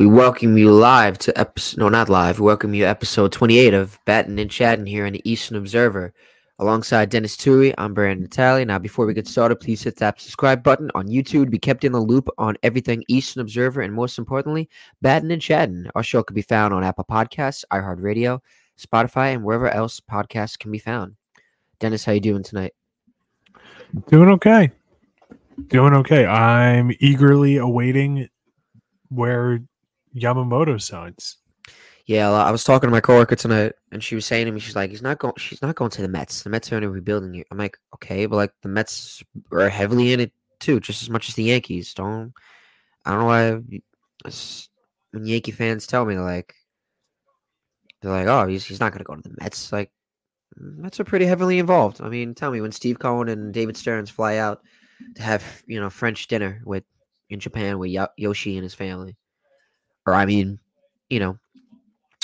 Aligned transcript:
We 0.00 0.06
welcome 0.06 0.56
you 0.56 0.72
live 0.72 1.18
to 1.18 1.38
episode, 1.38 1.78
no, 1.78 1.90
not 1.90 2.08
live. 2.08 2.40
We 2.40 2.46
welcome 2.46 2.72
you 2.72 2.86
episode 2.86 3.32
28 3.32 3.74
of 3.74 3.98
Batten 4.06 4.38
and 4.38 4.50
Chatting 4.50 4.86
here 4.86 5.04
in 5.04 5.12
the 5.12 5.30
Eastern 5.30 5.58
Observer. 5.58 6.14
Alongside 6.58 7.10
Denis 7.10 7.36
Tuohy, 7.36 7.74
I'm 7.76 7.92
Brandon 7.92 8.22
Natale. 8.22 8.64
Now, 8.64 8.78
before 8.78 9.04
we 9.04 9.12
get 9.12 9.28
started, 9.28 9.56
please 9.56 9.82
hit 9.82 9.96
that 9.96 10.18
subscribe 10.18 10.62
button 10.62 10.90
on 10.94 11.08
YouTube 11.08 11.44
to 11.44 11.50
be 11.50 11.58
kept 11.58 11.84
in 11.84 11.92
the 11.92 12.00
loop 12.00 12.30
on 12.38 12.56
everything 12.62 13.04
Eastern 13.08 13.42
Observer, 13.42 13.82
and 13.82 13.92
most 13.92 14.16
importantly, 14.16 14.70
Batten 15.02 15.30
and 15.30 15.42
Chatting. 15.42 15.84
Our 15.94 16.02
show 16.02 16.22
can 16.22 16.34
be 16.34 16.40
found 16.40 16.72
on 16.72 16.82
Apple 16.82 17.04
Podcasts, 17.04 17.66
iHeartRadio, 17.70 18.40
Spotify, 18.80 19.34
and 19.34 19.44
wherever 19.44 19.68
else 19.68 20.00
podcasts 20.00 20.58
can 20.58 20.70
be 20.70 20.78
found. 20.78 21.14
Denis, 21.78 22.06
how 22.06 22.12
you 22.12 22.20
doing 22.20 22.42
tonight? 22.42 22.72
Doing 24.08 24.30
okay. 24.30 24.70
Doing 25.66 25.92
okay. 25.92 26.24
I'm 26.24 26.90
eagerly 27.00 27.58
awaiting 27.58 28.30
where 29.10 29.60
Yamamoto 30.14 30.80
signs. 30.80 31.38
Yeah, 32.06 32.30
I 32.30 32.50
was 32.50 32.64
talking 32.64 32.88
to 32.88 32.92
my 32.92 33.00
coworker 33.00 33.36
tonight, 33.36 33.74
and 33.92 34.02
she 34.02 34.16
was 34.16 34.26
saying 34.26 34.46
to 34.46 34.52
me, 34.52 34.58
she's 34.58 34.74
like, 34.74 34.90
"He's 34.90 35.02
not 35.02 35.18
going. 35.18 35.34
She's 35.38 35.62
not 35.62 35.76
going 35.76 35.90
to 35.92 36.02
the 36.02 36.08
Mets. 36.08 36.42
The 36.42 36.50
Mets 36.50 36.72
are 36.72 36.78
a 36.78 36.88
rebuilding 36.88 37.34
year." 37.34 37.44
I'm 37.50 37.58
like, 37.58 37.78
"Okay, 37.94 38.26
but 38.26 38.36
like 38.36 38.52
the 38.62 38.68
Mets 38.68 39.22
are 39.52 39.68
heavily 39.68 40.12
in 40.12 40.20
it 40.20 40.32
too, 40.58 40.80
just 40.80 41.02
as 41.02 41.10
much 41.10 41.28
as 41.28 41.36
the 41.36 41.44
Yankees. 41.44 41.94
Don't. 41.94 42.32
I 43.04 43.12
don't 43.12 43.20
know 43.20 43.26
why. 43.26 43.50
When 45.12 45.24
Yankee 45.24 45.52
fans 45.52 45.86
tell 45.86 46.04
me 46.04 46.18
like, 46.18 46.54
they're 48.02 48.10
like, 48.10 48.26
"Oh, 48.26 48.46
he's 48.48 48.64
he's 48.64 48.80
not 48.80 48.92
going 48.92 48.98
to 48.98 49.04
go 49.04 49.14
to 49.14 49.22
the 49.22 49.36
Mets." 49.40 49.72
Like, 49.72 49.92
Mets 50.56 50.98
are 51.00 51.04
pretty 51.04 51.26
heavily 51.26 51.58
involved. 51.60 52.00
I 52.00 52.08
mean, 52.08 52.34
tell 52.34 52.50
me 52.50 52.60
when 52.60 52.72
Steve 52.72 52.98
Cohen 52.98 53.28
and 53.28 53.54
David 53.54 53.76
Stearns 53.76 54.10
fly 54.10 54.38
out 54.38 54.62
to 55.14 55.22
have 55.22 55.62
you 55.66 55.78
know 55.80 55.90
French 55.90 56.26
dinner 56.26 56.60
with 56.64 56.84
in 57.28 57.38
Japan 57.40 57.78
with 57.78 57.96
Yoshi 58.16 58.56
and 58.56 58.64
his 58.64 58.74
family, 58.74 59.16
or 60.06 60.14
I 60.14 60.26
mean, 60.26 60.58
you 61.08 61.20
know, 61.20 61.38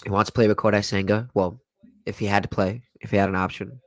he 0.05 0.11
wants 0.11 0.29
to 0.29 0.35
play 0.35 0.49
with 0.49 0.57
Kodai 0.57 0.85
Senga. 0.85 1.29
Well, 1.35 1.61
if 2.05 2.19
he 2.19 2.27
had 2.27 2.43
to 2.43 2.49
play, 2.49 2.83
if 3.01 3.11
he 3.11 3.17
had 3.17 3.29
an 3.29 3.37
option, 3.37 3.81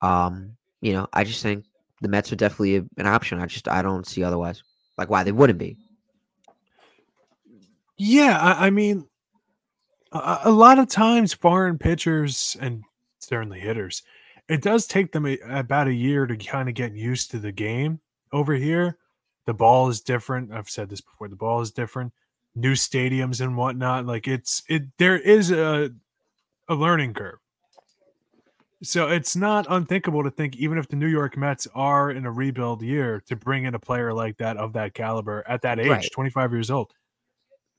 um, 0.00 0.56
you 0.80 0.92
know, 0.92 1.06
I 1.12 1.24
just 1.24 1.42
think 1.42 1.64
the 2.00 2.08
Mets 2.08 2.32
are 2.32 2.36
definitely 2.36 2.76
an 2.96 3.06
option. 3.06 3.40
I 3.40 3.46
just 3.46 3.68
I 3.68 3.82
don't 3.82 4.06
see 4.06 4.22
otherwise, 4.22 4.62
like 4.96 5.10
why 5.10 5.24
they 5.24 5.32
wouldn't 5.32 5.58
be. 5.58 5.76
Yeah, 7.96 8.38
I, 8.38 8.66
I 8.66 8.70
mean, 8.70 9.06
a, 10.12 10.40
a 10.44 10.50
lot 10.50 10.78
of 10.78 10.88
times 10.88 11.34
foreign 11.34 11.78
pitchers 11.78 12.56
and 12.60 12.84
certainly 13.18 13.60
hitters, 13.60 14.02
it 14.48 14.62
does 14.62 14.86
take 14.86 15.12
them 15.12 15.26
a, 15.26 15.38
about 15.48 15.88
a 15.88 15.94
year 15.94 16.26
to 16.26 16.36
kind 16.36 16.68
of 16.68 16.74
get 16.74 16.94
used 16.94 17.30
to 17.32 17.38
the 17.38 17.52
game 17.52 18.00
over 18.32 18.54
here. 18.54 18.96
The 19.46 19.54
ball 19.54 19.88
is 19.88 20.00
different. 20.00 20.52
I've 20.52 20.70
said 20.70 20.88
this 20.88 21.00
before. 21.00 21.28
The 21.28 21.36
ball 21.36 21.60
is 21.60 21.72
different. 21.72 22.12
New 22.58 22.72
stadiums 22.72 23.40
and 23.40 23.56
whatnot. 23.56 24.06
Like 24.06 24.26
it's 24.28 24.62
it. 24.68 24.82
There 24.98 25.18
is 25.18 25.50
a 25.50 25.90
a 26.68 26.74
learning 26.74 27.14
curve. 27.14 27.38
So 28.82 29.08
it's 29.08 29.34
not 29.34 29.66
unthinkable 29.68 30.22
to 30.22 30.30
think, 30.30 30.54
even 30.56 30.78
if 30.78 30.86
the 30.88 30.94
New 30.96 31.08
York 31.08 31.36
Mets 31.36 31.66
are 31.74 32.10
in 32.12 32.24
a 32.26 32.30
rebuild 32.30 32.80
year, 32.82 33.20
to 33.26 33.34
bring 33.34 33.64
in 33.64 33.74
a 33.74 33.78
player 33.78 34.12
like 34.12 34.36
that 34.38 34.56
of 34.56 34.72
that 34.74 34.94
caliber 34.94 35.42
at 35.48 35.62
that 35.62 35.80
age, 35.80 35.88
Right. 35.88 36.08
25 36.12 36.52
years 36.52 36.70
old, 36.70 36.92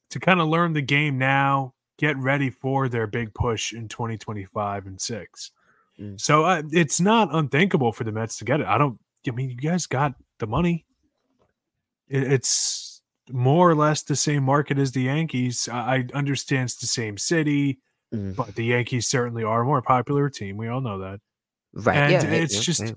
to 0.10 0.20
kind 0.20 0.42
of 0.42 0.50
learn 0.50 0.74
the 0.74 0.82
game 0.82 1.18
now, 1.18 1.74
get 1.98 2.18
ready 2.18 2.50
for 2.50 2.90
their 2.90 3.08
big 3.08 3.34
push 3.34 3.72
in 3.72 3.88
2025 3.88 4.88
and 4.88 5.00
six. 5.00 5.52
Mm. 5.98 6.20
So 6.20 6.44
uh, 6.44 6.64
it's 6.72 7.00
not 7.00 7.30
unthinkable 7.32 7.94
for 7.94 8.04
the 8.04 8.12
Mets 8.12 8.38
to 8.40 8.46
get 8.46 8.60
it. 8.60 8.68
I 8.68 8.78
don't, 8.78 9.00
I 9.26 9.32
mean, 9.32 9.50
you 9.50 9.56
guys 9.56 9.86
got 9.86 10.16
the 10.40 10.48
money. 10.48 10.86
It- 12.10 12.34
it's 12.34 12.89
more 13.32 13.70
or 13.70 13.76
less 13.76 14.04
the 14.04 14.16
same 14.16 14.44
market 14.44 14.78
as 14.78 14.92
the 14.92 15.04
Yankees. 15.04 15.68
I, 15.72 16.06
understand 16.14 16.66
it's 16.66 16.76
the 16.78 16.88
same 16.88 17.18
city, 17.18 17.80
Mm, 18.14 18.36
but 18.36 18.56
the 18.56 18.66
Yankees 18.66 19.08
certainly 19.08 19.44
are 19.44 19.62
a 19.62 19.66
more 19.66 19.84
popular 19.84 20.30
team. 20.30 20.58
We 20.58 20.68
all 20.68 20.82
know 20.82 20.98
that. 21.00 21.20
Right? 21.74 21.96
and 21.96 22.12
yeah, 22.12 22.24
it's 22.32 22.56
yeah, 22.56 22.62
just 22.62 22.82
yeah. 22.82 22.92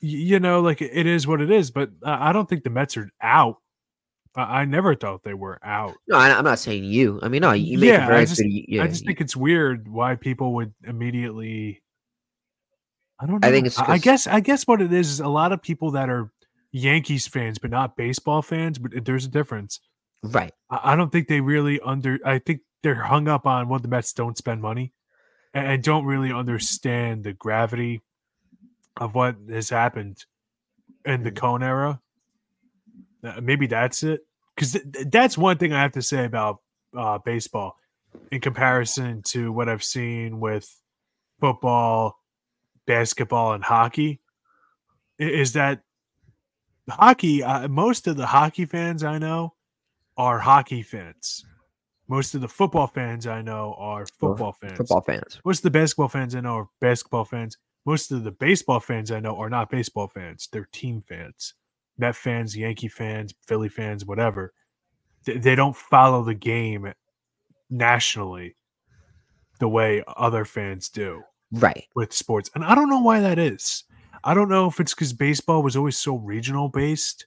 you 0.00 0.40
know 0.40 0.62
like 0.62 0.80
it 0.80 1.06
is 1.06 1.26
what 1.26 1.42
it 1.42 1.50
is 1.50 1.70
but 1.70 1.90
i 2.02 2.32
don't 2.32 2.48
think 2.48 2.64
the 2.64 2.70
mets 2.70 2.96
are 2.96 3.10
out 3.20 3.56
i, 4.34 4.64
never 4.64 4.94
thought 4.94 5.22
they 5.24 5.34
were 5.34 5.58
out 5.62 5.92
no. 6.08 6.16
I, 6.16 6.30
I'm 6.30 6.44
not 6.44 6.58
saying 6.58 6.84
you. 6.84 7.20
I 7.22 7.28
mean, 7.28 7.42
no, 7.42 7.52
you 7.52 7.78
make 7.78 7.88
Yeah, 7.90 8.04
a 8.04 8.08
very 8.08 8.20
I 8.20 8.24
just- 8.24 8.40
good. 8.40 8.50
Yeah, 8.50 8.82
i 8.82 8.86
just 8.86 9.04
think 9.04 9.20
it's 9.20 9.36
weird 9.36 9.88
why 9.88 10.14
people 10.16 10.54
would 10.54 10.72
immediately 10.84 11.82
i 13.20 13.26
don't 13.26 13.42
know 13.42 13.46
I 13.46 13.50
think 13.50 13.66
it's 13.66 13.78
I, 13.78 13.98
guess 13.98 14.26
i 14.26 14.40
guess 14.40 14.66
what 14.66 14.80
it 14.80 14.90
is 14.92 15.10
is 15.10 15.20
a 15.20 15.28
lot 15.28 15.52
of 15.52 15.60
people 15.60 15.90
that 15.90 16.08
are 16.08 16.30
yankees 16.74 17.28
fans 17.28 17.56
but 17.56 17.70
not 17.70 17.96
baseball 17.96 18.42
fans 18.42 18.78
but 18.78 19.04
there's 19.04 19.24
a 19.24 19.28
difference 19.28 19.78
right. 20.24 20.52
I, 20.68 20.92
I 20.92 20.96
don't 20.96 21.12
think 21.12 21.28
they 21.28 21.40
really 21.40 21.78
under 21.80 22.18
i 22.24 22.40
think 22.40 22.62
they're 22.82 22.96
hung 22.96 23.28
up 23.28 23.46
on 23.46 23.68
what 23.68 23.82
the 23.82 23.88
mets 23.88 24.12
don't 24.12 24.36
spend 24.36 24.60
money 24.60 24.92
and, 25.54 25.66
and 25.68 25.82
don't 25.84 26.04
really 26.04 26.32
understand 26.32 27.22
the 27.22 27.32
gravity 27.32 28.02
of 28.96 29.14
what 29.14 29.36
has 29.48 29.70
happened 29.70 30.24
in 31.04 31.22
the 31.22 31.30
Mm. 31.30 31.36
Cohen 31.36 31.62
era 31.62 32.00
Uh, 33.22 33.40
maybe 33.40 33.68
that's 33.68 34.02
it 34.02 34.20
because 34.56 34.72
th- 34.72 34.84
th- 34.92 35.06
that's 35.12 35.38
one 35.38 35.56
thing 35.58 35.72
i 35.72 35.80
have 35.80 35.92
to 35.92 36.02
say 36.02 36.24
about 36.24 36.58
uh, 36.96 37.18
baseball 37.18 37.76
in 38.32 38.40
comparison 38.40 39.22
to 39.22 39.52
what 39.52 39.68
i've 39.68 39.84
seen 39.84 40.40
with 40.40 40.68
football 41.40 42.18
basketball 42.86 43.52
and 43.52 43.62
hockey 43.64 44.20
is 45.18 45.52
that 45.52 45.80
hockey 46.90 47.42
uh, 47.42 47.66
most 47.68 48.06
of 48.06 48.16
the 48.16 48.26
hockey 48.26 48.64
fans 48.66 49.02
i 49.02 49.18
know 49.18 49.54
are 50.16 50.38
hockey 50.38 50.82
fans 50.82 51.44
most 52.08 52.34
of 52.34 52.40
the 52.42 52.48
football 52.48 52.86
fans 52.86 53.26
i 53.26 53.40
know 53.40 53.74
are 53.78 54.04
football 54.18 54.52
fans 54.52 54.76
Football 54.76 55.00
fans. 55.00 55.40
most 55.44 55.58
of 55.58 55.62
the 55.64 55.70
basketball 55.78 56.08
fans 56.08 56.34
I 56.34 56.40
know 56.40 56.56
are 56.58 56.68
basketball 56.80 57.24
fans. 57.24 57.56
Most 57.86 58.12
of 58.12 58.24
the 58.24 58.30
baseball 58.30 58.80
fans 58.80 59.10
I 59.10 59.20
know 59.20 59.36
are 59.36 59.50
not 59.50 59.70
baseball 59.70 60.08
fans. 60.08 60.48
They're 60.50 60.68
team 60.72 61.02
fans. 61.06 61.52
Met 61.98 62.16
fans, 62.16 62.56
Yankee 62.56 62.88
fans, 62.88 63.34
Philly 63.46 63.68
fans, 63.68 64.04
whatever. 64.06 64.52
They, 65.24 65.36
they 65.36 65.54
don't 65.54 65.76
follow 65.76 66.24
the 66.24 66.32
game 66.34 66.90
nationally 67.70 68.56
the 69.60 69.68
way 69.68 70.02
other 70.16 70.44
fans 70.44 70.88
do 70.88 71.22
Right. 71.52 71.86
with 71.94 72.12
sports. 72.12 72.50
And 72.54 72.64
I 72.64 72.74
don't 72.74 72.88
know 72.90 73.00
why 73.00 73.20
that 73.20 73.38
is. 73.38 73.84
I 74.24 74.34
don't 74.34 74.48
know 74.48 74.66
if 74.66 74.80
it's 74.80 74.94
because 74.94 75.12
baseball 75.12 75.62
was 75.62 75.76
always 75.76 75.96
so 75.98 76.16
regional 76.16 76.68
based. 76.68 77.26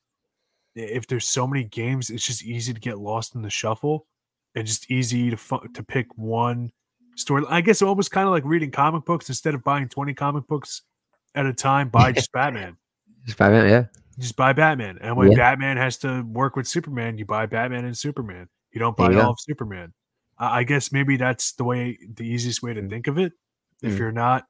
If 0.76 1.08
there's 1.08 1.28
so 1.30 1.48
many 1.48 1.64
games, 1.64 2.10
it's 2.10 2.26
just 2.26 2.44
easy 2.44 2.74
to 2.74 2.80
get 2.80 2.98
lost 3.00 3.36
in 3.36 3.42
the 3.42 3.50
shuffle 3.50 4.06
and 4.56 4.66
just 4.68 4.90
easy 4.92 5.30
to 5.30 5.38
fu- 5.38 5.68
to 5.74 5.84
pick 5.84 6.08
one 6.18 6.72
story. 7.16 7.44
I 7.50 7.62
guess 7.62 7.82
it 7.82 7.86
was 7.86 8.10
kind 8.10 8.28
of 8.28 8.32
like 8.32 8.44
reading 8.46 8.72
comic 8.72 9.06
books 9.06 9.30
instead 9.30 9.54
of 9.54 9.64
buying 9.64 9.88
20 9.90 10.14
comic 10.14 10.48
books 10.48 10.84
at 11.36 11.46
a 11.46 11.54
time, 11.54 11.90
buy 11.90 12.12
just 12.12 12.32
Batman. 12.32 12.78
Just 13.26 13.40
minutes, 13.42 13.70
yeah. 13.70 14.02
Just 14.18 14.38
buy 14.38 14.54
Batman. 14.54 14.98
And 15.02 15.18
when 15.18 15.32
Yeah. 15.32 15.38
Batman 15.38 15.76
has 15.76 15.98
to 15.98 16.22
work 16.24 16.56
with 16.56 16.66
Superman, 16.66 17.18
you 17.18 17.26
buy 17.26 17.46
Batman 17.46 17.84
and 17.84 17.98
Superman. 17.98 18.48
You 18.72 18.80
don't 18.80 18.96
buy 18.96 19.14
all 19.16 19.32
of 19.32 19.40
Superman. 19.42 19.94
I 20.38 20.60
I 20.60 20.64
guess 20.64 20.94
maybe 20.94 21.18
that's 21.18 21.52
the 21.52 21.66
way, 21.66 22.00
the 22.16 22.24
easiest 22.24 22.64
way 22.64 22.74
to 22.74 22.88
think 22.88 23.08
of 23.08 23.18
it. 23.18 23.34
If 23.84 23.94
Mm. 23.94 23.98
you're 24.00 24.12
not, 24.14 24.46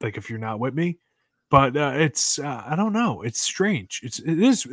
like, 0.00 0.16
if 0.16 0.30
you're 0.30 0.38
not 0.38 0.60
with 0.60 0.72
me, 0.74 0.98
but 1.52 1.76
uh, 1.76 1.92
it's, 1.94 2.38
uh, 2.38 2.62
I 2.66 2.74
don't 2.74 2.94
know. 2.94 3.20
It's 3.20 3.40
strange. 3.40 4.00
It's, 4.02 4.18
it 4.20 4.40
is. 4.40 4.66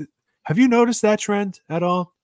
Have 0.43 0.57
you 0.57 0.67
noticed 0.69 1.01
that 1.03 1.19
trend 1.19 1.59
at 1.69 1.83
all? 1.83 2.15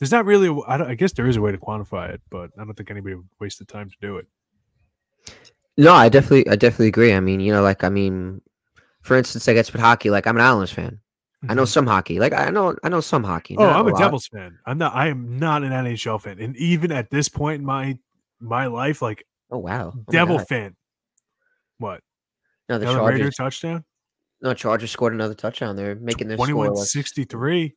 There's 0.00 0.10
not 0.10 0.24
really, 0.24 0.48
a- 0.48 0.68
I, 0.70 0.76
don't, 0.76 0.88
I 0.90 0.94
guess 0.96 1.12
there 1.12 1.28
is 1.28 1.36
a 1.36 1.40
way 1.40 1.52
to 1.52 1.58
quantify 1.58 2.10
it, 2.12 2.20
but 2.28 2.50
I 2.58 2.64
don't 2.64 2.74
think 2.74 2.90
anybody 2.90 3.14
would 3.14 3.28
waste 3.38 3.60
the 3.60 3.64
time 3.64 3.88
to 3.88 3.96
do 4.00 4.16
it. 4.16 4.26
No, 5.76 5.92
I 5.94 6.08
definitely, 6.08 6.48
I 6.48 6.56
definitely 6.56 6.88
agree. 6.88 7.12
I 7.14 7.20
mean, 7.20 7.38
you 7.38 7.52
know, 7.52 7.62
like 7.62 7.84
I 7.84 7.88
mean, 7.88 8.42
for 9.02 9.16
instance, 9.16 9.46
I 9.48 9.54
guess 9.54 9.72
with 9.72 9.80
hockey, 9.80 10.10
like 10.10 10.26
I'm 10.26 10.36
an 10.36 10.42
Islanders 10.42 10.72
fan. 10.72 11.00
I 11.48 11.54
know 11.54 11.62
Mhm. 11.62 11.68
some 11.68 11.86
hockey. 11.86 12.18
Like 12.18 12.32
I 12.34 12.50
know, 12.50 12.76
I 12.82 12.88
know 12.90 13.00
some 13.00 13.24
hockey. 13.24 13.56
Oh, 13.56 13.66
I'm 13.70 13.86
a 13.86 13.90
lot. 13.90 13.98
Devils 13.98 14.26
fan. 14.26 14.58
I'm 14.66 14.76
not. 14.76 14.94
I 14.94 15.06
am 15.08 15.38
not 15.38 15.62
an 15.62 15.70
NHL 15.72 16.20
fan, 16.20 16.38
and 16.38 16.54
even 16.56 16.92
at 16.92 17.08
this 17.10 17.28
point 17.30 17.60
in 17.60 17.64
my 17.64 17.96
my 18.40 18.66
life, 18.66 19.00
like 19.00 19.24
Oh 19.50 19.58
wow, 19.58 19.94
Oh 19.96 20.12
Devil 20.12 20.38
fan. 20.40 20.76
What? 21.78 22.02
No, 22.68 22.78
the 22.78 22.90
Another 22.90 23.08
Raider 23.08 23.30
Chargers. 23.30 23.36
touchdown? 23.36 23.84
No, 24.42 24.54
Chargers 24.54 24.90
scored 24.90 25.12
another 25.12 25.34
touchdown. 25.34 25.76
They're 25.76 25.96
making 25.96 26.28
their 26.28 26.36
score. 26.36 26.46
Twenty-one 26.46 26.76
sixty-three. 26.76 27.76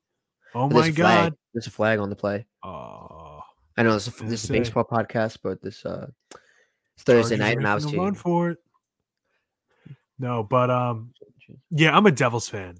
Oh 0.55 0.67
but 0.67 0.75
there's 0.75 0.87
my 0.87 0.93
flag. 0.93 1.31
god! 1.31 1.37
There's 1.53 1.67
a 1.67 1.71
flag 1.71 1.99
on 1.99 2.09
the 2.09 2.15
play. 2.15 2.45
Oh, 2.63 3.41
I 3.77 3.83
know 3.83 3.93
this 3.93 4.07
is 4.07 4.13
this 4.15 4.43
is 4.43 4.49
a 4.49 4.53
baseball 4.53 4.85
podcast, 4.85 5.39
but 5.43 5.61
this 5.61 5.85
uh 5.85 6.07
it's 6.95 7.03
Thursday 7.03 7.37
Chargers 7.37 7.39
night, 7.39 7.57
and 7.57 7.67
I 7.67 7.75
was 7.75 7.93
run 7.93 8.13
too. 8.13 8.19
for 8.19 8.49
it. 8.51 8.57
No, 10.19 10.43
but 10.43 10.69
um, 10.69 11.13
yeah, 11.71 11.95
I'm 11.95 12.05
a 12.05 12.11
Devils 12.11 12.47
fan. 12.47 12.77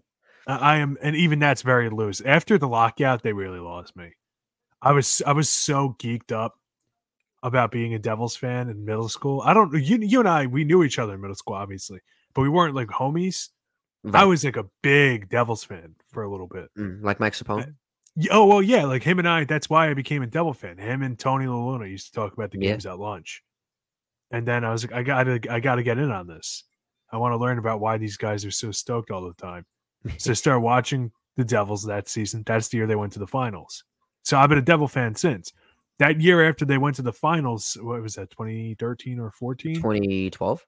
I 0.47 0.56
I 0.56 0.77
am, 0.77 0.97
and 1.01 1.15
even 1.15 1.39
that's 1.39 1.62
very 1.62 1.89
loose. 1.89 2.21
After 2.21 2.57
the 2.57 2.68
lockout, 2.68 3.24
they 3.24 3.33
really 3.33 3.59
lost 3.59 3.95
me. 3.95 4.12
I 4.81 4.91
was 4.91 5.21
I 5.25 5.33
was 5.33 5.50
so 5.50 5.95
geeked 6.00 6.31
up 6.31 6.59
about 7.41 7.71
being 7.71 7.94
a 7.94 8.00
Devils 8.00 8.36
fan 8.36 8.69
in 8.69 8.86
middle 8.86 9.09
school. 9.09 9.41
I 9.41 9.53
don't 9.53 9.74
you 9.74 9.97
you 9.97 10.19
and 10.19 10.29
I 10.29 10.45
we 10.45 10.63
knew 10.63 10.83
each 10.83 11.00
other 11.00 11.15
in 11.15 11.21
middle 11.21 11.36
school, 11.36 11.56
obviously, 11.56 12.00
but 12.33 12.44
we 12.44 12.50
weren't 12.50 12.75
like 12.75 12.88
homies. 12.88 13.50
I 14.11 14.25
was 14.25 14.44
like 14.44 14.57
a 14.57 14.65
big 14.81 15.29
Devils 15.29 15.63
fan 15.63 15.95
for 16.11 16.23
a 16.23 16.29
little 16.29 16.47
bit. 16.47 16.69
Mm, 16.77 17.03
like 17.03 17.19
Mike 17.19 17.33
Sapone. 17.33 17.73
Y- 18.15 18.27
Oh 18.31 18.45
well, 18.45 18.61
yeah, 18.61 18.83
like 18.85 19.01
him 19.03 19.19
and 19.19 19.27
I. 19.27 19.44
That's 19.45 19.69
why 19.69 19.89
I 19.89 19.94
became 19.94 20.21
a 20.23 20.27
Devil 20.27 20.53
fan. 20.53 20.77
Him 20.77 21.01
and 21.03 21.17
Tony 21.17 21.45
LaLuna 21.45 21.89
used 21.89 22.07
to 22.07 22.11
talk 22.13 22.33
about 22.33 22.51
the 22.51 22.59
Yeah. 22.59 22.71
games 22.71 22.85
at 22.85 23.00
lunch, 23.00 23.44
and 24.31 24.45
then 24.47 24.63
I 24.65 24.71
was 24.71 24.83
like, 24.83 24.94
I 24.94 25.03
gotta, 25.03 25.39
I 25.50 25.59
gotta 25.59 25.83
get 25.83 25.97
in 25.97 26.11
on 26.11 26.27
this. 26.27 26.63
I 27.11 27.17
want 27.17 27.31
to 27.33 27.38
learn 27.38 27.59
about 27.59 27.79
why 27.79 27.97
these 27.97 28.17
guys 28.17 28.44
are 28.45 28.51
so 28.51 28.71
stoked 28.71 29.09
all 29.11 29.21
the 29.21 29.33
time. 29.35 29.65
So 30.17 30.31
I 30.31 30.33
started 30.33 30.59
watching 30.61 31.11
the 31.38 31.45
Devils 31.45 31.83
that 31.85 32.09
season. 32.09 32.44
That's 32.45 32.67
the 32.67 32.77
year 32.77 32.88
they 32.88 32.95
went 32.95 33.13
to 33.13 33.19
the 33.19 33.27
finals. 33.27 33.83
So 34.23 34.38
I've 34.38 34.50
been 34.50 34.57
a 34.57 34.61
Devil 34.63 34.88
fan 34.88 35.15
since. 35.15 35.53
That 36.00 36.19
year 36.19 36.47
after 36.50 36.65
they 36.65 36.77
went 36.79 36.95
to 36.97 37.01
the 37.03 37.13
finals, 37.13 37.77
what 37.81 38.01
was 38.01 38.15
that, 38.15 38.31
2013 38.31 39.19
or 39.19 39.31
14? 39.31 39.75
2012. 39.75 40.65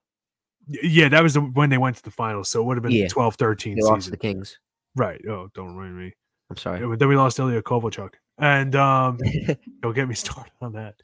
Yeah, 0.68 1.10
that 1.10 1.22
was 1.24 1.36
the, 1.36 1.42
when 1.42 1.70
they 1.70 1.78
went 1.78 1.98
to 1.98 2.04
the 2.04 2.12
finals. 2.12 2.50
So 2.50 2.62
it 2.62 2.66
would 2.66 2.78
have 2.78 2.84
been 2.84 2.92
Yeah. 2.92 3.08
12 3.08 3.36
13 3.36 3.76
They 3.76 3.82
lost 3.82 4.10
the 4.10 4.18
Kings. 4.18 4.58
Right. 4.96 5.22
Oh, 5.28 5.50
don't 5.54 5.76
remind 5.76 5.98
me. 5.98 6.14
I'm 6.50 6.58
sorry. 6.58 6.80
Then 6.98 7.08
we 7.08 7.16
lost 7.16 7.40
Ilya 7.40 7.62
Kovalchuk. 7.64 8.14
And 8.38 8.76
um, 8.76 9.18
don't 9.82 9.94
get 9.94 10.08
me 10.08 10.16
started 10.16 10.52
on 10.62 10.74
that. 10.74 10.96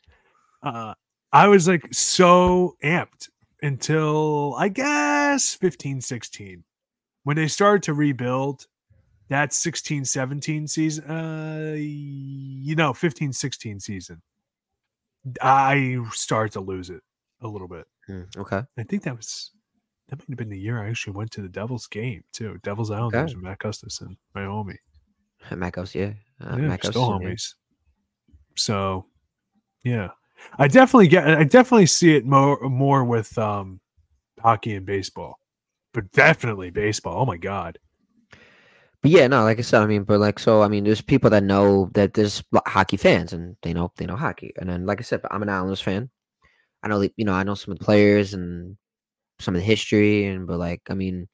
Uh, 0.64 0.94
I 1.32 1.48
was 1.48 1.68
like 1.68 1.88
so 1.92 2.76
amped 2.84 3.30
until 3.62 4.56
I 4.58 4.70
guess 4.70 5.54
15, 5.56 6.02
16. 6.02 6.64
When 7.24 7.36
they 7.36 7.48
started 7.48 7.84
to 7.84 7.94
rebuild 7.94 8.66
that 9.30 9.54
16, 9.54 10.06
17 10.06 10.68
season, 10.68 11.04
uh, 11.10 11.76
you 11.78 12.76
know, 12.76 12.94
15, 12.94 13.32
16 13.32 13.80
season, 13.80 14.22
I 15.42 16.00
started 16.12 16.54
to 16.54 16.62
lose 16.62 16.90
it 16.90 17.02
a 17.42 17.48
little 17.48 17.68
bit. 17.68 17.86
Hmm, 18.08 18.24
okay. 18.38 18.62
I 18.78 18.84
think 18.84 19.04
that 19.04 19.16
was 19.16 19.52
that 20.10 20.18
might 20.20 20.28
have 20.30 20.38
been 20.38 20.50
the 20.50 20.60
year 20.60 20.84
I 20.84 20.90
actually 20.90 21.14
went 21.14 21.32
to 21.32 21.42
the 21.42 21.50
Devils 21.50 21.88
game 21.88 22.24
too. 22.34 22.58
Devils 22.64 22.92
Islanders 22.92 23.32
Okay. 23.32 23.36
with 23.36 23.44
Matt 23.44 23.60
Gustafson, 23.60 24.18
my 24.36 24.42
homie. 24.42 24.78
Matt 25.56 25.74
Ghost, 25.74 25.96
yeah. 25.96 26.14
Uh, 26.44 26.58
yeah, 26.58 26.68
Matt 26.68 26.80
still 26.84 26.92
Gustafson, 27.08 27.22
yeah. 27.22 27.28
homies. 27.30 27.54
So, 28.58 29.06
yeah, 29.84 30.10
I 30.58 30.68
definitely 30.68 31.08
get. 31.08 31.28
I 31.28 31.44
definitely 31.44 31.86
see 31.86 32.16
it 32.16 32.26
more 32.26 32.60
more 32.70 33.04
with 33.06 33.38
um 33.38 33.80
hockey 34.40 34.76
and 34.76 34.86
baseball, 34.86 35.40
but 35.94 36.12
definitely 36.12 36.70
baseball. 36.72 37.22
Oh 37.22 37.26
my 37.26 37.38
god. 37.38 37.78
But 39.02 39.10
yeah, 39.10 39.26
no, 39.28 39.44
like 39.44 39.58
I 39.58 39.62
said, 39.62 39.82
I 39.82 39.88
mean, 39.88 40.04
but 40.04 40.20
like, 40.20 40.38
so 40.38 40.62
I 40.62 40.68
mean, 40.68 40.84
there's 40.84 41.02
people 41.02 41.30
that 41.32 41.44
know 41.44 41.90
that 41.94 42.14
there's 42.14 42.44
hockey 42.68 42.98
fans, 42.98 43.34
and 43.34 43.56
they 43.64 43.74
know 43.74 43.92
they 43.98 44.06
know 44.06 44.16
hockey. 44.16 44.54
And 44.58 44.70
then, 44.70 44.86
like 44.86 45.00
I 45.00 45.04
said, 45.04 45.22
I'm 45.32 45.42
an 45.42 45.50
Islanders 45.50 45.82
fan. 45.82 46.10
I 46.84 46.88
know, 46.88 47.02
you 47.02 47.26
know, 47.26 47.34
I 47.34 47.44
know 47.44 47.54
some 47.56 47.72
of 47.72 47.80
the 47.80 47.86
players 47.86 48.34
and 48.34 48.78
some 49.40 49.56
of 49.56 49.62
the 49.62 49.66
history, 49.66 50.26
and 50.26 50.48
but 50.48 50.58
like, 50.60 50.82
I 50.90 50.94
mean, 50.94 51.28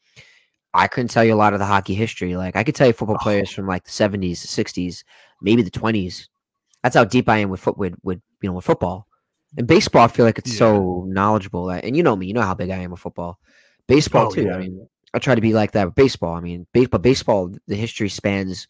I 0.73 0.87
couldn't 0.87 1.09
tell 1.09 1.23
you 1.23 1.33
a 1.33 1.35
lot 1.35 1.53
of 1.53 1.59
the 1.59 1.65
hockey 1.65 1.93
history. 1.93 2.35
Like, 2.35 2.55
I 2.55 2.63
could 2.63 2.75
tell 2.75 2.87
you 2.87 2.93
football 2.93 3.17
oh. 3.19 3.23
players 3.23 3.49
Oh. 3.51 3.55
from 3.55 3.67
like 3.67 3.83
the 3.83 3.91
70s, 3.91 4.41
the 4.41 4.63
60s, 4.63 5.03
maybe 5.41 5.61
the 5.61 5.71
20s. 5.71 6.27
That's 6.83 6.95
how 6.95 7.03
deep 7.05 7.27
I 7.29 7.37
am 7.39 7.49
with 7.49 7.59
foot 7.61 7.77
with 7.77 7.95
with 8.03 8.21
you 8.41 8.49
know 8.49 8.53
with 8.55 8.65
football. 8.65 9.07
And 9.57 9.65
baseball, 9.65 10.03
I 10.03 10.07
feel 10.07 10.25
like 10.25 10.37
it's 10.37 10.51
Yeah. 10.51 10.59
so 10.59 11.05
knowledgeable. 11.07 11.69
And 11.69 11.95
you 11.97 12.03
know 12.03 12.15
me, 12.15 12.27
you 12.27 12.33
know 12.33 12.41
how 12.41 12.53
big 12.53 12.69
I 12.69 12.77
am 12.77 12.91
with 12.91 12.99
football. 12.99 13.39
Baseball 13.87 14.27
Oh, 14.27 14.31
too. 14.31 14.43
yeah. 14.43 14.55
I 14.55 14.59
mean, 14.59 14.87
I 15.13 15.19
try 15.19 15.33
to 15.35 15.41
be 15.41 15.53
like 15.53 15.71
that 15.71 15.85
with 15.85 15.95
baseball. 15.95 16.35
I 16.35 16.41
mean, 16.41 16.67
base, 16.73 16.87
but 16.89 17.01
baseball, 17.01 17.53
the 17.67 17.75
history 17.75 18.09
spans 18.09 18.67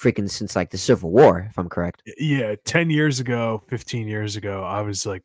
freaking 0.00 0.30
since 0.30 0.54
like 0.56 0.70
the 0.70 0.78
Civil 0.78 1.10
War, 1.10 1.46
if 1.50 1.58
I'm 1.58 1.68
correct. 1.68 2.02
Yeah, 2.18 2.54
ten 2.64 2.88
years 2.88 3.18
ago, 3.20 3.62
fifteen 3.68 4.06
years 4.08 4.36
ago, 4.36 4.62
I 4.62 4.80
was 4.80 5.04
like 5.04 5.24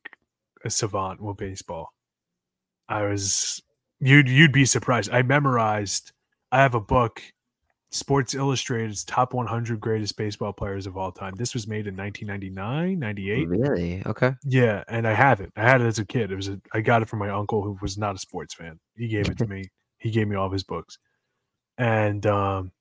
a 0.66 0.70
savant 0.70 1.22
with 1.22 1.38
baseball. 1.38 1.94
I 2.90 3.04
was 3.04 3.62
you'd 4.00 4.30
you'd 4.30 4.52
be 4.52 4.66
surprised. 4.66 5.12
I 5.12 5.22
memorized. 5.22 6.12
I 6.52 6.62
have 6.62 6.76
a 6.76 6.80
book, 6.80 7.22
Sports 7.92 8.34
Illustrated's 8.34 9.04
top 9.04 9.34
100 9.34 9.82
greatest 9.82 10.16
baseball 10.18 10.54
players 10.54 10.88
of 10.88 10.96
all 10.96 11.12
time. 11.12 11.34
This 11.36 11.54
was 11.54 11.68
made 11.68 11.88
in 11.88 11.96
1999, 11.98 12.98
98. 12.98 13.48
Really? 13.50 14.04
Okay. 14.06 14.34
Yeah, 14.46 14.84
and 14.88 15.06
I 15.06 15.14
have 15.14 15.42
it. 15.42 15.52
I 15.58 15.64
had 15.64 15.82
it 15.82 15.86
as 15.88 16.00
a 16.00 16.06
kid. 16.06 16.32
It 16.32 16.36
was 16.36 16.48
a, 16.48 16.60
I 16.74 16.80
got 16.80 17.02
it 17.02 17.10
from 17.10 17.20
my 17.20 17.30
uncle 17.30 17.62
who 17.64 17.78
was 17.82 17.98
not 17.98 18.16
a 18.16 18.20
sports 18.20 18.54
fan. 18.54 18.80
He 18.96 19.08
gave 19.08 19.30
it 19.30 19.38
to 19.40 19.48
me. 19.48 19.66
He 19.98 20.12
gave 20.12 20.28
me 20.28 20.36
all 20.36 20.46
of 20.46 20.54
his 20.54 20.64
books, 20.64 21.00
and 21.78 22.26
um, 22.26 22.72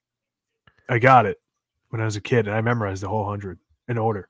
I 0.88 0.98
got 0.98 1.26
it 1.26 1.38
when 1.88 2.00
I 2.00 2.04
was 2.04 2.16
a 2.16 2.20
kid, 2.20 2.46
and 2.46 2.54
I 2.54 2.60
memorized 2.60 3.02
the 3.02 3.08
whole 3.08 3.26
hundred 3.26 3.58
in 3.88 3.98
order. 3.98 4.28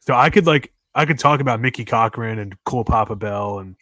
So 0.00 0.14
I 0.14 0.28
could 0.28 0.46
like 0.46 0.73
I 0.94 1.04
could 1.06 1.18
talk 1.18 1.40
about 1.40 1.60
Mickey 1.60 1.84
Cochrane 1.84 2.38
and 2.38 2.56
Cool 2.64 2.84
Papa 2.84 3.16
Bell, 3.16 3.58
and 3.58 3.76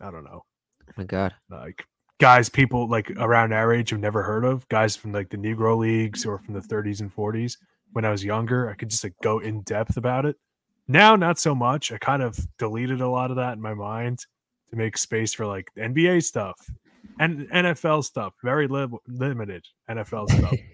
I 0.00 0.10
don't 0.10 0.24
know, 0.24 0.44
Oh 0.88 0.92
my 0.96 1.04
God. 1.04 1.34
like 1.50 1.86
guys 2.20 2.48
people 2.48 2.88
like 2.88 3.10
around 3.12 3.52
our 3.52 3.72
age 3.72 3.90
have 3.90 3.98
never 4.00 4.22
heard 4.22 4.44
of 4.44 4.68
guys 4.68 4.94
from 4.94 5.12
like 5.12 5.30
the 5.30 5.36
Negro 5.36 5.76
leagues 5.76 6.24
or 6.24 6.38
from 6.38 6.54
the 6.54 6.60
30s 6.60 7.00
and 7.00 7.14
40s. 7.14 7.56
When 7.92 8.04
I 8.04 8.10
was 8.10 8.24
younger, 8.24 8.68
I 8.70 8.74
could 8.74 8.90
just 8.90 9.04
like 9.04 9.14
go 9.22 9.38
in 9.40 9.62
depth 9.62 9.96
about 9.96 10.26
it. 10.26 10.36
Now, 10.86 11.16
not 11.16 11.38
so 11.38 11.54
much. 11.54 11.92
I 11.92 11.98
kind 11.98 12.22
of 12.22 12.38
deleted 12.58 13.00
a 13.00 13.08
lot 13.08 13.30
of 13.30 13.36
that 13.36 13.54
in 13.54 13.60
my 13.60 13.72
mind 13.74 14.18
to 14.70 14.76
make 14.76 14.98
space 14.98 15.32
for 15.32 15.46
like 15.46 15.68
NBA 15.78 16.22
stuff 16.24 16.56
and 17.20 17.48
NFL 17.50 18.04
stuff. 18.04 18.34
Very 18.42 18.66
li- 18.68 18.88
limited 19.08 19.64
NFL 19.90 20.28
stuff. 20.30 20.54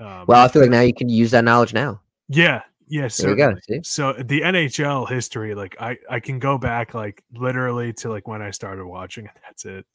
Um, 0.00 0.24
Well, 0.26 0.44
I 0.44 0.48
feel 0.48 0.62
like 0.62 0.70
now 0.70 0.80
you 0.80 0.94
can 0.94 1.08
use 1.08 1.30
that 1.30 1.44
knowledge 1.44 1.72
now. 1.74 2.00
yeah, 2.28 2.62
yeah, 2.88 3.08
There 3.08 3.30
you 3.30 3.36
go. 3.36 3.54
So 3.82 4.12
the 4.12 4.40
NHL 4.42 5.08
history, 5.08 5.54
like 5.54 5.76
I, 5.80 5.96
I 6.10 6.20
can 6.20 6.38
go 6.38 6.58
back 6.58 6.94
like 6.94 7.22
literally 7.32 7.92
to 7.94 8.10
like 8.10 8.28
when 8.28 8.42
I 8.42 8.50
started 8.50 8.84
watching, 8.86 9.26
and 9.26 9.36
that's 9.42 9.64
it. 9.64 9.86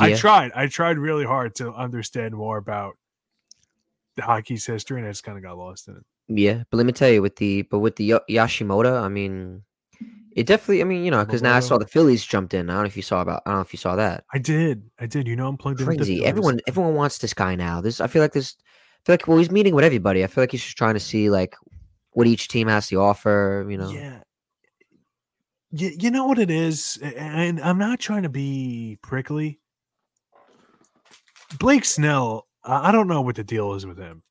I 0.00 0.14
tried. 0.14 0.52
I 0.54 0.66
tried 0.66 0.98
really 0.98 1.24
hard 1.24 1.54
to 1.56 1.72
understand 1.72 2.34
more 2.34 2.58
about 2.58 2.96
the 4.16 4.22
hockey's 4.22 4.66
history, 4.66 4.98
and 4.98 5.06
I 5.06 5.10
just 5.10 5.24
kind 5.24 5.38
of 5.38 5.44
got 5.44 5.56
lost 5.56 5.88
in 5.88 5.96
it. 5.96 6.04
Yeah, 6.28 6.64
but 6.70 6.76
let 6.76 6.86
me 6.86 6.92
tell 6.92 7.10
you, 7.10 7.22
with 7.22 7.36
the 7.36 7.62
but 7.62 7.78
with 7.78 7.96
the 7.96 8.14
Yashimoto, 8.28 9.00
I 9.00 9.08
mean, 9.08 9.62
it 10.32 10.46
definitely. 10.46 10.80
I 10.80 10.84
mean, 10.84 11.04
you 11.04 11.10
know, 11.10 11.24
because 11.24 11.40
now 11.40 11.54
I 11.54 11.60
saw 11.60 11.78
the 11.78 11.86
Phillies 11.86 12.24
jumped 12.24 12.52
in. 12.52 12.68
I 12.68 12.74
don't 12.74 12.82
know 12.82 12.86
if 12.86 12.96
you 12.96 13.02
saw 13.02 13.20
about. 13.20 13.42
I 13.46 13.50
don't 13.50 13.58
know 13.58 13.62
if 13.62 13.72
you 13.72 13.78
saw 13.78 13.94
that. 13.96 14.24
I 14.32 14.38
did. 14.38 14.82
I 14.98 15.06
did. 15.06 15.28
You 15.28 15.36
know, 15.36 15.46
I'm 15.48 15.56
plugged. 15.56 15.80
Crazy. 15.80 16.24
Everyone, 16.24 16.60
everyone 16.66 16.94
wants 16.94 17.18
this 17.18 17.32
guy 17.32 17.54
now. 17.54 17.80
This, 17.80 18.00
I 18.00 18.08
feel 18.08 18.22
like 18.22 18.32
this. 18.32 18.56
I 18.58 19.00
feel 19.06 19.12
like 19.14 19.28
well, 19.28 19.38
he's 19.38 19.52
meeting 19.52 19.74
with 19.74 19.84
everybody. 19.84 20.24
I 20.24 20.26
feel 20.26 20.42
like 20.42 20.50
he's 20.50 20.64
just 20.64 20.76
trying 20.76 20.94
to 20.94 21.00
see 21.00 21.30
like 21.30 21.54
what 22.16 22.26
each 22.26 22.48
team 22.48 22.66
has 22.66 22.88
to 22.88 22.96
offer. 22.96 23.66
You 23.68 23.76
know. 23.76 23.90
Yeah. 23.90 24.20
You, 25.70 25.92
you 25.98 26.10
know 26.10 26.26
what 26.26 26.38
it 26.38 26.50
is, 26.50 26.96
and 27.02 27.60
I'm 27.60 27.76
not 27.76 28.00
trying 28.00 28.22
to 28.22 28.30
be 28.30 28.96
prickly. 29.02 29.58
Blake 31.58 31.84
Snell, 31.84 32.46
I 32.64 32.90
don't 32.90 33.06
know 33.06 33.20
what 33.20 33.36
the 33.36 33.44
deal 33.44 33.74
is 33.74 33.84
with 33.84 33.98
him 33.98 34.22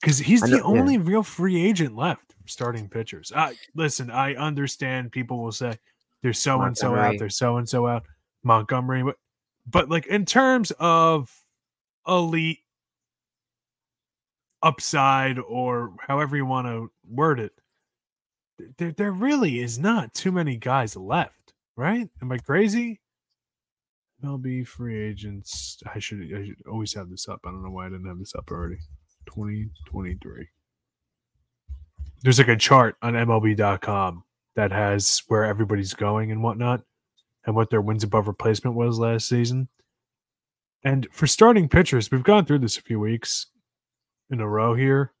because 0.00 0.18
he's 0.18 0.42
the 0.42 0.50
know- 0.50 0.56
yeah. 0.74 0.80
only 0.80 0.98
real 0.98 1.24
free 1.24 1.66
agent 1.66 1.96
left 1.96 2.36
starting 2.46 2.88
pitchers. 2.88 3.32
I 3.34 3.56
listen. 3.74 4.12
I 4.12 4.34
understand 4.34 5.10
people 5.10 5.42
will 5.42 5.52
say 5.52 5.76
there's 6.22 6.38
so 6.38 6.62
and 6.62 6.78
so 6.78 6.94
out, 6.94 7.16
there's 7.18 7.36
so 7.36 7.56
and 7.56 7.68
so 7.68 7.88
out, 7.88 8.04
Montgomery, 8.44 9.02
but 9.02 9.16
but 9.66 9.88
like 9.90 10.06
in 10.06 10.24
terms 10.24 10.70
of 10.78 11.32
elite 12.06 12.60
upside 14.64 15.38
or 15.38 15.92
however 16.00 16.36
you 16.36 16.46
want 16.46 16.66
to 16.66 16.90
word 17.08 17.38
it, 17.38 17.52
there 18.78 18.92
there 18.92 19.12
really 19.12 19.60
is 19.60 19.78
not 19.78 20.14
too 20.14 20.32
many 20.32 20.56
guys 20.56 20.96
left, 20.96 21.52
right? 21.76 22.08
Am 22.22 22.32
I 22.32 22.38
crazy? 22.38 23.00
MLB 24.24 24.66
free 24.66 24.98
agents. 24.98 25.78
I 25.94 25.98
should 25.98 26.20
I 26.34 26.46
should 26.46 26.56
always 26.70 26.94
have 26.94 27.10
this 27.10 27.28
up. 27.28 27.40
I 27.44 27.50
don't 27.50 27.62
know 27.62 27.70
why 27.70 27.86
I 27.86 27.90
didn't 27.90 28.08
have 28.08 28.18
this 28.18 28.34
up 28.34 28.50
already. 28.50 28.78
2023. 29.26 30.48
There's 32.22 32.38
like 32.38 32.48
a 32.48 32.56
chart 32.56 32.96
on 33.02 33.14
MLB.com 33.14 34.24
that 34.56 34.72
has 34.72 35.22
where 35.28 35.44
everybody's 35.44 35.94
going 35.94 36.30
and 36.30 36.42
whatnot, 36.42 36.82
and 37.44 37.54
what 37.54 37.70
their 37.70 37.80
wins 37.80 38.04
above 38.04 38.28
replacement 38.28 38.76
was 38.76 38.98
last 38.98 39.28
season. 39.28 39.68
And 40.84 41.08
for 41.12 41.26
starting 41.26 41.68
pitchers, 41.68 42.10
we've 42.10 42.22
gone 42.22 42.44
through 42.44 42.60
this 42.60 42.76
a 42.76 42.82
few 42.82 43.00
weeks 43.00 43.46
in 44.30 44.40
a 44.40 44.48
row 44.48 44.74
here. 44.74 45.12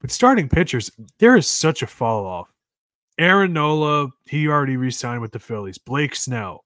But 0.00 0.10
starting 0.10 0.48
pitchers, 0.48 0.90
there 1.18 1.36
is 1.36 1.46
such 1.46 1.82
a 1.82 1.86
fall 1.86 2.26
off. 2.26 2.52
Aaron 3.18 3.52
Nola, 3.52 4.08
he 4.26 4.46
already 4.46 4.76
re-signed 4.76 5.20
with 5.20 5.32
the 5.32 5.40
Phillies. 5.40 5.78
Blake 5.78 6.14
Snell, 6.14 6.64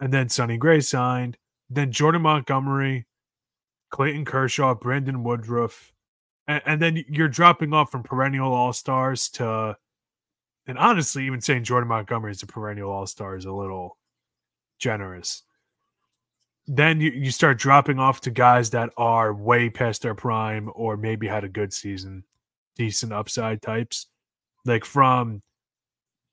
and 0.00 0.12
then 0.12 0.28
Sonny 0.28 0.58
Gray 0.58 0.80
signed. 0.80 1.38
Then 1.70 1.90
Jordan 1.90 2.22
Montgomery, 2.22 3.06
Clayton 3.90 4.26
Kershaw, 4.26 4.74
Brandon 4.74 5.24
Woodruff, 5.24 5.92
and, 6.46 6.62
and 6.66 6.82
then 6.82 7.02
you're 7.08 7.28
dropping 7.28 7.72
off 7.72 7.90
from 7.90 8.02
perennial 8.02 8.52
all 8.52 8.74
stars 8.74 9.30
to, 9.30 9.76
and 10.66 10.76
honestly, 10.76 11.24
even 11.24 11.40
saying 11.40 11.64
Jordan 11.64 11.88
Montgomery 11.88 12.32
is 12.32 12.42
a 12.42 12.46
perennial 12.46 12.90
all 12.90 13.06
star 13.06 13.36
is 13.36 13.46
a 13.46 13.52
little 13.52 13.96
generous. 14.78 15.44
Then 16.66 17.00
you, 17.00 17.10
you 17.10 17.30
start 17.30 17.58
dropping 17.58 17.98
off 17.98 18.20
to 18.22 18.30
guys 18.30 18.70
that 18.70 18.90
are 18.96 19.34
way 19.34 19.68
past 19.68 20.02
their 20.02 20.14
prime 20.14 20.70
or 20.74 20.96
maybe 20.96 21.26
had 21.26 21.44
a 21.44 21.48
good 21.48 21.72
season, 21.72 22.24
decent 22.76 23.12
upside 23.12 23.62
types. 23.62 24.06
Like 24.64 24.84
from 24.84 25.40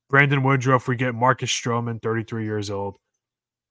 Brandon 0.10 0.44
Woodruff, 0.44 0.88
we 0.88 0.96
get 0.96 1.16
Marcus 1.16 1.52
Stroman, 1.52 2.02
33 2.02 2.46
years 2.46 2.70
old. 2.70 2.98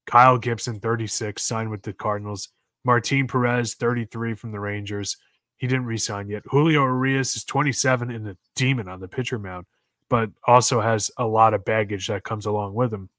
Kyle 0.07 0.39
Gibson, 0.39 0.81
36, 0.81 1.43
signed 1.43 1.71
with 1.71 1.83
the 1.83 1.93
Cardinals. 1.93 2.49
Martin 2.85 3.27
Perez, 3.27 3.75
33 3.75 4.35
from 4.35 4.51
the 4.51 4.61
Rangers. 4.61 5.17
He 5.59 5.67
didn't 5.67 5.85
resign 5.85 6.29
yet. 6.29 6.45
Julio 6.47 6.85
Urias 6.85 7.37
is 7.37 7.45
27 7.45 8.11
and 8.11 8.29
a 8.29 8.37
demon 8.55 8.89
on 8.89 9.01
the 9.01 9.09
pitcher 9.09 9.39
mound, 9.39 9.67
but 10.09 10.31
also 10.47 10.81
has 10.81 11.11
a 11.19 11.27
lot 11.27 11.53
of 11.53 11.65
baggage 11.65 12.07
that 12.07 12.25
comes 12.25 12.47
along 12.47 12.75
with 12.75 12.93
him. 12.93 13.11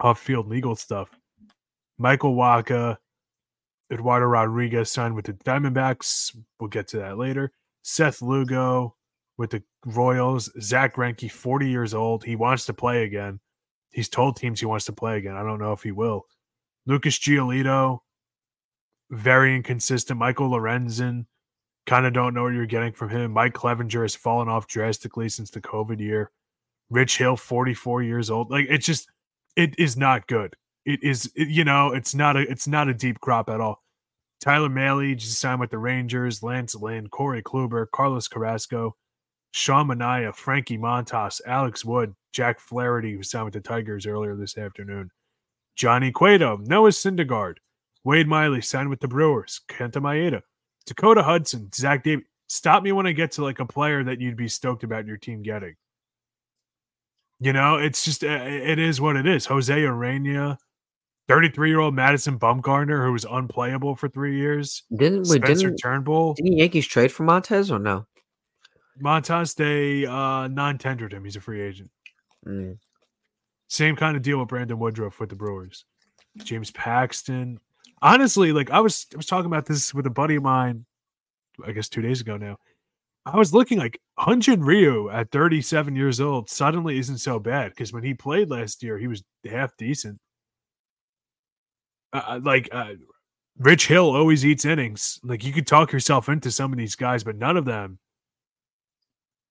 Off 0.00 0.20
field 0.20 0.48
legal 0.48 0.74
stuff. 0.74 1.10
Michael 2.02 2.34
Wacha, 2.34 2.96
Eduardo 3.92 4.26
Rodriguez 4.26 4.90
signed 4.90 5.14
with 5.14 5.26
the 5.26 5.34
Diamondbacks. 5.34 6.36
We'll 6.58 6.68
get 6.68 6.88
to 6.88 6.96
that 6.98 7.16
later. 7.16 7.52
Seth 7.82 8.20
Lugo 8.20 8.96
with 9.38 9.50
the 9.50 9.62
Royals. 9.86 10.50
Zack 10.60 10.96
Greinke, 10.96 11.30
40 11.30 11.68
years 11.68 11.94
old. 11.94 12.24
He 12.24 12.34
wants 12.34 12.66
to 12.66 12.74
play 12.74 13.04
again. 13.04 13.38
He's 13.92 14.08
told 14.08 14.36
teams 14.36 14.58
he 14.58 14.66
wants 14.66 14.84
to 14.86 14.92
play 14.92 15.16
again. 15.16 15.36
I 15.36 15.44
don't 15.44 15.60
know 15.60 15.72
if 15.72 15.84
he 15.84 15.92
will. 15.92 16.26
Lucas 16.86 17.20
Giolito, 17.20 18.00
very 19.10 19.54
inconsistent. 19.54 20.18
Michael 20.18 20.50
Lorenzen, 20.50 21.26
kind 21.86 22.04
of 22.04 22.12
don't 22.12 22.34
know 22.34 22.42
what 22.42 22.54
you're 22.54 22.66
getting 22.66 22.92
from 22.92 23.10
him. 23.10 23.30
Mike 23.30 23.54
Clevinger 23.54 24.02
has 24.02 24.16
fallen 24.16 24.48
off 24.48 24.66
drastically 24.66 25.28
since 25.28 25.50
the 25.50 25.60
COVID 25.60 26.00
year. 26.00 26.32
Rich 26.90 27.18
Hill, 27.18 27.36
44 27.36 28.02
years 28.02 28.28
old. 28.28 28.50
Like 28.50 28.66
it's 28.68 28.86
just, 28.86 29.08
it 29.54 29.78
is 29.78 29.96
not 29.96 30.26
good. 30.26 30.56
It 30.84 31.02
is, 31.02 31.30
it, 31.36 31.48
you 31.48 31.64
know, 31.64 31.92
it's 31.92 32.14
not 32.14 32.36
a, 32.36 32.40
it's 32.40 32.66
not 32.66 32.88
a 32.88 32.94
deep 32.94 33.20
crop 33.20 33.48
at 33.48 33.60
all. 33.60 33.82
Tyler 34.40 34.68
Mahle 34.68 35.16
just 35.16 35.38
signed 35.38 35.60
with 35.60 35.70
the 35.70 35.78
Rangers. 35.78 36.42
Lance 36.42 36.74
Lynn, 36.74 37.08
Corey 37.08 37.42
Kluber, 37.42 37.86
Carlos 37.92 38.26
Carrasco, 38.26 38.96
Sean 39.52 39.86
Manaea, 39.86 40.34
Frankie 40.34 40.78
Montas, 40.78 41.40
Alex 41.46 41.84
Wood, 41.84 42.14
Jack 42.32 42.58
Flaherty, 42.58 43.14
who 43.14 43.22
signed 43.22 43.44
with 43.44 43.54
the 43.54 43.60
Tigers 43.60 44.06
earlier 44.06 44.34
this 44.34 44.58
afternoon. 44.58 45.10
Johnny 45.76 46.10
Cueto, 46.10 46.58
Noah 46.58 46.90
Syndergaard, 46.90 47.56
Wade 48.04 48.26
Miley 48.26 48.60
signed 48.60 48.90
with 48.90 49.00
the 49.00 49.08
Brewers, 49.08 49.60
Kenta 49.68 49.96
Maeda, 49.96 50.40
Dakota 50.86 51.22
Hudson, 51.22 51.70
Zach 51.72 52.02
Davies. 52.02 52.26
Stop 52.48 52.82
me 52.82 52.92
when 52.92 53.06
I 53.06 53.12
get 53.12 53.32
to 53.32 53.44
like 53.44 53.60
a 53.60 53.66
player 53.66 54.04
that 54.04 54.20
you'd 54.20 54.36
be 54.36 54.48
stoked 54.48 54.84
about 54.84 55.06
your 55.06 55.16
team 55.16 55.42
getting. 55.42 55.74
You 57.40 57.52
know, 57.52 57.76
it's 57.76 58.04
just 58.04 58.22
uh, 58.22 58.26
it 58.26 58.78
is 58.78 59.00
what 59.00 59.16
it 59.16 59.26
is. 59.26 59.46
Jose 59.46 59.74
Urena, 59.74 60.58
33 61.28 61.68
year 61.68 61.80
old 61.80 61.94
Madison 61.94 62.38
Bumgarner, 62.38 63.04
who 63.04 63.12
was 63.12 63.24
unplayable 63.24 63.96
for 63.96 64.08
three 64.08 64.36
years. 64.36 64.82
Didn't 64.94 65.28
wait, 65.28 65.42
Spencer 65.42 65.68
didn't, 65.68 65.78
Turnbull, 65.78 66.34
didn't 66.34 66.56
Yankees 66.56 66.86
trade 66.86 67.12
for 67.12 67.24
Montas 67.24 67.70
or 67.70 67.78
no? 67.78 68.06
Montas, 69.02 69.54
they 69.54 70.06
uh, 70.06 70.48
non 70.48 70.78
tendered 70.78 71.12
him. 71.12 71.24
He's 71.24 71.36
a 71.36 71.40
free 71.40 71.60
agent. 71.60 71.90
Mm. 72.46 72.78
Same 73.68 73.96
kind 73.96 74.16
of 74.16 74.22
deal 74.22 74.38
with 74.38 74.48
Brandon 74.48 74.78
Woodruff 74.78 75.20
with 75.20 75.30
the 75.30 75.36
Brewers. 75.36 75.84
James 76.38 76.70
Paxton. 76.70 77.58
Honestly, 78.00 78.52
like 78.52 78.70
I 78.70 78.80
was 78.80 79.06
I 79.12 79.16
was 79.16 79.26
talking 79.26 79.46
about 79.46 79.66
this 79.66 79.94
with 79.94 80.06
a 80.06 80.10
buddy 80.10 80.36
of 80.36 80.42
mine, 80.42 80.84
I 81.64 81.72
guess 81.72 81.88
two 81.88 82.02
days 82.02 82.20
ago 82.20 82.36
now. 82.36 82.58
I 83.24 83.36
was 83.36 83.54
looking 83.54 83.78
like 83.78 84.00
Hyun-Jin 84.18 84.62
Ryu 84.62 85.08
at 85.08 85.30
37 85.30 85.94
years 85.94 86.20
old 86.20 86.50
suddenly 86.50 86.98
isn't 86.98 87.18
so 87.18 87.38
bad 87.38 87.70
because 87.70 87.92
when 87.92 88.02
he 88.02 88.14
played 88.14 88.50
last 88.50 88.82
year, 88.82 88.98
he 88.98 89.06
was 89.06 89.22
half 89.48 89.76
decent. 89.76 90.18
Uh, 92.12 92.40
like 92.42 92.68
uh, 92.72 92.92
Rich 93.58 93.86
Hill 93.86 94.14
always 94.14 94.44
eats 94.44 94.64
innings. 94.64 95.18
Like 95.22 95.44
you 95.44 95.52
could 95.52 95.66
talk 95.66 95.92
yourself 95.92 96.28
into 96.28 96.50
some 96.50 96.72
of 96.72 96.78
these 96.78 96.94
guys, 96.94 97.24
but 97.24 97.36
none 97.36 97.56
of 97.56 97.64
them. 97.64 97.98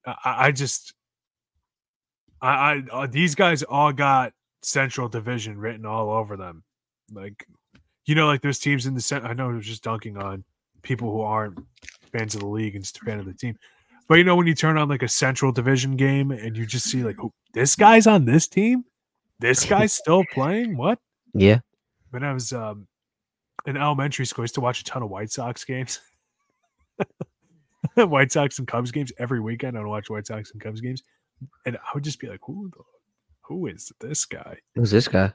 I, 0.05 0.15
I 0.47 0.51
just, 0.51 0.93
I, 2.41 2.49
I 2.49 2.83
uh, 2.91 3.07
these 3.07 3.35
guys 3.35 3.63
all 3.63 3.91
got 3.91 4.33
Central 4.61 5.07
Division 5.07 5.57
written 5.57 5.85
all 5.85 6.11
over 6.11 6.37
them. 6.37 6.63
Like, 7.11 7.47
you 8.05 8.15
know, 8.15 8.27
like 8.27 8.41
there's 8.41 8.59
teams 8.59 8.85
in 8.85 8.93
the 8.93 9.01
cent. 9.01 9.25
I 9.25 9.33
know 9.33 9.49
it 9.49 9.55
was 9.55 9.65
just 9.65 9.83
dunking 9.83 10.17
on 10.17 10.43
people 10.81 11.11
who 11.11 11.21
aren't 11.21 11.59
fans 12.11 12.35
of 12.35 12.41
the 12.41 12.47
league 12.47 12.75
and 12.75 12.85
fan 12.85 13.19
of 13.19 13.25
the 13.25 13.33
team. 13.33 13.57
But 14.07 14.15
you 14.15 14.23
know, 14.23 14.35
when 14.35 14.47
you 14.47 14.55
turn 14.55 14.77
on 14.77 14.89
like 14.89 15.03
a 15.03 15.07
Central 15.07 15.51
Division 15.51 15.95
game 15.95 16.31
and 16.31 16.57
you 16.57 16.65
just 16.65 16.89
see 16.89 17.03
like, 17.03 17.15
who, 17.17 17.31
this 17.53 17.75
guy's 17.75 18.07
on 18.07 18.25
this 18.25 18.47
team, 18.47 18.85
this 19.39 19.65
guy's 19.65 19.93
still 19.93 20.23
playing. 20.33 20.77
What? 20.77 20.99
Yeah. 21.33 21.59
When 22.11 22.23
I 22.23 22.33
was 22.33 22.53
um, 22.53 22.87
in 23.65 23.77
elementary 23.77 24.25
school, 24.25 24.43
I 24.43 24.45
used 24.45 24.55
to 24.55 24.61
watch 24.61 24.81
a 24.81 24.83
ton 24.83 25.03
of 25.03 25.09
White 25.09 25.31
Sox 25.31 25.63
games. 25.63 25.99
White 27.95 28.31
Sox 28.31 28.59
and 28.59 28.67
Cubs 28.67 28.91
games 28.91 29.11
every 29.17 29.39
weekend. 29.39 29.77
I 29.77 29.81
would 29.81 29.89
watch 29.89 30.09
White 30.09 30.27
Sox 30.27 30.51
and 30.51 30.61
Cubs 30.61 30.81
games, 30.81 31.03
and 31.65 31.77
I 31.77 31.89
would 31.93 32.03
just 32.03 32.19
be 32.19 32.27
like, 32.27 32.39
"Who, 32.45 32.69
the, 32.69 32.83
who 33.41 33.67
is 33.67 33.91
this 33.99 34.25
guy?" 34.25 34.57
Who's 34.75 34.91
this 34.91 35.07
guy? 35.07 35.33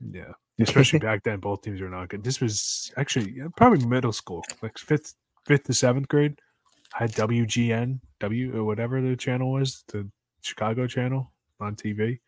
Yeah, 0.00 0.32
especially 0.60 0.98
back 0.98 1.22
then, 1.22 1.40
both 1.40 1.62
teams 1.62 1.80
were 1.80 1.88
not 1.88 2.08
good. 2.08 2.24
This 2.24 2.40
was 2.40 2.92
actually 2.96 3.40
probably 3.56 3.86
middle 3.86 4.12
school, 4.12 4.44
like 4.62 4.78
fifth, 4.78 5.14
fifth 5.46 5.64
to 5.64 5.74
seventh 5.74 6.08
grade. 6.08 6.38
I 6.94 7.04
had 7.04 7.12
WGN, 7.12 8.00
W 8.20 8.56
or 8.56 8.64
whatever 8.64 9.00
the 9.00 9.16
channel 9.16 9.52
was, 9.52 9.84
the 9.88 10.08
Chicago 10.42 10.86
channel 10.86 11.32
on 11.60 11.76
TV, 11.76 12.18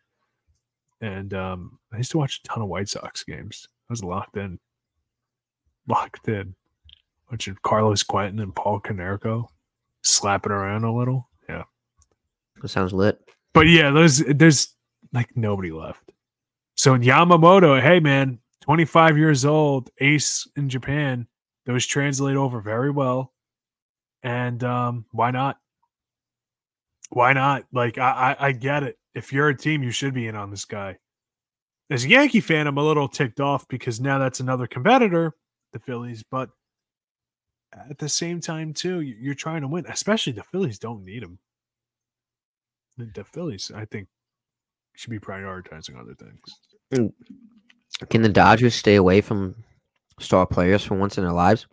and 1.01 1.33
um, 1.33 1.79
I 1.91 1.97
used 1.97 2.11
to 2.11 2.17
watch 2.17 2.41
a 2.43 2.47
ton 2.47 2.61
of 2.61 2.69
White 2.69 2.89
Sox 2.89 3.23
games. 3.23 3.67
I 3.89 3.93
was 3.93 4.03
locked 4.03 4.37
in, 4.37 4.59
locked 5.87 6.27
in, 6.27 6.55
watching 7.31 7.57
Carlos 7.63 8.03
Quentin 8.03 8.39
and 8.39 8.55
Paul 8.55 8.79
Konerko 8.79 9.47
slapping 10.03 10.51
around 10.51 10.83
a 10.83 10.93
little. 10.95 11.29
Yeah, 11.47 11.63
That 12.61 12.67
sounds 12.69 12.93
lit. 12.93 13.19
but 13.53 13.67
yeah, 13.67 13.91
there's 13.91 14.17
there's 14.27 14.73
like 15.13 15.35
nobody 15.35 15.71
left. 15.71 16.11
So 16.75 16.97
Yamamoto, 16.97 17.79
hey 17.81 17.99
man, 17.99 18.39
25 18.61 19.17
years 19.17 19.45
old, 19.45 19.89
ace 19.99 20.47
in 20.55 20.67
Japan. 20.69 21.27
Those 21.65 21.85
translate 21.85 22.35
over 22.35 22.61
very 22.61 22.91
well. 22.91 23.33
And 24.23 24.63
um, 24.63 25.05
why 25.11 25.31
not? 25.31 25.57
Why 27.11 27.33
not? 27.33 27.65
Like 27.71 27.97
I, 27.97 28.35
I 28.39 28.47
I 28.47 28.51
get 28.51 28.83
it. 28.83 28.97
If 29.13 29.31
you're 29.31 29.49
a 29.49 29.57
team, 29.57 29.83
you 29.83 29.91
should 29.91 30.13
be 30.13 30.27
in 30.27 30.35
on 30.35 30.49
this 30.51 30.65
guy. 30.65 30.97
As 31.89 32.03
a 32.05 32.09
Yankee 32.09 32.41
fan, 32.41 32.67
I'm 32.67 32.77
a 32.77 32.83
little 32.83 33.07
ticked 33.07 33.39
off 33.39 33.67
because 33.67 34.01
now 34.01 34.17
that's 34.17 34.39
another 34.39 34.65
competitor, 34.67 35.33
the 35.71 35.79
Phillies. 35.79 36.23
But 36.23 36.49
at 37.73 37.97
the 37.99 38.09
same 38.09 38.39
time, 38.41 38.73
too, 38.73 39.01
you- 39.01 39.17
you're 39.19 39.35
trying 39.35 39.61
to 39.61 39.67
win. 39.67 39.85
Especially 39.87 40.33
the 40.33 40.43
Phillies 40.43 40.79
don't 40.79 41.03
need 41.05 41.21
him. 41.23 41.37
The, 42.97 43.05
the 43.13 43.23
Phillies, 43.23 43.71
I 43.75 43.85
think, 43.85 44.07
should 44.95 45.11
be 45.11 45.19
prioritizing 45.19 45.99
other 45.99 46.15
things. 46.15 46.39
Mm. 46.93 47.13
Can 48.09 48.21
the 48.21 48.29
Dodgers 48.29 48.73
stay 48.73 48.95
away 48.95 49.21
from 49.21 49.55
star 50.19 50.45
players 50.47 50.83
for 50.83 50.95
once 50.95 51.17
in 51.17 51.23
their 51.23 51.33
lives? 51.33 51.67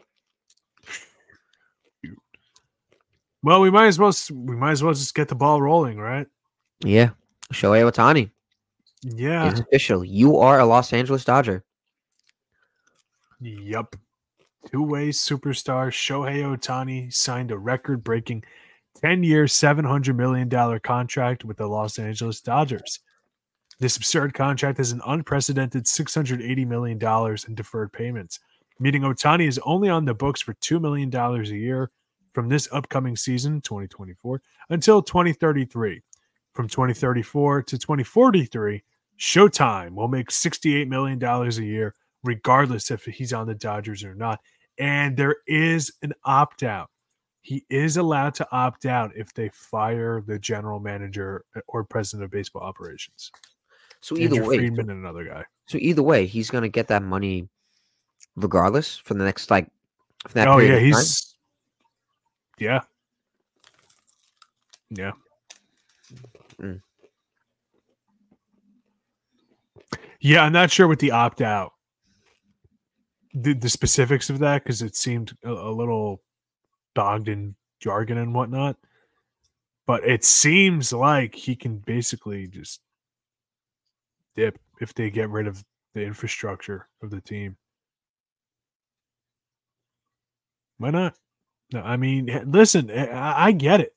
Well, 3.44 3.60
we 3.60 3.70
might 3.70 3.86
as 3.86 3.98
well 3.98 4.12
we 4.30 4.54
might 4.56 4.70
as 4.72 4.82
well 4.82 4.94
just 4.94 5.14
get 5.14 5.28
the 5.28 5.34
ball 5.34 5.60
rolling, 5.60 5.98
right? 5.98 6.26
Yeah. 6.84 7.10
Shohei 7.52 7.82
Ohtani. 7.90 8.30
Yeah. 9.02 9.50
It's 9.50 9.60
official. 9.60 10.04
You 10.04 10.38
are 10.38 10.60
a 10.60 10.64
Los 10.64 10.92
Angeles 10.92 11.24
Dodger. 11.24 11.64
Yep. 13.40 13.96
Two-way 14.70 15.08
superstar 15.08 15.88
Shohei 15.88 16.42
Ohtani 16.44 17.12
signed 17.12 17.50
a 17.50 17.58
record-breaking 17.58 18.44
10-year, 19.02 19.46
$700 19.46 20.14
million 20.14 20.78
contract 20.80 21.44
with 21.44 21.56
the 21.56 21.66
Los 21.66 21.98
Angeles 21.98 22.40
Dodgers. 22.40 23.00
This 23.80 23.96
absurd 23.96 24.34
contract 24.34 24.78
has 24.78 24.92
an 24.92 25.00
unprecedented 25.04 25.86
$680 25.86 26.66
million 26.68 27.36
in 27.48 27.54
deferred 27.56 27.92
payments, 27.92 28.38
meaning 28.78 29.02
Ohtani 29.02 29.48
is 29.48 29.58
only 29.64 29.88
on 29.88 30.04
the 30.04 30.14
books 30.14 30.40
for 30.40 30.54
$2 30.54 30.80
million 30.80 31.12
a 31.12 31.42
year 31.42 31.90
from 32.32 32.48
this 32.48 32.68
upcoming 32.70 33.16
season, 33.16 33.60
2024, 33.62 34.40
until 34.70 35.02
2033. 35.02 36.00
From 36.52 36.68
2034 36.68 37.62
to 37.62 37.78
2043, 37.78 38.82
Showtime 39.18 39.94
will 39.94 40.08
make 40.08 40.28
$68 40.28 40.88
million 40.88 41.22
a 41.22 41.50
year 41.62 41.94
regardless 42.24 42.90
if 42.90 43.04
he's 43.04 43.32
on 43.32 43.46
the 43.46 43.54
Dodgers 43.54 44.04
or 44.04 44.14
not. 44.14 44.40
And 44.78 45.16
there 45.16 45.36
is 45.46 45.92
an 46.02 46.12
opt 46.24 46.62
out. 46.62 46.90
He 47.42 47.64
is 47.68 47.96
allowed 47.96 48.34
to 48.36 48.48
opt 48.52 48.86
out 48.86 49.10
if 49.16 49.34
they 49.34 49.50
fire 49.50 50.22
the 50.24 50.38
general 50.38 50.78
manager 50.78 51.44
or 51.66 51.84
president 51.84 52.24
of 52.24 52.30
baseball 52.30 52.62
operations. 52.62 53.32
So 54.00 54.16
either 54.16 54.36
Andrew 54.36 54.48
way, 54.48 54.56
Friedman 54.58 54.90
and 54.90 55.00
another 55.00 55.24
guy. 55.24 55.44
so 55.66 55.78
either 55.80 56.02
way, 56.02 56.26
he's 56.26 56.50
gonna 56.50 56.68
get 56.68 56.88
that 56.88 57.02
money 57.02 57.48
regardless 58.36 58.96
for 58.96 59.14
the 59.14 59.24
next 59.24 59.50
like 59.50 59.68
for 60.26 60.34
that 60.34 60.48
Oh 60.48 60.58
yeah, 60.58 60.78
he's 60.78 61.36
yeah, 62.58 62.80
yeah. 64.90 65.12
Mm. 66.60 66.80
Yeah, 70.24 70.44
I'm 70.44 70.52
not 70.52 70.70
sure 70.70 70.86
what 70.86 71.00
the 71.00 71.10
opt 71.10 71.40
out, 71.40 71.72
the, 73.34 73.54
the 73.54 73.68
specifics 73.68 74.30
of 74.30 74.38
that, 74.38 74.62
because 74.62 74.80
it 74.80 74.94
seemed 74.94 75.36
a, 75.44 75.50
a 75.50 75.72
little 75.72 76.22
bogged 76.94 77.26
in 77.28 77.56
jargon 77.80 78.18
and 78.18 78.32
whatnot. 78.32 78.76
But 79.84 80.06
it 80.06 80.24
seems 80.24 80.92
like 80.92 81.34
he 81.34 81.56
can 81.56 81.78
basically 81.78 82.46
just 82.46 82.80
dip 84.36 84.60
if 84.80 84.94
they 84.94 85.10
get 85.10 85.28
rid 85.28 85.48
of 85.48 85.64
the 85.94 86.02
infrastructure 86.02 86.88
of 87.02 87.10
the 87.10 87.20
team. 87.20 87.56
Why 90.78 90.90
not? 90.90 91.14
No, 91.72 91.82
I 91.82 91.96
mean, 91.96 92.44
listen, 92.46 92.92
I, 92.92 93.46
I 93.46 93.52
get 93.52 93.80
it. 93.80 93.92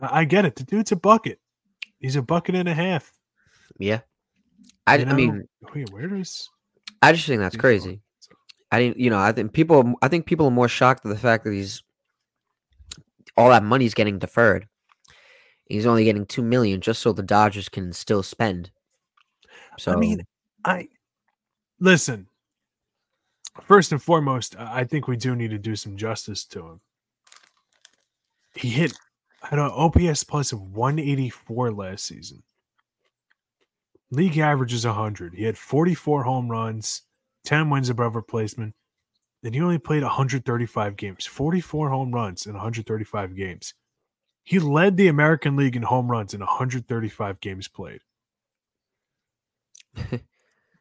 I 0.00 0.24
get 0.24 0.46
it. 0.46 0.56
The 0.56 0.64
dude's 0.64 0.92
a 0.92 0.96
bucket. 0.96 1.38
He's 1.98 2.16
a 2.16 2.22
bucket 2.22 2.54
and 2.54 2.68
a 2.68 2.74
half. 2.74 3.12
Yeah. 3.78 4.00
I, 4.86 4.96
You 4.96 5.06
I 5.06 5.12
mean, 5.14 5.48
oh, 5.64 5.68
Wait, 5.74 5.90
where 5.90 6.06
does 6.06 6.48
I 7.02 7.12
just 7.12 7.26
think 7.26 7.40
that's 7.40 7.56
crazy. 7.56 8.00
I 8.72 8.80
didn't, 8.80 8.98
you 8.98 9.10
know, 9.10 9.18
I 9.18 9.32
think 9.32 9.52
people, 9.52 9.76
are- 9.76 9.94
I 10.02 10.08
think 10.08 10.26
people 10.26 10.46
are 10.46 10.50
more 10.52 10.68
shocked 10.68 11.04
at 11.04 11.08
the 11.08 11.18
fact 11.18 11.44
that 11.44 11.52
he's 11.52 11.82
all 13.36 13.50
that 13.50 13.62
money's 13.62 13.94
getting 13.94 14.18
deferred. 14.18 14.66
He's 15.66 15.86
only 15.86 16.04
getting 16.04 16.26
two 16.26 16.42
million 16.42 16.80
just 16.80 17.02
so 17.02 17.12
the 17.12 17.22
Dodgers 17.22 17.68
can 17.68 17.92
still 17.92 18.22
spend. 18.22 18.70
So 19.78 19.92
I 19.92 19.96
mean, 19.96 20.22
I 20.64 20.88
listen. 21.80 22.28
First 23.62 23.92
and 23.92 24.02
foremost, 24.02 24.54
I 24.58 24.84
think 24.84 25.08
we 25.08 25.16
do 25.16 25.34
need 25.34 25.50
to 25.50 25.58
do 25.58 25.76
some 25.76 25.96
justice 25.96 26.44
to 26.46 26.60
him. 26.60 26.80
He 28.54 28.68
hit 28.68 28.92
I 29.50 29.56
don't 29.56 29.70
OPS 29.72 30.24
plus 30.24 30.52
of 30.52 30.60
184 30.60 31.72
last 31.72 32.04
season. 32.04 32.42
League 34.10 34.38
average 34.38 34.72
is 34.72 34.86
100. 34.86 35.34
He 35.34 35.44
had 35.44 35.58
44 35.58 36.22
home 36.22 36.48
runs, 36.48 37.02
10 37.44 37.70
wins 37.70 37.88
above 37.88 38.14
replacement, 38.14 38.74
and 39.42 39.54
he 39.54 39.60
only 39.60 39.78
played 39.78 40.02
135 40.02 40.96
games. 40.96 41.26
44 41.26 41.90
home 41.90 42.12
runs 42.12 42.46
in 42.46 42.52
135 42.52 43.36
games. 43.36 43.74
He 44.44 44.60
led 44.60 44.96
the 44.96 45.08
American 45.08 45.56
League 45.56 45.74
in 45.74 45.82
home 45.82 46.10
runs 46.10 46.34
in 46.34 46.40
135 46.40 47.40
games 47.40 47.66
played. 47.68 48.00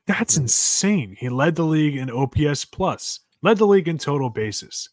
That's 0.08 0.38
insane. 0.38 1.16
He 1.20 1.30
led 1.30 1.56
the 1.56 1.64
league 1.64 1.96
in 1.96 2.12
OPS 2.12 2.66
plus, 2.66 3.22
led 3.42 3.58
the 3.58 3.66
league 3.66 3.88
in 3.88 3.98
total 3.98 4.30
bases, 4.30 4.90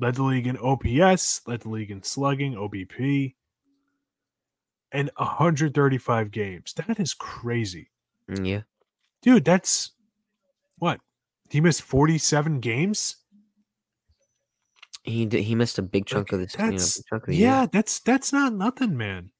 led 0.00 0.16
the 0.16 0.24
league 0.24 0.48
in 0.48 0.58
OPS, 0.58 1.42
led 1.46 1.60
the 1.60 1.68
league 1.68 1.92
in 1.92 2.02
slugging, 2.02 2.54
OBP, 2.54 3.34
and 4.92 5.10
135 5.16 6.30
games. 6.30 6.72
That 6.74 6.98
is 7.00 7.14
crazy. 7.14 7.90
mm, 8.30 8.46
yeah, 8.46 8.60
Dude, 9.22 9.44
that's 9.44 9.92
what? 10.78 11.00
He 11.50 11.60
missed 11.60 11.82
47 11.82 12.60
games? 12.60 13.16
he 15.04 15.24
did, 15.26 15.42
he 15.42 15.54
missed 15.54 15.78
a 15.78 15.82
big 15.82 16.04
chunk 16.06 16.32
of 16.32 16.40
Like, 16.40 16.50
this. 16.50 16.98
You 16.98 17.02
know, 17.12 17.16
of 17.16 17.26
the 17.26 17.34
year. 17.36 17.46
Yeah, 17.48 17.66
that's 17.72 18.00
that's 18.00 18.32
not 18.32 18.52
nothing, 18.52 18.96
man. 18.96 19.30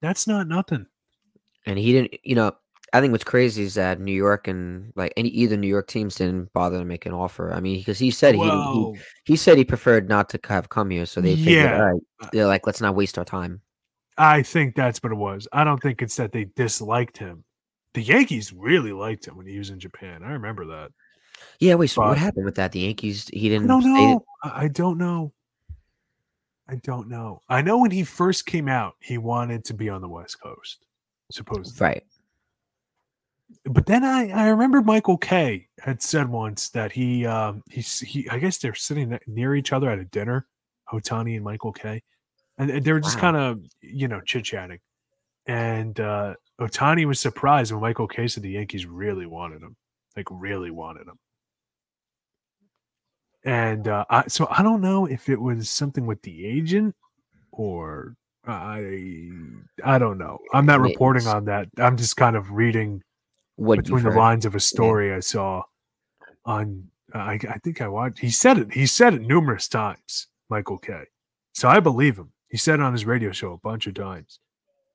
That's 0.00 0.26
not 0.26 0.46
nothing. 0.48 0.86
and 1.66 1.78
he 1.78 1.92
didn't. 1.92 2.14
You 2.22 2.36
know, 2.36 2.52
I 2.92 3.00
think 3.00 3.10
what's 3.12 3.24
crazy 3.24 3.64
is 3.64 3.74
that 3.74 3.98
New 4.00 4.12
York 4.14 4.46
and 4.46 4.92
like 4.94 5.12
any 5.16 5.30
either 5.30 5.56
New 5.56 5.66
York 5.66 5.88
teams 5.88 6.14
didn't 6.16 6.52
bother 6.52 6.78
to 6.78 6.84
make 6.84 7.06
an 7.06 7.12
offer. 7.12 7.52
I 7.52 7.58
mean, 7.60 7.78
because 7.78 7.98
he 7.98 8.10
said 8.12 8.34
he, 8.36 8.42
he 8.42 8.92
he 9.24 9.36
said 9.36 9.58
he 9.58 9.64
preferred 9.64 10.08
not 10.08 10.28
to 10.30 10.38
have 10.48 10.68
come 10.68 10.90
here, 10.90 11.06
so 11.06 11.20
they 11.20 11.34
figured, 11.36 11.64
Yeah. 11.64 11.76
all 11.80 11.92
right, 11.92 12.30
they're 12.32 12.46
like, 12.46 12.66
let's 12.66 12.80
not 12.80 12.94
waste 12.94 13.18
our 13.18 13.24
time. 13.24 13.60
I 14.16 14.42
think 14.42 14.74
that's 14.76 15.02
what 15.02 15.12
it 15.12 15.16
was. 15.16 15.48
I 15.52 15.64
don't 15.64 15.80
think 15.82 16.02
it's 16.02 16.16
that 16.16 16.32
they 16.32 16.44
disliked 16.44 17.16
him. 17.18 17.44
The 17.94 18.02
Yankees 18.02 18.52
really 18.52 18.92
liked 18.92 19.26
him 19.26 19.36
when 19.36 19.46
he 19.46 19.58
was 19.58 19.70
in 19.70 19.78
Japan. 19.80 20.22
I 20.24 20.32
remember 20.32 20.64
that. 20.66 20.90
Yeah, 21.58 21.74
wait. 21.74 21.88
So 21.88 22.02
But- 22.02 22.08
what 22.10 22.18
happened 22.18 22.44
with 22.44 22.54
that? 22.56 22.72
The 22.72 22.80
Yankees, 22.80 23.28
he 23.32 23.48
didn't. 23.48 23.70
I 23.70 23.74
don't 23.80 23.84
know. 23.92 23.96
didn't- 23.96 24.22
I 24.56 24.68
don't 24.68 24.98
know. 24.98 25.32
I 26.68 26.76
don't 26.76 27.08
know. 27.08 27.42
I 27.48 27.60
know 27.60 27.78
when 27.78 27.90
he 27.90 28.04
first 28.04 28.46
came 28.46 28.68
out, 28.68 28.94
he 29.00 29.18
wanted 29.18 29.64
to 29.66 29.74
be 29.74 29.88
on 29.90 30.00
the 30.00 30.08
West 30.08 30.40
Coast, 30.40 30.84
supposedly. 31.30 31.84
right. 31.84 32.04
But 33.64 33.84
then 33.86 34.02
I, 34.04 34.30
I 34.30 34.48
remember 34.48 34.80
Michael 34.80 35.18
Kay 35.18 35.68
had 35.80 36.00
said 36.02 36.28
once 36.28 36.70
that 36.70 36.90
he 36.92 37.26
um 37.26 37.62
he's 37.70 38.00
he 38.00 38.28
I 38.30 38.38
guess 38.38 38.58
they're 38.58 38.74
sitting 38.74 39.18
near 39.26 39.54
each 39.54 39.72
other 39.72 39.90
at 39.90 39.98
a 39.98 40.04
dinner, 40.06 40.46
Ohtani 40.92 41.36
and 41.36 41.44
Michael 41.44 41.72
Kay, 41.72 42.02
and 42.58 42.70
they 42.84 42.92
were 42.92 43.00
just 43.00 43.16
Wow. 43.16 43.20
kind 43.20 43.36
of 43.36 43.60
you 43.80 44.08
know 44.08 44.20
chit 44.20 44.44
chatting, 44.44 44.78
and 45.46 45.98
uh 46.00 46.34
Ohtani 46.60 47.04
was 47.04 47.18
surprised 47.20 47.72
when 47.72 47.80
Michael 47.80 48.06
Kay 48.08 48.28
said 48.28 48.42
the 48.44 48.50
Yankees 48.50 48.86
really 48.86 49.26
wanted 49.26 49.62
him, 49.62 49.76
like 50.16 50.26
really 50.30 50.70
wanted 50.70 51.08
him. 51.08 51.18
And 53.44 53.88
uh, 53.88 54.04
I, 54.08 54.26
so 54.28 54.46
I 54.50 54.62
don't 54.62 54.80
know 54.80 55.04
if 55.06 55.28
it 55.28 55.38
was 55.40 55.68
something 55.68 56.06
with 56.06 56.22
the 56.22 56.46
agent 56.46 56.94
or 57.52 58.14
I 58.46 59.28
I 59.84 59.98
don't 59.98 60.16
know. 60.18 60.38
I'm 60.52 60.64
not 60.64 60.80
reporting 60.80 61.26
on 61.26 61.44
that. 61.46 61.68
I'm 61.78 61.96
just 61.96 62.16
kind 62.16 62.36
of 62.36 62.52
reading 62.52 63.02
What 63.56 63.76
between 63.78 64.02
the 64.04 64.10
lines 64.18 64.46
of 64.46 64.54
a 64.54 64.60
story 64.60 65.12
I 65.12 65.20
saw 65.20 65.62
on 66.46 66.88
I, 67.12 67.34
I 67.48 67.58
think 67.64 67.80
I 67.80 67.88
watched 67.88 68.18
he 68.18 68.30
said 68.30 68.58
it 68.58 68.72
he 68.72 68.86
said 68.86 69.14
it 69.14 69.22
numerous 69.22 69.66
times 69.68 70.28
Michael 70.50 70.78
Kay 70.78 71.04
so 71.54 71.68
I 71.68 71.80
believe 71.80 72.16
him 72.18 72.32
he 72.54 72.58
said 72.58 72.78
on 72.78 72.92
his 72.92 73.04
radio 73.04 73.32
show 73.32 73.52
a 73.52 73.58
bunch 73.58 73.88
of 73.88 73.94
times 73.94 74.38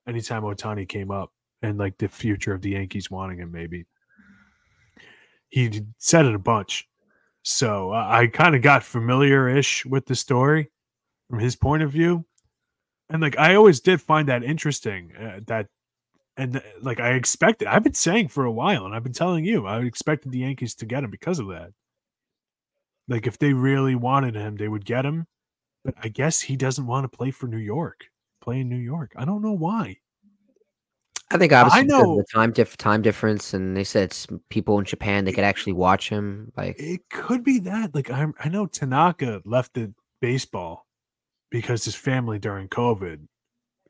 anytime 0.08 0.44
Ohtani 0.44 0.88
came 0.88 1.10
up 1.10 1.30
and 1.60 1.76
like 1.76 1.98
the 1.98 2.08
future 2.08 2.54
of 2.54 2.62
the 2.62 2.70
Yankees 2.70 3.10
wanting 3.10 3.36
him 3.36 3.52
maybe 3.52 3.84
he 5.50 5.82
said 5.98 6.24
it 6.24 6.34
a 6.34 6.38
bunch 6.38 6.88
so 7.42 7.92
uh, 7.92 8.06
I 8.08 8.28
kind 8.28 8.54
of 8.54 8.62
got 8.62 8.82
familiar-ish 8.82 9.84
with 9.84 10.06
the 10.06 10.14
story 10.16 10.70
from 11.28 11.38
his 11.38 11.54
point 11.54 11.82
of 11.82 11.92
view 11.92 12.24
and 13.10 13.20
like 13.20 13.38
I 13.38 13.56
always 13.56 13.80
did 13.80 14.00
find 14.00 14.26
that 14.28 14.42
interesting 14.42 15.12
uh, 15.14 15.40
that 15.46 15.66
and 16.38 16.56
uh, 16.56 16.60
like 16.80 16.98
I 16.98 17.10
expected, 17.10 17.68
I've 17.68 17.84
been 17.84 17.92
saying 17.92 18.28
for 18.28 18.46
a 18.46 18.52
while, 18.52 18.86
and 18.86 18.94
I've 18.94 19.02
been 19.02 19.12
telling 19.12 19.44
you, 19.44 19.66
I 19.66 19.80
expected 19.80 20.32
the 20.32 20.38
Yankees 20.38 20.74
to 20.76 20.86
get 20.86 21.04
him 21.04 21.10
because 21.10 21.38
of 21.38 21.48
that. 21.48 21.72
Like 23.08 23.26
if 23.26 23.36
they 23.36 23.52
really 23.52 23.96
wanted 23.96 24.36
him, 24.36 24.56
they 24.56 24.68
would 24.68 24.86
get 24.86 25.04
him. 25.04 25.26
But 25.84 25.94
I 26.02 26.08
guess 26.08 26.40
he 26.40 26.56
doesn't 26.56 26.86
want 26.86 27.10
to 27.10 27.16
play 27.16 27.30
for 27.30 27.46
New 27.46 27.58
York. 27.58 28.04
Play 28.40 28.60
in 28.60 28.68
New 28.68 28.76
York. 28.76 29.12
I 29.16 29.24
don't 29.24 29.42
know 29.42 29.52
why. 29.52 29.96
I 31.32 31.38
think 31.38 31.52
obviously 31.52 31.82
of 31.82 31.86
know- 31.86 32.16
the 32.16 32.24
time 32.32 32.52
diff- 32.52 32.76
time 32.76 33.02
difference, 33.02 33.54
and 33.54 33.76
they 33.76 33.84
said 33.84 34.04
it's 34.04 34.26
people 34.48 34.78
in 34.78 34.84
Japan 34.84 35.24
they 35.24 35.32
could 35.32 35.44
actually 35.44 35.74
watch 35.74 36.08
him. 36.08 36.52
Like, 36.56 36.76
It 36.78 37.08
could 37.08 37.44
be 37.44 37.60
that. 37.60 37.94
Like 37.94 38.10
I, 38.10 38.26
I 38.42 38.48
know 38.48 38.66
Tanaka 38.66 39.40
left 39.44 39.74
the 39.74 39.92
baseball 40.20 40.86
because 41.50 41.84
his 41.84 41.94
family 41.94 42.38
during 42.38 42.68
COVID. 42.68 43.26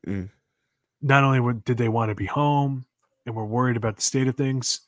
Mm. 0.07 0.29
Not 1.01 1.23
only 1.23 1.59
did 1.65 1.77
they 1.77 1.89
want 1.89 2.09
to 2.09 2.15
be 2.15 2.25
home 2.25 2.85
and 3.25 3.35
were 3.35 3.45
worried 3.45 3.77
about 3.77 3.95
the 3.95 4.01
state 4.01 4.27
of 4.27 4.35
things. 4.35 4.81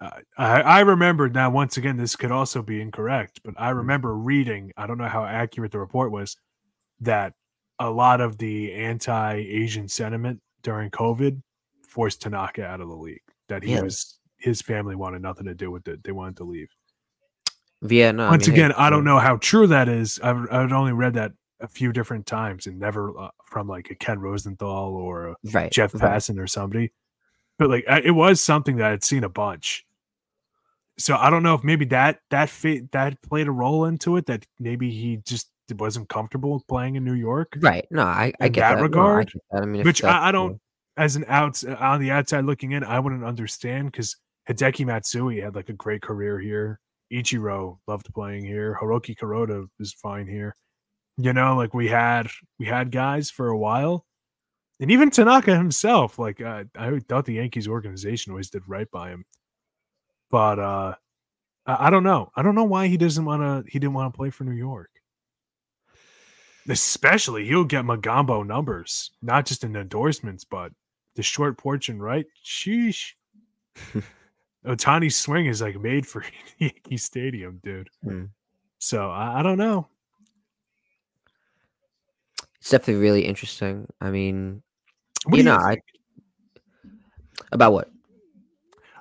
Uh, 0.00 0.10
I, 0.36 0.60
I 0.62 0.80
remember 0.80 1.28
now. 1.28 1.50
Once 1.50 1.76
again, 1.76 1.96
this 1.96 2.14
could 2.16 2.30
also 2.30 2.62
be 2.62 2.80
incorrect, 2.80 3.40
but 3.44 3.54
I 3.58 3.70
remember 3.70 4.14
reading. 4.14 4.72
I 4.76 4.86
don't 4.86 4.98
know 4.98 5.08
how 5.08 5.24
accurate 5.24 5.72
the 5.72 5.78
report 5.80 6.12
was 6.12 6.36
that 7.00 7.34
a 7.80 7.90
lot 7.90 8.20
of 8.20 8.38
the 8.38 8.72
anti-Asian 8.74 9.88
sentiment 9.88 10.40
during 10.62 10.90
COVID 10.90 11.40
forced 11.86 12.22
Tanaka 12.22 12.64
out 12.64 12.80
of 12.80 12.88
the 12.88 12.94
league. 12.96 13.22
That 13.48 13.62
he 13.62 13.72
Yeah. 13.72 13.82
was 13.82 14.18
his 14.36 14.60
family 14.62 14.94
wanted 14.94 15.22
nothing 15.22 15.46
to 15.46 15.54
do 15.54 15.70
with 15.70 15.88
it. 15.88 16.04
They 16.04 16.12
wanted 16.12 16.36
to 16.36 16.44
leave. 16.44 16.68
yeah, 17.82 18.10
no. 18.12 18.26
I 18.26 18.30
Once 18.30 18.46
mean, 18.48 18.56
hey, 18.56 18.62
again, 18.62 18.72
I 18.78 18.90
don't 18.90 19.04
know 19.04 19.18
how 19.18 19.36
true 19.36 19.66
that 19.68 19.88
is. 19.88 20.20
I've, 20.22 20.46
I've 20.52 20.72
only 20.72 20.92
read 20.92 21.14
that 21.14 21.32
a 21.60 21.66
few 21.68 21.92
different 21.92 22.24
times 22.26 22.66
and 22.68 22.78
never 22.78 23.16
uh, 23.18 23.30
from 23.46 23.66
like 23.68 23.90
a 23.90 23.94
Ken 23.96 24.20
Rosenthal 24.20 24.94
or 24.94 25.34
Right, 25.52 25.72
Jeff 25.72 25.92
right. 25.94 26.02
Passan 26.02 26.38
or 26.38 26.46
somebody. 26.46 26.92
But 27.58 27.70
like 27.70 27.84
I- 27.88 28.00
it 28.02 28.10
was 28.12 28.40
something 28.40 28.76
that 28.76 28.92
I'd 28.92 29.02
seen 29.04 29.24
a 29.24 29.28
bunch. 29.28 29.84
So 30.98 31.16
I 31.16 31.30
don't 31.30 31.42
know 31.42 31.54
if 31.54 31.62
maybe 31.62 31.84
that 31.86 32.20
that 32.30 32.50
fit 32.50 32.90
that 32.92 33.20
played 33.22 33.46
a 33.46 33.52
role 33.52 33.84
into 33.84 34.16
it. 34.16 34.26
That 34.26 34.44
maybe 34.58 34.90
he 34.90 35.18
just 35.18 35.50
wasn't 35.76 36.08
comfortable 36.08 36.64
playing 36.68 36.96
in 36.96 37.04
New 37.04 37.14
York. 37.14 37.56
Right. 37.60 37.86
No, 37.90 38.02
I, 38.02 38.32
I 38.40 38.48
get 38.48 38.60
that 38.60 38.70
that. 38.70 38.74
No, 38.74 38.78
I 38.78 38.82
regard, 38.82 39.26
get 39.32 39.42
that. 39.52 39.62
I 39.62 39.66
mean, 39.66 39.84
which 39.84 40.02
I, 40.02 40.28
I 40.28 40.32
don't, 40.32 40.60
as 40.96 41.16
an 41.16 41.24
outs 41.28 41.64
on 41.64 42.00
the 42.00 42.10
outside 42.10 42.44
looking 42.44 42.72
in, 42.72 42.84
I 42.84 42.98
wouldn't 42.98 43.24
understand 43.24 43.92
because 43.92 44.16
Hideki 44.48 44.86
Matsui 44.86 45.40
had 45.40 45.54
like 45.54 45.68
a 45.68 45.74
great 45.74 46.02
career 46.02 46.38
here. 46.38 46.80
Ichiro 47.12 47.78
loved 47.86 48.12
playing 48.12 48.44
here. 48.44 48.76
Hiroki 48.80 49.16
Kuroda 49.16 49.66
is 49.78 49.92
fine 49.92 50.26
here. 50.26 50.56
You 51.16 51.32
know, 51.32 51.56
like 51.56 51.74
we 51.74 51.88
had 51.88 52.28
we 52.58 52.66
had 52.66 52.90
guys 52.90 53.30
for 53.30 53.48
a 53.48 53.58
while, 53.58 54.04
and 54.80 54.90
even 54.90 55.10
Tanaka 55.10 55.56
himself. 55.56 56.18
Like 56.18 56.40
uh, 56.40 56.64
I 56.76 56.98
thought 57.08 57.24
the 57.24 57.34
Yankees 57.34 57.68
organization 57.68 58.32
always 58.32 58.50
did 58.50 58.62
right 58.66 58.90
by 58.90 59.10
him, 59.10 59.24
but 60.30 60.58
uh 60.58 60.94
I, 61.70 61.90
don't 61.90 62.02
know. 62.02 62.32
I 62.34 62.40
don't 62.40 62.54
know 62.54 62.64
why 62.64 62.86
he 62.86 62.96
doesn't 62.96 63.26
want 63.26 63.42
to. 63.42 63.70
He 63.70 63.78
didn't 63.78 63.92
want 63.92 64.10
to 64.12 64.16
play 64.16 64.30
for 64.30 64.44
New 64.44 64.56
York. 64.56 64.88
Especially, 66.66 67.44
he'll 67.44 67.64
get 67.64 67.84
Magambo 67.84 68.46
numbers, 68.46 69.10
not 69.20 69.44
just 69.44 69.64
in 69.64 69.76
endorsements, 69.76 70.44
but 70.44 70.72
the 71.14 71.22
short 71.22 71.58
porch 71.58 71.90
and 71.90 72.02
right. 72.02 72.24
Sheesh. 72.42 73.12
Ohtani's 74.66 75.16
swing 75.16 75.44
is 75.46 75.60
like 75.60 75.78
made 75.78 76.06
for 76.06 76.24
Yankee 76.58 76.96
Stadium, 76.96 77.60
dude. 77.62 77.90
Hmm. 78.02 78.24
So 78.78 79.10
I, 79.10 79.40
I 79.40 79.42
don't 79.42 79.58
know. 79.58 79.88
it's 82.60 82.70
definitely 82.70 83.02
really 83.02 83.26
interesting. 83.26 83.86
I 84.00 84.10
mean, 84.10 84.62
What 85.26 85.36
you 85.36 85.42
know, 85.42 85.58
you 85.58 85.66
I 85.66 85.76
about 87.52 87.72
what? 87.72 87.90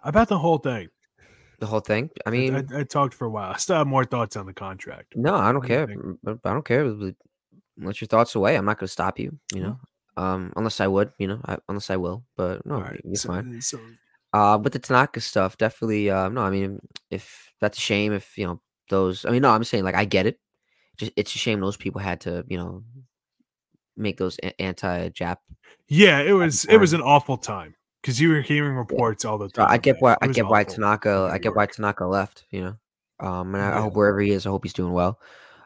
about 0.03 0.27
the 0.29 0.37
whole 0.37 0.57
thing? 0.57 0.89
The 1.59 1.65
whole 1.65 1.79
thing. 1.79 2.09
I 2.25 2.29
I, 2.29 2.31
mean, 2.31 2.55
I, 2.55 2.79
I 2.79 2.83
talked 2.83 3.13
for 3.13 3.25
a 3.25 3.29
while. 3.29 3.51
I 3.55 3.57
still 3.57 3.77
have 3.77 3.87
more 3.87 4.05
thoughts 4.05 4.35
on 4.35 4.45
the 4.45 4.53
contract. 4.53 5.13
no, 5.15 5.35
I 5.35 5.51
don't 5.51 5.61
what 5.61 5.67
do 5.67 5.73
you 5.73 6.19
care. 6.25 6.37
I 6.45 6.53
don't 6.53 6.65
care. 6.65 6.85
Let 7.79 8.01
your 8.01 8.07
thoughts 8.07 8.35
away. 8.35 8.55
I'm 8.57 8.65
not 8.65 8.79
going 8.79 8.87
to 8.87 8.91
stop 8.91 9.19
you. 9.19 9.37
You 9.53 9.61
Cool. 9.61 9.69
know, 9.69 9.79
um, 10.23 10.53
unless 10.55 10.79
I 10.81 10.87
would. 10.87 11.11
You 11.19 11.27
know, 11.27 11.41
I, 11.45 11.57
unless 11.69 11.89
I 11.89 11.95
will. 11.97 12.23
But 12.35 12.65
no, 12.65 12.81
right. 12.81 12.99
you're 13.03 13.15
So, 13.15 13.29
fine. 13.29 13.61
so 13.61 13.79
Uh, 14.33 14.57
with 14.63 14.73
the 14.73 14.79
Tanaka 14.79 15.21
stuff, 15.21 15.57
definitely. 15.57 16.09
Uh, 16.09 16.29
no, 16.29 16.41
I 16.41 16.49
mean, 16.49 16.79
if 17.11 17.51
that's 17.61 17.77
a 17.77 17.81
shame, 17.81 18.13
if 18.13 18.37
you 18.37 18.45
know 18.47 18.61
those. 18.89 19.25
I 19.25 19.29
mean, 19.31 19.41
no, 19.41 19.49
I'm 19.49 19.63
saying 19.63 19.83
like 19.83 19.95
I 19.95 20.05
get 20.05 20.25
it. 20.25 20.39
Just 20.97 21.11
it's 21.15 21.33
a 21.35 21.37
shame 21.37 21.59
those 21.59 21.77
people 21.77 22.01
had 22.01 22.21
to, 22.21 22.43
you 22.47 22.57
know, 22.57 22.83
make 23.95 24.17
those 24.17 24.37
anti-Jap. 24.59 25.37
yeah, 25.87 26.19
it 26.21 26.33
was 26.33 26.65
it 26.65 26.77
was 26.77 26.93
an 26.93 27.01
awful 27.01 27.37
time 27.37 27.75
because 28.07 28.21
you 28.21 28.29
were 28.29 28.39
hearing 28.39 28.73
reports 28.77 29.25
all 29.25 29.37
the 29.37 29.49
time. 29.49 29.67
I 29.69 29.77
get 29.77 29.97
why 29.99 30.15
I 30.21 30.27
get 30.27 30.47
why 30.47 30.63
Tanaka. 30.63 31.29
I 31.29 31.39
get 31.39 31.53
why 31.53 31.65
Tanaka 31.65 32.05
left. 32.05 32.45
You 32.51 32.61
know, 32.61 32.77
um, 33.19 33.53
and 33.53 33.61
I, 33.61 33.67
I 33.67 33.75
Yeah. 33.75 33.81
hope 33.81 33.95
wherever 33.95 34.21
he 34.21 34.31
is, 34.31 34.45
I 34.45 34.49
hope 34.49 34.63
he's 34.63 34.71
doing 34.71 34.93
well. 34.93 35.19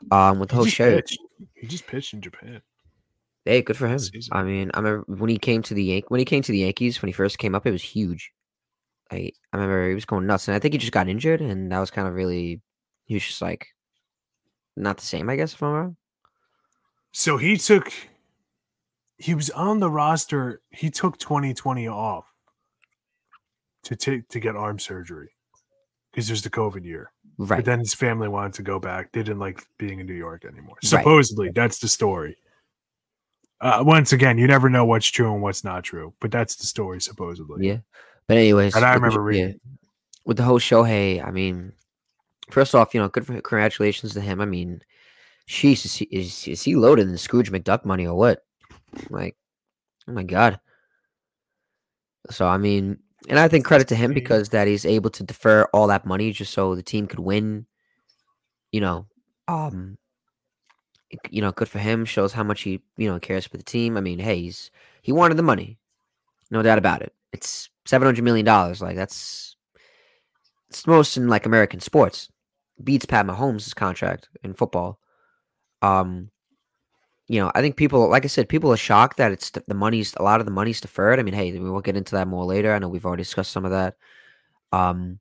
Um, 0.10 0.40
with 0.40 0.50
the 0.50 0.56
He 0.56 0.58
whole 0.58 0.66
just 0.66 0.76
show, 0.76 0.96
pitched. 0.96 1.20
He 1.54 1.68
just 1.68 1.86
pitched 1.86 2.16
in 2.16 2.22
Japan. 2.22 2.64
hey, 3.46 3.62
good 3.62 3.78
for 3.78 3.88
him. 3.88 4.00
I 4.32 4.42
mean, 4.42 4.72
I 4.74 4.80
remember 4.80 5.06
when 5.08 5.30
he 5.30 5.38
came 5.38 5.62
to 5.62 5.76
the 5.76 5.84
Yan- 5.84 6.02
when 6.08 6.18
he 6.18 6.26
came 6.26 6.42
to 6.42 6.52
the 6.52 6.58
Yankees 6.58 7.00
when 7.00 7.10
he 7.10 7.14
first 7.14 7.38
came 7.38 7.54
up, 7.54 7.68
it 7.68 7.72
was 7.72 7.84
huge. 7.84 8.32
I 9.12 9.32
I 9.54 9.58
remember 9.58 9.90
he 9.90 9.94
was 9.94 10.06
going 10.06 10.26
nuts, 10.26 10.48
and 10.48 10.56
I 10.56 10.60
think 10.60 10.74
he 10.74 10.80
just 10.80 10.92
got 10.94 11.08
injured, 11.08 11.42
and 11.42 11.72
that 11.72 11.80
was 11.80 11.92
kind 11.92 12.08
of 12.08 12.16
really. 12.16 12.60
He 13.06 13.14
was 13.14 13.24
just 13.24 13.42
like, 13.44 13.68
not 14.76 14.98
the 14.98 15.06
same, 15.06 15.30
I 15.30 15.36
guess. 15.36 15.54
If 15.54 15.62
I'm 15.62 15.74
wrong. 15.74 15.98
So 17.12 17.38
he 17.38 17.58
took 17.58 17.94
he 19.20 19.36
was 19.36 19.52
on 19.52 19.80
the 19.80 19.92
roster. 19.92 20.64
He 20.72 20.90
took 20.90 21.20
2020 21.20 21.88
off 21.88 22.31
to 23.84 23.96
take 23.96 24.28
to 24.30 24.40
get 24.40 24.56
arm 24.56 24.80
surgery 24.80 25.30
because 26.12 26.28
there's 26.28 26.42
the 26.42 26.50
COVID 26.50 26.86
year. 26.86 27.12
Right. 27.38 27.58
But 27.58 27.66
then 27.66 27.80
his 27.80 27.94
family 27.94 28.28
wanted 28.28 28.54
to 28.54 28.64
go 28.64 28.80
back. 28.80 29.12
They 29.12 29.24
didn't 29.24 29.40
like 29.40 29.66
being 29.78 30.00
in 30.00 30.06
New 30.06 30.14
York 30.14 30.46
anymore. 30.46 30.76
Right. 30.76 30.90
Supposedly, 30.90 31.50
that's 31.50 31.80
the 31.80 31.88
story. 31.88 32.38
Uh, 33.62 33.84
once 33.86 34.12
again, 34.12 34.38
you 34.38 34.48
never 34.48 34.70
know 34.70 34.86
what's 34.86 35.08
true 35.08 35.32
and 35.32 35.42
what's 35.42 35.64
not 35.64 35.84
true, 35.84 36.14
but 36.20 36.32
that's 36.32 36.56
the 36.56 36.66
story 36.66 37.00
supposedly. 37.00 37.68
Yeah. 37.68 37.78
But 38.28 38.38
anyways, 38.38 38.76
And 38.76 38.84
I 38.84 38.94
remember 38.94 39.32
yeah, 39.32 39.44
reading. 39.46 39.60
with 40.26 40.38
the 40.38 40.44
whole 40.44 40.60
Shohei, 40.60 41.26
I 41.26 41.32
mean, 41.32 41.72
first 42.50 42.74
off, 42.74 42.94
you 42.94 43.02
know, 43.02 43.08
good 43.08 43.26
for 43.26 43.34
congratulations 43.34 44.14
to 44.14 44.22
him. 44.22 44.42
I 44.42 44.46
mean, 44.46 44.82
she's 45.46 45.86
is 45.86 45.96
he, 45.96 46.06
is, 46.06 46.48
is 46.48 46.64
he 46.64 46.76
loaded 46.76 47.08
in 47.08 47.18
Scrooge 47.18 47.52
McDuck 47.52 47.86
money 47.86 48.08
or 48.08 48.16
what? 48.16 48.44
Like, 49.10 49.36
oh 50.08 50.14
my 50.14 50.24
god. 50.24 50.60
So 52.30 52.48
I 52.48 52.58
mean, 52.58 53.00
and 53.30 53.40
I 53.40 53.48
think 53.48 53.66
credit 53.66 53.88
to 53.90 53.96
him 53.96 54.14
because 54.14 54.50
that 54.50 54.68
he's 54.68 54.86
able 54.86 55.10
to 55.12 55.24
defer 55.24 55.64
all 55.74 55.88
that 55.88 56.06
money 56.06 56.32
just 56.32 56.54
so 56.54 56.76
the 56.76 56.84
team 56.84 57.08
could 57.08 57.20
win. 57.20 57.66
You 58.72 58.82
know, 58.82 59.06
um, 59.48 59.98
you 61.30 61.42
know, 61.42 61.52
good 61.52 61.70
for 61.70 61.80
him. 61.80 62.06
Shows 62.06 62.34
how 62.34 62.44
much 62.44 62.62
he 62.62 62.82
you 62.98 63.10
know 63.10 63.20
cares 63.20 63.46
for 63.46 63.58
the 63.58 63.64
team. 63.64 63.98
I 63.98 64.02
mean, 64.02 64.20
hey, 64.20 64.42
he's 64.42 64.72
he 65.02 65.12
wanted 65.12 65.38
the 65.38 65.44
money, 65.44 65.78
no 66.50 66.62
doubt 66.62 66.78
about 66.78 67.02
it. 67.02 67.14
It's 67.34 67.70
seven 67.86 68.06
hundred 68.06 68.24
million 68.24 68.46
dollars. 68.46 68.82
Like 68.82 68.96
that's 68.96 69.56
it's 70.70 70.84
the 70.84 70.92
most 70.92 71.18
in 71.18 71.28
like 71.28 71.46
American 71.46 71.80
sports. 71.80 72.30
Beats 72.84 73.06
Pat 73.06 73.28
Mahomes' 73.28 73.76
contract 73.76 74.30
in 74.44 74.54
football. 74.54 75.00
Um, 75.84 76.32
you 77.28 77.40
know, 77.40 77.52
I 77.56 77.62
think 77.62 77.78
people, 77.78 78.10
like 78.10 78.26
I 78.26 78.28
said, 78.28 78.50
people 78.50 78.72
are 78.74 78.78
shocked 78.78 79.18
that 79.18 79.32
it's 79.32 79.52
the 79.52 79.74
money's 79.74 80.14
a 80.16 80.24
lot 80.24 80.40
of 80.40 80.46
the 80.46 80.52
money's 80.52 80.82
deferred. 80.82 81.20
I 81.20 81.24
mean, 81.24 81.34
hey, 81.34 81.52
we 81.52 81.70
will 81.70 81.82
get 81.82 81.96
into 81.96 82.16
that 82.16 82.28
more 82.28 82.46
later. 82.46 82.74
I 82.74 82.80
know 82.80 82.90
we've 82.90 83.06
already 83.06 83.24
discussed 83.24 83.52
some 83.52 83.66
of 83.66 83.72
that. 83.72 83.96
Um, 84.72 85.20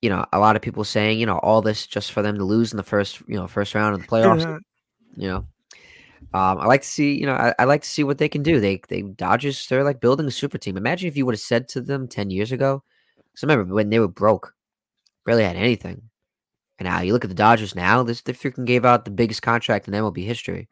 you 0.00 0.08
know, 0.08 0.24
a 0.32 0.38
lot 0.38 0.56
of 0.56 0.62
people 0.62 0.84
saying, 0.84 1.18
you 1.18 1.26
know, 1.26 1.38
all 1.38 1.60
this 1.60 1.86
just 1.86 2.12
for 2.12 2.22
them 2.22 2.38
to 2.38 2.44
lose 2.44 2.72
in 2.72 2.78
the 2.78 2.82
first, 2.82 3.20
you 3.28 3.36
know, 3.36 3.46
first 3.46 3.74
round 3.74 3.94
of 3.94 4.00
the 4.00 4.06
playoffs. 4.06 4.60
you 5.16 5.28
know, 5.28 5.46
um, 6.32 6.58
I 6.58 6.66
like 6.66 6.82
to 6.82 6.88
see, 6.88 7.18
you 7.18 7.26
know, 7.26 7.34
I, 7.34 7.54
I 7.58 7.64
like 7.64 7.82
to 7.82 7.88
see 7.88 8.04
what 8.04 8.18
they 8.18 8.28
can 8.28 8.42
do. 8.42 8.60
They, 8.60 8.80
they 8.88 9.02
Dodgers, 9.02 9.66
they're 9.66 9.84
like 9.84 10.00
building 10.00 10.26
a 10.26 10.30
super 10.30 10.58
team. 10.58 10.76
Imagine 10.76 11.08
if 11.08 11.16
you 11.16 11.26
would 11.26 11.34
have 11.34 11.40
said 11.40 11.68
to 11.70 11.80
them 11.80 12.08
ten 12.08 12.30
years 12.30 12.52
ago. 12.52 12.82
Because 13.16 13.42
remember 13.42 13.74
when 13.74 13.90
they 13.90 13.98
were 13.98 14.08
broke, 14.08 14.54
barely 15.26 15.44
had 15.44 15.56
anything. 15.56 16.09
And 16.80 16.88
now 16.88 17.02
you 17.02 17.12
look 17.12 17.24
at 17.24 17.30
the 17.30 17.34
Dodgers 17.36 17.76
now, 17.76 18.02
this 18.02 18.22
they 18.22 18.32
freaking 18.32 18.64
gave 18.64 18.84
out 18.86 19.04
the 19.04 19.10
biggest 19.12 19.42
contract 19.42 19.86
in 19.86 19.94
MLB 19.94 20.24
history. 20.24 20.68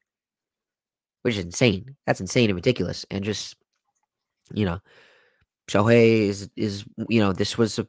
Which 1.22 1.36
is 1.36 1.44
insane. 1.44 1.96
That's 2.06 2.20
insane 2.20 2.50
and 2.50 2.56
ridiculous. 2.56 3.04
And 3.10 3.24
just 3.24 3.56
you 4.54 4.64
know, 4.64 4.80
Shohei 5.68 6.22
is 6.28 6.48
is 6.56 6.84
you 7.08 7.20
know, 7.20 7.32
this 7.32 7.58
was 7.58 7.78
a, 7.78 7.86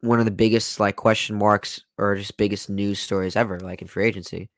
one 0.00 0.18
of 0.18 0.24
the 0.24 0.30
biggest 0.30 0.80
like 0.80 0.96
question 0.96 1.36
marks 1.36 1.84
or 1.98 2.16
just 2.16 2.36
biggest 2.38 2.70
news 2.70 2.98
stories 3.00 3.36
ever, 3.36 3.60
like 3.60 3.82
in 3.82 3.88
free 3.88 4.06
agency. 4.06 4.48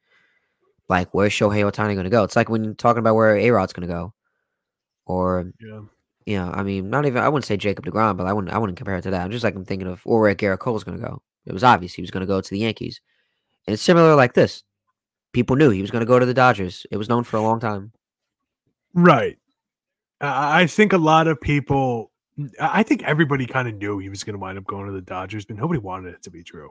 Like 0.88 1.12
where's 1.14 1.32
Shohei 1.32 1.68
Ohtani 1.70 1.96
gonna 1.96 2.10
go? 2.10 2.22
It's 2.24 2.36
like 2.36 2.48
when 2.48 2.64
you're 2.64 2.74
talking 2.74 3.00
about 3.00 3.16
where 3.16 3.36
A 3.36 3.50
Rod's 3.50 3.72
gonna 3.72 3.86
go. 3.88 4.14
Or 5.06 5.50
Yeah. 5.60 5.80
you 6.26 6.38
know, 6.38 6.50
I 6.52 6.62
mean, 6.62 6.90
not 6.90 7.06
even 7.06 7.22
I 7.22 7.28
wouldn't 7.28 7.46
say 7.46 7.56
Jacob 7.56 7.84
Degrom, 7.86 8.16
but 8.16 8.26
I 8.28 8.32
wouldn't 8.32 8.52
I 8.54 8.58
wouldn't 8.58 8.78
compare 8.78 8.96
it 8.96 9.02
to 9.02 9.10
that. 9.12 9.24
I'm 9.24 9.30
just 9.32 9.44
like 9.44 9.56
I'm 9.56 9.64
thinking 9.64 9.88
of 9.88 10.02
or 10.06 10.20
where 10.20 10.34
Gerrit 10.34 10.60
Cole's 10.60 10.84
going 10.84 10.98
to 11.00 11.04
go. 11.06 11.22
It 11.46 11.52
was 11.52 11.64
obvious 11.64 11.94
he 11.94 12.02
was 12.02 12.10
going 12.10 12.20
to 12.22 12.26
go 12.26 12.40
to 12.40 12.50
the 12.50 12.58
Yankees, 12.58 13.00
and 13.66 13.74
it's 13.74 13.82
similar 13.82 14.14
like 14.14 14.34
this. 14.34 14.62
People 15.32 15.56
knew 15.56 15.70
he 15.70 15.80
was 15.82 15.90
going 15.90 16.00
to 16.00 16.06
go 16.06 16.18
to 16.18 16.26
the 16.26 16.34
Dodgers. 16.34 16.86
It 16.90 16.96
was 16.96 17.08
known 17.08 17.24
for 17.24 17.36
a 17.36 17.42
long 17.42 17.60
time. 17.60 17.92
Right. 18.94 19.38
I 20.20 20.66
think 20.66 20.92
a 20.92 20.98
lot 20.98 21.28
of 21.28 21.40
people, 21.40 22.10
I 22.60 22.80
I 22.80 22.82
think 22.82 23.04
everybody 23.04 23.46
kind 23.46 23.68
of 23.68 23.76
knew 23.76 23.98
he 23.98 24.08
was 24.08 24.24
going 24.24 24.34
to 24.34 24.38
wind 24.40 24.58
up 24.58 24.66
going 24.66 24.86
to 24.86 24.92
the 24.92 25.00
Dodgers, 25.00 25.44
but 25.46 25.56
nobody 25.56 25.78
wanted 25.80 26.14
it 26.14 26.22
to 26.24 26.30
be 26.30 26.42
true. 26.42 26.70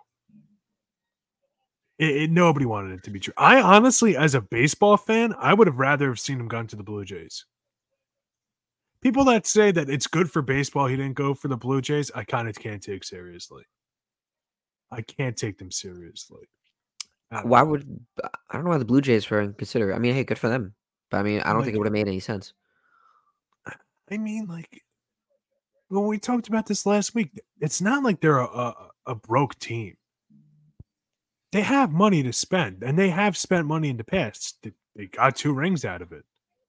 It, 1.98 2.16
it- 2.24 2.32
nobody 2.32 2.66
wanted 2.66 2.92
it 2.94 3.04
to 3.04 3.12
be 3.12 3.20
true. 3.20 3.34
I 3.38 3.62
honestly, 3.62 4.16
as 4.16 4.36
a 4.36 4.42
baseball 4.42 4.98
fan, 4.98 5.34
I 5.40 5.54
would 5.54 5.68
have 5.68 5.80
rather 5.80 6.10
have 6.10 6.20
seen 6.20 6.40
him 6.40 6.48
gone 6.48 6.68
to 6.68 6.76
the 6.76 6.84
Blue 6.84 7.06
Jays. 7.06 7.46
People 9.02 9.24
that 9.26 9.48
say 9.48 9.72
that 9.72 9.90
it's 9.90 10.08
good 10.08 10.30
for 10.30 10.42
baseball 10.42 10.88
he 10.88 10.98
didn't 10.98 11.16
go 11.16 11.34
for 11.34 11.48
the 11.48 11.58
Blue 11.58 11.82
Jays, 11.82 12.12
I 12.14 12.24
kind 12.26 12.50
of 12.50 12.60
can't 12.60 12.84
take 12.84 13.04
seriously. 13.06 13.64
I 14.92 15.02
can't 15.02 15.38
take 15.38 15.58
them 15.58 15.72
seriously. 15.72 16.48
Why 17.44 17.62
know. 17.62 17.66
would 17.66 18.06
uh, 18.24 18.30
I 18.50 18.56
don't 18.56 18.66
know 18.66 18.72
why 18.72 18.78
the 18.78 18.86
Blue 18.86 19.02
Jays 19.02 19.30
were 19.30 19.48
considered. 19.54 19.94
I 19.94 20.00
mean, 20.00 20.16
hey, 20.16 20.24
good 20.24 20.40
for 20.40 20.50
them, 20.50 20.74
but 21.12 21.18
I 21.18 21.24
mean, 21.24 21.42
I 21.42 21.54
don't 21.54 21.64
think 21.64 21.76
it 21.76 21.78
would 21.78 21.88
have 21.88 21.94
made 21.94 22.08
any 22.08 22.20
sense. 22.20 22.54
I 24.12 24.18
mean, 24.18 24.48
like 24.48 24.84
when 25.90 26.06
we 26.06 26.18
talked 26.18 26.48
about 26.48 26.66
this 26.66 26.86
last 26.86 27.14
week, 27.14 27.30
it's 27.62 27.82
not 27.82 28.04
like 28.04 28.22
they're 28.22 28.40
a, 28.40 28.46
a, 28.46 28.90
a 29.08 29.16
broke 29.16 29.58
team. 29.60 29.96
They 31.52 31.62
have 31.62 31.92
money 31.92 32.24
to 32.24 32.34
spend, 32.34 32.84
and 32.84 32.98
they 32.98 33.10
have 33.10 33.38
spent 33.38 33.68
money 33.68 33.90
in 33.90 33.98
the 33.98 34.04
past. 34.04 34.58
They, 34.64 34.72
they 34.96 35.06
got 35.08 35.36
two 35.36 35.54
rings 35.54 35.86
out 35.86 36.02
of 36.02 36.12
it 36.12 36.24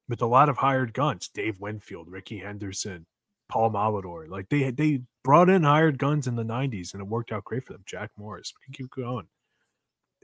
with 0.08 0.22
a 0.22 0.26
lot 0.26 0.48
of 0.48 0.56
hired 0.56 0.92
guns: 0.92 1.28
Dave 1.28 1.60
Winfield, 1.60 2.10
Rickey 2.10 2.38
Henderson, 2.38 3.06
Paul 3.48 3.70
Molitor. 3.70 4.28
Like 4.28 4.48
they 4.48 4.70
they 4.70 5.02
brought 5.22 5.50
in 5.50 5.62
hired 5.62 5.98
guns 5.98 6.26
in 6.26 6.36
the 6.36 6.42
'90s, 6.44 6.92
and 6.92 7.02
it 7.02 7.08
worked 7.08 7.32
out 7.32 7.44
great 7.44 7.64
for 7.64 7.72
them. 7.72 7.84
Jack 7.86 8.10
Morris, 8.16 8.52
we 8.58 8.64
can 8.64 8.74
keep 8.74 8.90
going. 8.90 9.26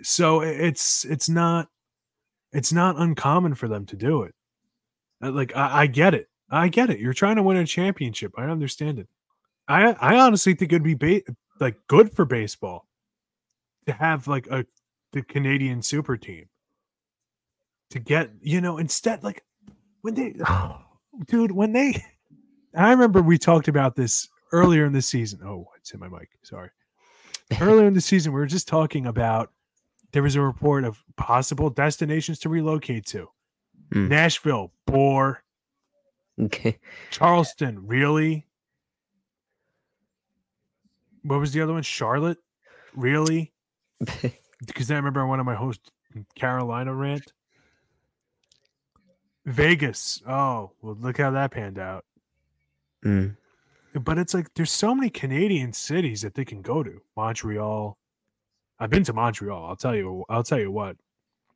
So 0.03 0.41
it's 0.41 1.05
it's 1.05 1.29
not 1.29 1.69
it's 2.53 2.73
not 2.73 2.99
uncommon 2.99 3.55
for 3.55 3.69
them 3.69 3.87
to 3.87 3.97
do 3.97 4.23
it. 4.23 4.35
Uh, 5.23 5.31
Like 5.33 5.55
I, 5.57 5.83
I 5.83 5.87
get 5.87 6.15
it. 6.15 6.29
I 6.51 6.69
get 6.69 6.91
it. 6.91 7.01
You're 7.01 7.13
trying 7.13 7.37
to 7.37 7.43
win 7.43 7.57
a 7.57 7.67
championship. 7.67 8.33
I 8.37 8.45
understand 8.45 8.99
it. 8.99 9.09
I 9.69 9.93
I 9.93 10.19
honestly 10.19 10.55
think 10.55 10.73
it'd 10.73 10.83
be 10.83 10.95
ba- 10.95 11.23
like 11.61 11.77
good 11.89 12.13
for 12.15 12.25
baseball 12.25 12.87
to 13.87 13.93
have 13.93 14.29
like 14.29 14.47
a 14.49 14.65
the 15.13 15.23
Canadian 15.23 15.83
super 15.83 16.17
team 16.17 16.47
to 17.91 17.99
get 17.99 18.31
you 18.41 18.61
know 18.61 18.79
instead 18.79 19.23
like 19.25 19.43
when 20.03 20.15
they 20.15 20.35
dude 21.27 21.53
when 21.53 21.73
they 21.73 22.05
I 22.75 22.91
remember 22.91 23.23
we 23.23 23.39
talked 23.39 23.69
about 23.69 23.97
this 23.97 24.29
earlier 24.53 24.85
in 24.85 24.93
the 24.93 25.03
season. 25.03 25.41
Oh, 25.45 25.69
it's 25.77 25.93
in 25.93 26.01
my 26.01 26.09
mic. 26.09 26.31
Sorry. 26.43 26.71
Earlier 27.61 27.87
in 27.87 27.95
the 27.95 28.01
season, 28.01 28.33
we 28.33 28.41
were 28.41 28.47
just 28.47 28.69
talking 28.69 29.07
about 29.07 29.53
there 30.13 30.23
was 30.23 30.37
a 30.37 30.41
report 30.41 30.85
of 30.85 31.03
possible 31.17 31.71
destinations 31.71 32.39
to 32.41 32.49
relocate 32.49 33.07
to. 33.07 33.29
Hmm. 33.93 34.09
Nashville, 34.09 34.73
bore. 34.87 35.43
Okay, 36.41 36.79
Charleston, 37.11 37.87
really? 37.87 38.47
What 41.23 41.41
was 41.41 41.53
the 41.53 41.63
other 41.63 41.73
one? 41.73 41.83
Charlotte, 41.83 42.39
really? 42.95 43.53
Because 44.65 44.91
I 44.91 44.97
remember 44.97 45.27
one 45.27 45.39
of 45.39 45.45
my 45.45 45.55
host 45.55 45.93
Carolina 46.35 46.95
rant. 46.95 47.33
Vegas. 49.45 50.23
Oh, 50.27 50.73
well, 50.83 50.97
look 50.99 51.19
how 51.19 51.31
that 51.31 51.51
panned 51.51 51.79
out. 51.79 52.05
Mm. 53.05 53.37
But 54.01 54.19
it's 54.19 54.35
like 54.35 54.53
there's 54.55 54.71
so 54.71 54.95
many 54.95 55.11
Canadian 55.11 55.73
cities 55.73 56.23
that 56.23 56.35
they 56.35 56.45
can 56.45 56.63
go 56.63 56.83
to. 56.83 57.01
Montreal. 57.17 57.97
I've 58.79 58.91
been 58.91 59.05
to 59.05 59.13
Montreal. 59.13 59.65
I'll 59.65 59.77
tell 59.77 59.95
you. 59.95 60.25
I'll 60.29 60.43
tell 60.43 60.61
you 60.61 60.71
what, 60.71 60.97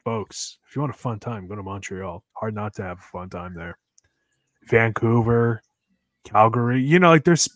folks. 0.05 0.59
If 0.69 0.75
you 0.75 0.81
want 0.81 0.95
a 0.95 0.99
fun 0.99 1.19
time, 1.19 1.47
go 1.47 1.55
to 1.55 1.63
Montreal. 1.63 2.25
Hard 2.33 2.55
not 2.55 2.75
to 2.75 2.83
have 2.83 2.99
a 2.99 3.03
fun 3.03 3.29
time 3.29 3.55
there. 3.55 3.79
Vancouver, 4.69 5.63
Calgary. 6.25 6.83
You 6.83 6.99
know, 6.99 7.11
like 7.11 7.25
there's 7.25 7.49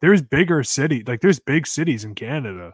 there's 0.00 0.22
bigger 0.22 0.62
city, 0.62 1.04
like 1.06 1.20
there's 1.20 1.40
big 1.40 1.66
cities 1.66 2.04
in 2.04 2.14
Canada 2.14 2.72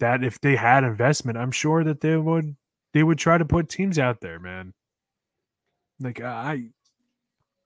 that 0.00 0.24
if 0.24 0.40
they 0.40 0.56
had 0.56 0.82
investment, 0.82 1.38
I'm 1.38 1.52
sure 1.52 1.84
that 1.84 2.00
they 2.00 2.16
would 2.16 2.56
they 2.92 3.02
would 3.02 3.18
try 3.18 3.38
to 3.38 3.44
put 3.44 3.68
teams 3.68 3.98
out 3.98 4.20
there, 4.20 4.40
man. 4.40 4.74
Like 6.00 6.20
I 6.20 6.70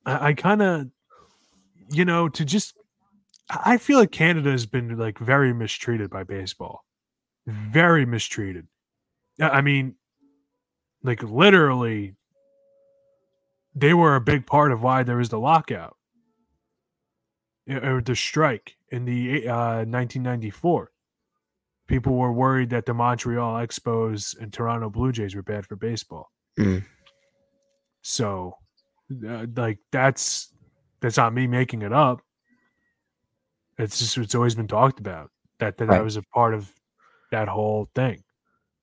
I, 0.04 0.28
I 0.28 0.32
kind 0.34 0.60
of 0.60 0.88
you 1.90 2.04
know, 2.04 2.28
to 2.28 2.44
just 2.44 2.74
I 3.48 3.78
feel 3.78 3.98
like 3.98 4.10
Canada 4.10 4.50
has 4.50 4.66
been 4.66 4.96
like 4.96 5.18
very 5.18 5.52
mistreated 5.52 6.10
by 6.10 6.24
baseball. 6.24 6.84
Very 7.46 8.06
mistreated. 8.06 8.66
I 9.40 9.60
mean, 9.60 9.96
like 11.02 11.22
literally 11.22 12.14
they 13.74 13.92
were 13.92 14.16
a 14.16 14.20
big 14.20 14.46
part 14.46 14.72
of 14.72 14.82
why 14.82 15.02
there 15.02 15.16
was 15.16 15.28
the 15.28 15.38
lockout 15.38 15.96
or 17.68 18.00
the 18.00 18.14
strike 18.14 18.76
in 18.90 19.04
the 19.04 19.48
uh, 19.48 19.84
1994. 19.84 20.90
People 21.86 22.14
were 22.14 22.32
worried 22.32 22.70
that 22.70 22.86
the 22.86 22.94
Montreal 22.94 23.56
Expos 23.56 24.38
and 24.40 24.52
Toronto 24.52 24.88
Blue 24.88 25.12
Jays 25.12 25.34
were 25.34 25.42
bad 25.42 25.66
for 25.66 25.76
baseball. 25.76 26.30
Mm. 26.58 26.84
So, 28.00 28.56
uh, 29.28 29.46
like 29.54 29.78
that's 29.92 30.53
that's 31.04 31.16
not 31.18 31.34
me 31.34 31.46
making 31.46 31.82
it 31.82 31.92
up. 31.92 32.20
It's 33.78 33.98
just 33.98 34.16
it's 34.18 34.34
always 34.34 34.54
been 34.54 34.68
talked 34.68 35.00
about 35.00 35.30
that 35.58 35.76
that, 35.78 35.86
Right. 35.88 35.98
that 35.98 36.04
was 36.04 36.16
a 36.16 36.22
part 36.22 36.54
of 36.54 36.72
that 37.30 37.48
whole 37.48 37.88
thing. 37.94 38.14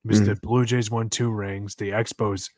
It 0.04 0.08
was 0.08 0.20
Mm. 0.20 0.26
the 0.26 0.36
Blue 0.36 0.64
Jays 0.64 0.90
won 0.90 1.08
two 1.10 1.30
rings. 1.30 1.74
The 1.74 1.90
Expos. 1.90 2.50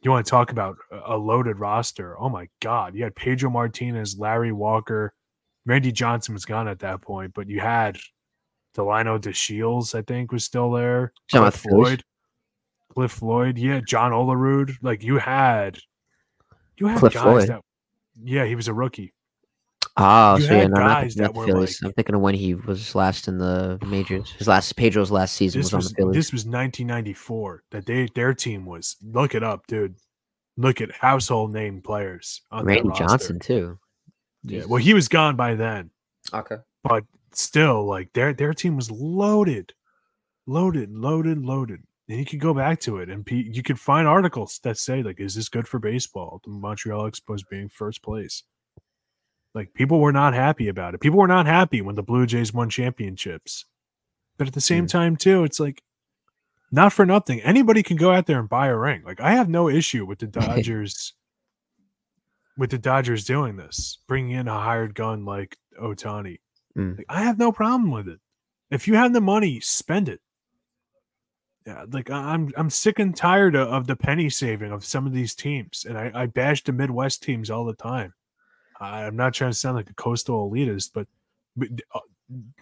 You 0.00 0.10
want 0.10 0.26
to 0.26 0.30
talk 0.30 0.50
about 0.50 0.76
a 0.90 1.16
loaded 1.16 1.58
roster? 1.58 2.18
Oh 2.20 2.28
my 2.28 2.48
God! 2.60 2.94
You 2.94 3.04
had 3.04 3.14
Pedro 3.16 3.50
Martinez, 3.50 4.18
Larry 4.18 4.52
Walker, 4.52 5.14
Randy 5.64 5.92
Johnson 5.92 6.34
was 6.34 6.44
gone 6.44 6.68
at 6.68 6.80
that 6.80 7.00
point, 7.00 7.32
but 7.34 7.48
you 7.48 7.60
had 7.60 7.96
Delino 8.76 9.18
DeShields, 9.18 9.94
I 9.94 10.02
think, 10.02 10.30
was 10.32 10.44
still 10.44 10.70
there. 10.72 11.12
About 11.32 11.52
Cliff 11.52 11.62
the 11.62 11.68
Floyd, 11.70 12.04
Cliff 12.92 13.12
Floyd, 13.12 13.56
yeah, 13.58 13.80
John 13.86 14.12
Olerud. 14.12 14.74
Like 14.82 15.02
you 15.02 15.16
had, 15.18 15.78
you 16.76 16.86
had 16.88 16.98
Cliff 16.98 17.14
guys 17.14 17.22
Floyd. 17.22 17.48
that, 17.48 17.62
yeah, 18.22 18.44
he 18.44 18.54
was 18.54 18.68
a 18.68 18.74
rookie. 18.74 19.12
Oh, 19.96 20.36
You 20.36 20.42
so 20.46 20.52
yeah, 20.54 20.66
no, 20.66 20.80
not 20.80 21.02
guys 21.02 21.14
the, 21.14 21.22
not 21.22 21.34
that 21.34 21.38
were, 21.38 21.46
Phillies. 21.46 21.80
like- 21.82 21.88
I'm 21.88 21.92
thinking 21.94 22.14
of 22.16 22.20
when 22.20 22.34
he 22.34 22.54
was 22.54 22.94
last 22.94 23.28
in 23.28 23.38
the 23.38 23.78
majors. 23.86 24.32
His 24.32 24.48
last 24.48 24.74
Pedro's 24.76 25.10
last 25.12 25.36
season 25.36 25.60
This 25.60 25.72
was 25.72 25.86
on 25.86 25.90
the 25.92 25.94
Phillies. 25.96 26.14
this 26.16 26.32
was 26.32 26.44
1994. 26.46 27.62
That 27.70 27.86
they 27.86 28.08
their 28.14 28.34
team 28.34 28.64
was. 28.64 28.96
Look 29.02 29.34
it 29.36 29.42
up, 29.44 29.66
dude. 29.68 29.94
Look 30.56 30.80
at 30.80 30.90
household 30.92 31.52
name 31.52 31.80
players 31.80 32.42
on 32.50 32.64
that 32.66 32.72
Randy. 32.82 32.90
Johnson 32.98 33.38
too. 33.38 33.78
Yeah, 34.42 34.64
well, 34.66 34.82
he 34.82 34.94
was 34.94 35.08
gone 35.08 35.36
by 35.36 35.54
then. 35.54 35.90
Okay. 36.32 36.56
but 36.82 37.04
still, 37.32 37.84
like 37.86 38.12
their 38.14 38.32
their 38.32 38.52
team 38.54 38.76
was 38.76 38.90
loaded, 38.90 39.72
loaded, 40.46 40.90
loaded, 40.90 41.38
loaded. 41.44 41.80
And 42.08 42.18
you 42.18 42.26
could 42.26 42.40
go 42.40 42.52
back 42.52 42.80
to 42.80 42.98
it, 42.98 43.08
and 43.08 43.26
you 43.30 43.62
could 43.62 43.80
find 43.80 44.06
articles 44.06 44.60
that 44.62 44.76
say 44.76 45.02
like, 45.02 45.20
"Is 45.20 45.34
this 45.34 45.48
good 45.48 45.66
for 45.66 45.78
baseball?" 45.78 46.40
The 46.44 46.50
Montreal 46.50 47.10
Expos 47.10 47.40
being 47.48 47.68
first 47.70 48.02
place. 48.02 48.42
Like 49.54 49.72
people 49.72 50.00
were 50.00 50.12
not 50.12 50.34
happy 50.34 50.68
about 50.68 50.94
it. 50.94 51.00
People 51.00 51.18
were 51.18 51.28
not 51.28 51.46
happy 51.46 51.80
when 51.80 51.94
the 51.94 52.02
Blue 52.02 52.26
Jays 52.26 52.52
won 52.52 52.68
championships. 52.68 53.64
But 54.36 54.48
at 54.48 54.52
the 54.52 54.60
same 54.60 54.84
Mm. 54.86 54.90
time, 54.90 55.16
too, 55.16 55.44
it's 55.44 55.60
like 55.60 55.82
not 56.72 56.92
for 56.92 57.06
nothing. 57.06 57.40
Anybody 57.40 57.82
can 57.82 57.96
go 57.96 58.10
out 58.12 58.26
there 58.26 58.40
and 58.40 58.48
buy 58.48 58.66
a 58.66 58.76
ring. 58.76 59.02
Like 59.04 59.20
I 59.20 59.30
have 59.32 59.48
no 59.48 59.68
issue 59.70 60.04
with 60.04 60.18
the 60.18 60.26
Dodgers. 60.66 61.14
with 62.58 62.70
the 62.70 62.78
Dodgers 62.78 63.24
doing 63.24 63.56
this, 63.56 63.98
bringing 64.06 64.32
in 64.32 64.46
a 64.48 64.60
hired 64.60 64.94
gun 64.94 65.24
like 65.24 65.56
Ohtani. 65.80 66.38
Mm. 66.76 66.98
Like, 66.98 67.06
I 67.08 67.22
have 67.22 67.38
no 67.38 67.50
problem 67.50 67.90
with 67.90 68.08
it. 68.08 68.20
If 68.70 68.86
you 68.88 68.94
have 68.94 69.12
the 69.12 69.20
money, 69.20 69.58
spend 69.60 70.08
it. 70.08 70.20
Yeah, 71.66 71.86
like 71.90 72.10
I'm 72.10 72.52
I'm 72.56 72.68
sick 72.68 72.98
and 72.98 73.16
tired 73.16 73.54
of, 73.54 73.68
of 73.68 73.86
the 73.86 73.96
penny 73.96 74.28
saving 74.28 74.70
of 74.70 74.84
some 74.84 75.06
of 75.06 75.14
these 75.14 75.34
teams, 75.34 75.86
and 75.88 75.96
I, 75.96 76.10
I 76.14 76.26
bash 76.26 76.62
the 76.62 76.72
Midwest 76.72 77.22
teams 77.22 77.50
all 77.50 77.64
the 77.64 77.74
time. 77.74 78.12
I'm 78.80 79.16
not 79.16 79.32
trying 79.32 79.52
to 79.52 79.56
sound 79.56 79.76
like 79.76 79.88
a 79.88 79.94
coastal 79.94 80.50
elitist, 80.50 80.90
but, 80.92 81.06
but 81.56 81.68
uh, 81.94 82.00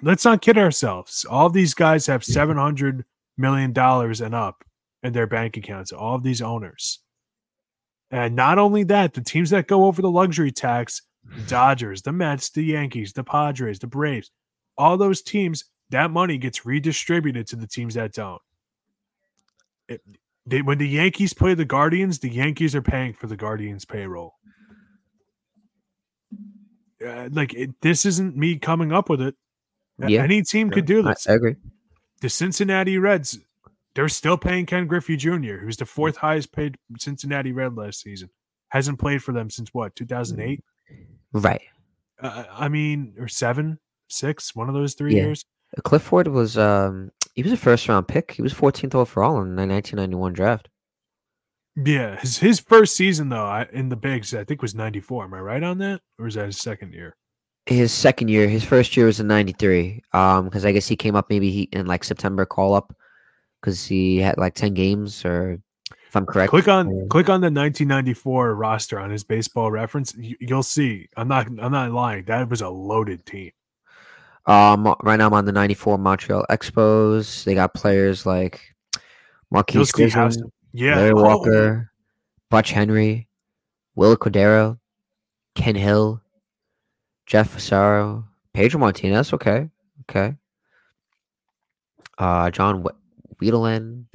let's 0.03 0.25
not 0.25 0.43
kid 0.43 0.57
ourselves. 0.57 1.25
All 1.29 1.51
these 1.51 1.75
guys 1.75 2.07
have 2.07 2.23
seven 2.23 2.57
hundred 2.57 3.05
million 3.37 3.73
dollars 3.73 4.21
and 4.21 4.35
up 4.35 4.63
in 5.03 5.13
their 5.13 5.27
bank 5.27 5.57
accounts. 5.57 5.91
All 5.91 6.15
of 6.15 6.23
these 6.23 6.41
owners, 6.41 7.01
and 8.13 8.37
not 8.37 8.59
only 8.59 8.85
that, 8.85 9.15
the 9.15 9.21
teams 9.21 9.51
that 9.51 9.67
go 9.67 9.87
over 9.87 10.01
the 10.01 10.11
luxury 10.11 10.53
tax 10.53 11.03
the 11.25 11.43
Dodgers, 11.43 12.03
the 12.03 12.13
Mets, 12.13 12.51
the 12.51 12.65
Yankees, 12.65 13.13
the 13.13 13.25
Padres, 13.25 13.79
the 13.79 13.87
Braves, 13.87 14.31
all 14.77 14.97
those 14.97 15.23
teams, 15.23 15.65
that 15.91 16.11
money 16.11 16.39
gets 16.39 16.65
redistributed 16.67 17.47
to 17.49 17.57
the 17.57 17.67
teams 17.67 17.95
that 17.95 18.13
don't. 18.13 18.41
It, 19.89 20.01
they, 20.47 20.63
when 20.63 20.79
the 20.79 20.89
Yankees 20.89 21.33
play 21.35 21.55
the 21.55 21.65
Guardians, 21.65 22.19
the 22.19 22.31
Yankees 22.31 22.75
are 22.75 22.83
paying 22.83 23.13
for 23.15 23.27
the 23.27 23.37
Guardians' 23.37 23.85
payroll. 23.85 24.35
Uh, 27.05 27.29
like 27.33 27.53
it, 27.55 27.71
this 27.81 28.07
isn't 28.07 28.37
me 28.37 28.57
coming 28.57 28.93
up 28.93 29.09
with 29.09 29.21
it. 29.21 29.35
Yeah, 30.07 30.23
Any 30.23 30.43
team 30.43 30.71
could 30.71 30.85
do 30.87 31.03
this. 31.03 31.29
I 31.29 31.35
agree. 31.35 31.57
The 32.21 32.29
Cincinnati 32.29 32.99
Reds, 32.99 33.39
they're 33.95 34.09
still 34.09 34.37
paying 34.39 34.67
Ken 34.67 34.87
Griffey 34.87 35.17
Jr., 35.17 35.57
who's 35.57 35.77
the 35.77 35.85
fourth 35.85 36.17
highest 36.17 36.53
paid 36.53 36.77
Cincinnati 36.99 37.53
Red 37.53 37.77
last 37.77 38.01
season. 38.01 38.31
Hasn't 38.69 38.99
played 38.99 39.23
for 39.23 39.33
them 39.33 39.51
since 39.51 39.69
what, 39.75 39.95
2008? 39.97 40.65
Right. 41.33 41.61
uh, 42.21 42.45
I 42.53 42.69
mean, 42.69 43.15
or 43.19 43.29
seven, 43.29 43.79
six, 44.09 44.55
one 44.55 44.69
of 44.69 44.75
those 44.75 44.95
three 44.95 45.15
Yeah. 45.17 45.25
years. 45.25 45.45
Cliff 45.85 46.03
Floyd 46.03 46.29
was 46.29 46.59
um 46.59 47.11
he 47.35 47.43
was 47.43 47.53
a 47.53 47.57
first 47.57 47.89
round 47.89 48.09
pick. 48.09 48.33
He 48.33 48.43
was 48.43 48.55
14th 48.55 48.95
overall 48.95 49.41
in 49.43 49.57
the 49.57 49.67
1991 49.67 50.33
draft. 50.33 50.69
Yeah, 51.75 52.21
his 52.21 52.37
his 52.37 52.61
first 52.61 52.97
season 52.97 53.31
though 53.31 53.65
in 53.73 53.89
the 53.89 53.97
bigs, 53.97 54.35
I 54.35 54.45
think 54.45 54.61
was 54.61 54.75
ninety 54.75 55.01
four. 55.01 55.25
Am 55.25 55.33
I 55.33 55.41
right 55.41 55.63
on 55.63 55.79
that, 55.79 56.03
or 56.19 56.27
is 56.27 56.35
that 56.35 56.47
his 56.47 56.59
second 56.59 56.93
year? 56.93 57.17
His 57.65 57.93
second 57.93 58.29
year, 58.29 58.47
his 58.47 58.63
first 58.63 58.95
year 58.95 59.07
was 59.07 59.21
in 59.21 59.27
'93. 59.27 60.03
Um, 60.13 60.45
because 60.45 60.67
I 60.67 60.73
guess 60.73 60.87
he 60.87 60.97
came 60.97 61.17
up 61.17 61.31
maybe 61.31 61.51
he, 61.51 61.63
in 61.73 61.87
like 61.87 62.05
September 62.05 62.45
call 62.45 62.75
up 62.75 62.95
because 63.61 63.87
he 63.87 64.19
had 64.19 64.37
like 64.37 64.55
10 64.55 64.75
games, 64.75 65.25
or 65.25 65.63
if 66.07 66.15
I'm 66.15 66.27
correct. 66.27 66.51
Click 66.51 66.69
on 66.69 67.09
click 67.09 67.31
on 67.31 67.41
the 67.41 67.51
nineteen 67.51 67.89
ninety 67.89 68.13
four 68.13 68.55
roster 68.55 69.01
on 69.01 69.11
his 69.11 69.25
baseball 69.25 69.71
reference. 69.71 70.15
You, 70.15 70.37
you'll 70.41 70.63
see. 70.63 71.09
I'm 71.17 71.29
not 71.29 71.47
I'm 71.47 71.73
not 71.73 71.91
lying. 71.91 72.25
That 72.25 72.51
was 72.51 72.61
a 72.61 72.69
loaded 72.69 73.25
team. 73.25 73.51
Um, 74.47 74.95
right 75.03 75.17
now 75.17 75.27
I'm 75.27 75.35
on 75.35 75.45
the 75.45 75.53
'94 75.53 75.99
Montreal 75.99 76.45
Expos. 76.51 77.45
They 77.45 77.55
got 77.55 77.75
players 77.75 78.27
like 78.27 78.61
Marquise 79.51 79.91
see 79.91 80.11
Yeah, 80.73 80.97
Larry 80.97 81.13
oh, 81.13 81.23
Walker, 81.23 81.93
Butch 82.51 82.73
Henry, 82.73 83.29
Wil 83.95 84.17
Cordero, 84.17 84.79
Ken 85.55 85.77
Hill, 85.77 86.21
Jeff 87.27 87.55
Fassero, 87.55 88.25
Pedro 88.53 88.81
Martinez. 88.81 89.33
Okay, 89.33 89.69
okay. 90.11 90.35
Uh, 92.19 92.51
John 92.51 92.85
Wetteland, 93.41 94.07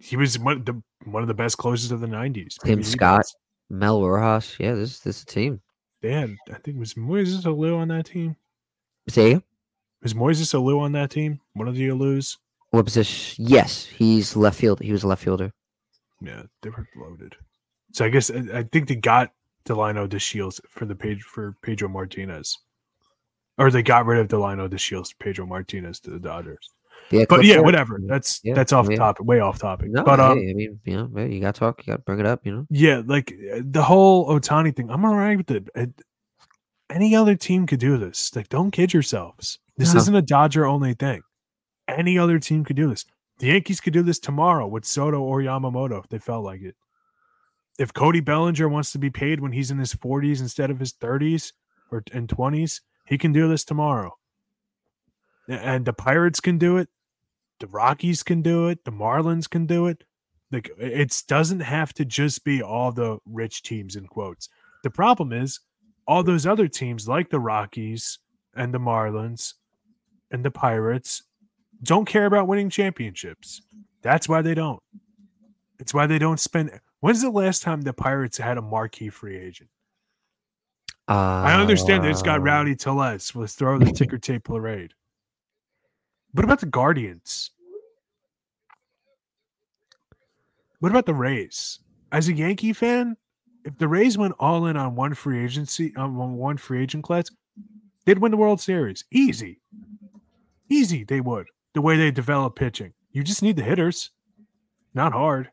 he 0.00 0.16
was 0.16 0.38
one 0.38 0.58
of 0.58 0.64
the 0.64 0.82
one 1.04 1.22
of 1.22 1.28
the 1.28 1.34
best 1.34 1.58
closers 1.58 1.92
of 1.92 2.00
the 2.00 2.08
nineties. 2.08 2.58
Tim 2.64 2.82
Scott. 2.82 3.26
Mel 3.70 4.02
Rojas. 4.02 4.56
Yeah, 4.60 4.74
this 4.74 5.00
this 5.00 5.16
is 5.16 5.22
a 5.22 5.26
team. 5.26 5.60
Had, 6.02 6.36
I 6.50 6.58
think, 6.58 6.76
it 6.76 6.80
was 6.80 6.94
Moises 6.94 7.44
Alou 7.44 7.78
on 7.78 7.88
that 7.88 8.06
team. 8.06 8.36
Say 9.08 9.40
Was 10.02 10.14
Moises 10.14 10.52
Alou 10.52 10.80
on 10.80 10.92
that 10.92 11.10
team? 11.10 11.40
One 11.54 11.68
of 11.68 11.74
the 11.74 11.88
Alous. 11.88 12.36
what 12.70 12.84
position? 12.84 13.44
Yes, 13.46 13.84
he's 13.84 14.34
left 14.34 14.58
field. 14.58 14.80
He 14.80 14.92
was 14.92 15.04
a 15.04 15.08
left 15.08 15.22
fielder. 15.22 15.52
Yeah, 16.20 16.42
they 16.62 16.70
were 16.70 16.86
loaded. 16.96 17.36
So 17.92 18.04
I 18.04 18.08
guess 18.08 18.30
I, 18.30 18.62
think 18.64 18.88
they 18.88 18.96
got 18.96 19.32
Delino 19.66 20.08
DeShields 20.08 20.60
for 20.68 20.86
the 20.86 20.94
page 20.94 21.22
for 21.22 21.56
Pedro 21.62 21.88
Martinez, 21.88 22.58
or 23.58 23.70
they 23.70 23.82
got 23.82 24.06
rid 24.06 24.20
of 24.20 24.28
Delino 24.28 24.68
DeShields, 24.68 25.14
Pedro 25.18 25.46
Martinez 25.46 26.00
to 26.00 26.10
the 26.10 26.18
Dodgers. 26.18 26.68
Yeah, 27.10 27.24
But 27.28 27.44
yeah, 27.44 27.60
whatever. 27.60 28.00
That's 28.02 28.40
Yeah, 28.42 28.54
that's 28.54 28.72
off 28.72 28.88
yeah. 28.88 28.96
topic, 28.96 29.26
way 29.26 29.40
off 29.40 29.58
topic. 29.58 29.90
No, 29.90 30.02
but 30.02 30.18
um, 30.18 30.38
hey, 30.38 30.50
I 30.50 30.54
mean, 30.54 30.80
you 30.84 30.96
know, 30.96 31.24
you 31.24 31.40
got 31.40 31.54
to 31.54 31.58
talk. 31.58 31.86
You 31.86 31.92
got 31.92 31.96
to 31.98 32.02
bring 32.02 32.20
it 32.20 32.26
up. 32.26 32.46
You 32.46 32.52
know. 32.52 32.66
yeah, 32.70 33.02
like 33.04 33.34
uh, 33.54 33.60
the 33.62 33.82
whole 33.82 34.28
Ohtani 34.28 34.74
thing. 34.74 34.90
I'm 34.90 35.04
alright 35.04 35.36
with 35.36 35.50
it. 35.50 35.68
Any 36.92 37.16
other 37.16 37.34
team 37.36 37.66
could 37.66 37.80
do 37.80 37.96
this. 37.96 38.34
Like, 38.36 38.50
don't 38.50 38.70
kid 38.70 38.92
yourselves. 38.92 39.58
This 39.78 39.94
No. 39.94 39.98
isn't 40.00 40.14
a 40.14 40.20
Dodger 40.22 40.66
only 40.66 40.92
thing. 40.92 41.22
Any 41.88 42.18
other 42.18 42.38
team 42.38 42.64
could 42.64 42.76
do 42.76 42.90
this. 42.90 43.06
The 43.38 43.46
Yankees 43.46 43.80
could 43.80 43.94
do 43.94 44.02
this 44.02 44.18
tomorrow 44.18 44.66
with 44.66 44.84
Soto 44.84 45.20
or 45.20 45.40
Yamamoto 45.40 45.98
if 45.98 46.08
they 46.10 46.18
felt 46.18 46.44
like 46.44 46.60
it. 46.60 46.76
If 47.78 47.94
Cody 47.94 48.20
Bellinger 48.20 48.68
wants 48.68 48.92
to 48.92 48.98
be 48.98 49.08
paid 49.08 49.40
when 49.40 49.52
he's 49.52 49.70
in 49.70 49.78
his 49.78 49.94
40s 49.94 50.40
instead 50.40 50.70
of 50.70 50.78
his 50.78 50.92
30s 50.92 51.52
or 51.90 52.04
and 52.12 52.28
20s, 52.28 52.82
he 53.06 53.16
can 53.16 53.32
do 53.32 53.48
this 53.48 53.64
tomorrow. 53.64 54.16
And 55.48 55.86
the 55.86 55.94
Pirates 55.94 56.40
can 56.40 56.58
do 56.58 56.76
it. 56.76 56.88
The 57.58 57.66
Rockies 57.68 58.22
can 58.22 58.42
do 58.42 58.68
it. 58.68 58.84
The 58.84 58.92
Marlins 58.92 59.48
can 59.48 59.64
do 59.66 59.86
it. 59.86 60.04
Like 60.50 60.70
it 60.78 61.22
doesn't 61.26 61.60
have 61.60 61.94
to 61.94 62.04
just 62.04 62.44
be 62.44 62.62
all 62.62 62.92
the 62.92 63.18
rich 63.24 63.62
teams 63.62 63.96
in 63.96 64.06
quotes. 64.06 64.50
The 64.82 64.90
problem 64.90 65.32
is 65.32 65.58
all 66.06 66.22
those 66.22 66.46
other 66.46 66.68
teams 66.68 67.08
like 67.08 67.30
the 67.30 67.40
Rockies 67.40 68.18
and 68.54 68.72
the 68.72 68.78
Marlins 68.78 69.54
and 70.30 70.44
the 70.44 70.50
Pirates 70.50 71.22
don't 71.82 72.04
care 72.04 72.26
about 72.26 72.48
winning 72.48 72.70
championships. 72.70 73.62
That's 74.02 74.28
why 74.28 74.42
they 74.42 74.54
don't. 74.54 74.82
It's 75.78 75.94
why 75.94 76.06
they 76.06 76.18
don't 76.18 76.40
spend. 76.40 76.80
When's 77.00 77.22
the 77.22 77.30
last 77.30 77.62
time 77.62 77.82
the 77.82 77.92
Pirates 77.92 78.38
had 78.38 78.58
a 78.58 78.62
marquee 78.62 79.10
free 79.10 79.36
agent? 79.36 79.70
Uh, 81.08 81.42
I 81.44 81.60
understand 81.60 82.04
they 82.04 82.10
just 82.10 82.24
got 82.24 82.42
Rowdy 82.42 82.76
Tellez. 82.76 83.34
Let's 83.34 83.54
throw 83.54 83.78
the 83.78 83.90
ticker 83.90 84.18
tape 84.18 84.44
parade. 84.44 84.94
What 86.32 86.44
about 86.44 86.60
the 86.60 86.66
Guardians? 86.66 87.50
What 90.78 90.90
about 90.90 91.06
the 91.06 91.14
Rays? 91.14 91.80
As 92.10 92.28
a 92.28 92.32
Yankee 92.32 92.72
fan, 92.72 93.16
if 93.64 93.76
the 93.78 93.88
Rays 93.88 94.18
went 94.18 94.34
all 94.38 94.66
in 94.66 94.76
on 94.76 94.94
one 94.94 95.14
free 95.14 95.44
agency 95.44 95.92
on 95.96 96.36
one 96.36 96.56
free 96.56 96.82
agent 96.82 97.04
class, 97.04 97.30
they'd 98.04 98.18
win 98.18 98.30
the 98.30 98.36
World 98.36 98.60
Series. 98.60 99.04
Easy. 99.10 99.60
Easy, 100.68 101.04
they 101.04 101.20
would. 101.20 101.46
The 101.74 101.82
way 101.82 101.96
they 101.96 102.10
develop 102.10 102.56
pitching. 102.56 102.92
You 103.12 103.22
just 103.22 103.42
need 103.42 103.56
the 103.56 103.62
hitters. 103.62 104.10
Not 104.94 105.12
hard. 105.12 105.50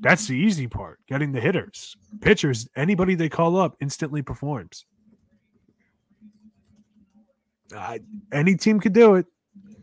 That's 0.00 0.26
the 0.26 0.36
easy 0.36 0.68
part, 0.68 1.00
getting 1.08 1.32
the 1.32 1.40
hitters. 1.40 1.96
Pitchers, 2.20 2.68
anybody 2.76 3.14
they 3.14 3.28
call 3.28 3.56
up 3.56 3.76
instantly 3.80 4.22
performs. 4.22 4.84
Uh, 7.74 7.98
any 8.32 8.54
team 8.54 8.80
could 8.80 8.92
do 8.92 9.16
it. 9.16 9.26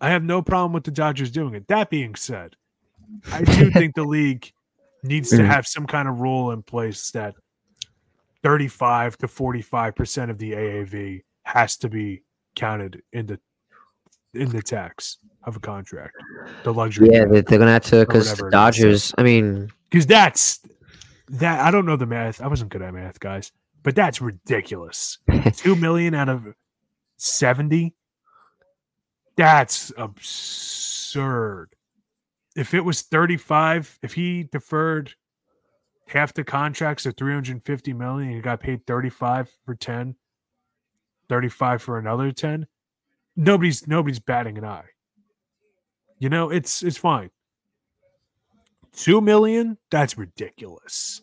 I 0.01 0.09
have 0.09 0.23
no 0.23 0.41
problem 0.41 0.73
with 0.73 0.83
the 0.83 0.91
Dodgers 0.91 1.31
doing 1.31 1.53
it. 1.53 1.67
That 1.67 1.89
being 1.89 2.15
said, 2.15 2.55
I 3.31 3.43
do 3.43 3.69
think 3.71 3.95
the 3.95 4.03
league 4.03 4.51
needs 5.05 5.29
to 5.31 5.37
Mm. 5.37 5.45
have 5.47 5.65
some 5.67 5.85
kind 5.87 6.07
of 6.07 6.19
rule 6.19 6.51
in 6.51 6.61
place 6.63 7.11
that 7.11 7.35
35 8.43 9.17
to 9.17 9.27
45% 9.27 10.29
of 10.29 10.37
the 10.37 10.51
AAV 10.53 11.23
has 11.43 11.77
to 11.77 11.89
be 11.89 12.23
counted 12.55 13.01
in 13.13 13.25
the 13.27 13.39
in 14.33 14.49
the 14.49 14.61
tax 14.61 15.17
of 15.45 15.55
a 15.55 15.59
contract. 15.59 16.13
The 16.63 16.73
luxury 16.73 17.09
Yeah, 17.11 17.23
they, 17.25 17.41
they're 17.41 17.57
gonna 17.59 17.71
have 17.71 17.83
to 17.85 17.99
because. 18.05 18.41
Dodgers. 18.51 19.13
I 19.17 19.23
mean, 19.23 19.71
because 19.89 20.05
that's 20.05 20.59
that 21.29 21.61
I 21.61 21.71
don't 21.71 21.85
know 21.85 21.95
the 21.95 22.05
math. 22.05 22.41
I 22.41 22.47
wasn't 22.47 22.69
good 22.71 22.81
at 22.81 22.93
math, 22.93 23.19
guys, 23.19 23.51
but 23.83 23.95
that's 23.95 24.19
ridiculous. 24.21 25.19
Two 25.55 25.75
million 25.77 26.13
out 26.13 26.27
of 26.29 26.47
seventy. 27.17 27.95
That's 29.37 29.91
absurd. 29.97 31.74
If 32.55 32.73
it 32.73 32.81
was 32.81 33.01
thirty-five, 33.01 33.99
if 34.01 34.13
he 34.13 34.43
deferred 34.43 35.13
half 36.07 36.33
the 36.33 36.43
contracts 36.43 37.05
of 37.05 37.17
350 37.17 37.93
million, 37.93 38.31
he 38.31 38.39
got 38.39 38.59
paid 38.59 38.85
35 38.85 39.49
for 39.65 39.75
10, 39.75 40.15
35 41.29 41.81
for 41.81 41.97
another 41.97 42.31
10. 42.31 42.67
Nobody's 43.35 43.87
nobody's 43.87 44.19
batting 44.19 44.57
an 44.57 44.65
eye. 44.65 44.85
You 46.19 46.29
know, 46.29 46.49
it's 46.49 46.81
it's 46.83 46.97
fine. 46.97 47.29
Two 48.93 49.19
million? 49.19 49.77
That's 49.91 50.17
ridiculous. 50.17 51.21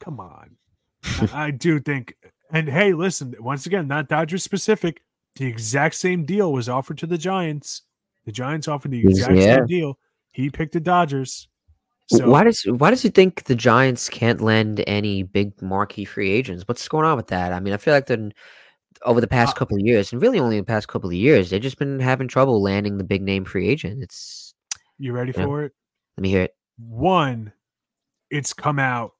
Come 0.00 0.18
on. 0.18 0.56
I, 1.04 1.28
I 1.32 1.50
do 1.52 1.78
think, 1.78 2.14
and 2.50 2.68
hey, 2.68 2.92
listen, 2.92 3.34
once 3.38 3.66
again, 3.66 3.86
not 3.86 4.08
Dodgers 4.08 4.42
specific. 4.42 5.02
The 5.36 5.46
exact 5.46 5.94
same 5.94 6.24
deal 6.24 6.52
was 6.52 6.68
offered 6.68 6.98
to 6.98 7.06
the 7.06 7.18
Giants. 7.18 7.82
The 8.26 8.32
Giants 8.32 8.68
offered 8.68 8.90
the 8.90 9.00
exact 9.00 9.34
yeah. 9.34 9.56
same 9.56 9.66
deal. 9.66 9.98
He 10.32 10.50
picked 10.50 10.72
the 10.72 10.80
Dodgers. 10.80 11.48
So 12.08 12.28
why 12.28 12.44
does 12.44 12.62
why 12.62 12.90
does 12.90 13.02
he 13.02 13.08
think 13.08 13.44
the 13.44 13.54
Giants 13.56 14.08
can't 14.08 14.40
lend 14.40 14.84
any 14.86 15.22
big 15.24 15.60
marquee 15.60 16.04
free 16.04 16.30
agents? 16.30 16.64
What's 16.68 16.86
going 16.86 17.04
on 17.04 17.16
with 17.16 17.28
that? 17.28 17.52
I 17.52 17.58
mean, 17.58 17.72
I 17.72 17.78
feel 17.78 17.94
like 17.94 18.06
they're 18.06 18.30
over 19.02 19.20
the 19.20 19.26
past 19.26 19.56
Uh, 19.56 19.58
couple 19.58 19.76
of 19.76 19.84
years, 19.84 20.12
and 20.12 20.22
really 20.22 20.38
only 20.38 20.58
the 20.58 20.64
past 20.64 20.88
couple 20.88 21.08
of 21.10 21.14
years, 21.14 21.50
they've 21.50 21.60
just 21.60 21.78
been 21.78 21.98
having 21.98 22.28
trouble 22.28 22.62
landing 22.62 22.98
the 22.98 23.04
big 23.04 23.22
name 23.22 23.44
free 23.44 23.68
agent. 23.68 24.02
It's 24.02 24.54
you 24.98 25.12
ready 25.12 25.32
Yeah. 25.36 25.44
for 25.44 25.64
it? 25.64 25.72
let 26.16 26.22
me 26.22 26.30
hear 26.30 26.42
it. 26.42 26.54
One, 26.78 27.52
it's 28.30 28.52
come 28.52 28.78
out 28.78 29.12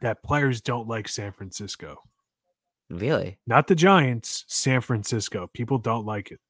that 0.00 0.22
players 0.22 0.60
don't 0.60 0.88
like 0.88 1.08
San 1.08 1.32
Francisco. 1.32 2.02
Really? 2.90 3.38
Not 3.46 3.66
the 3.66 3.74
Giants, 3.74 4.44
San 4.48 4.80
Francisco. 4.80 5.48
People 5.54 5.78
don't 5.78 6.04
like 6.04 6.30
it. 6.30 6.40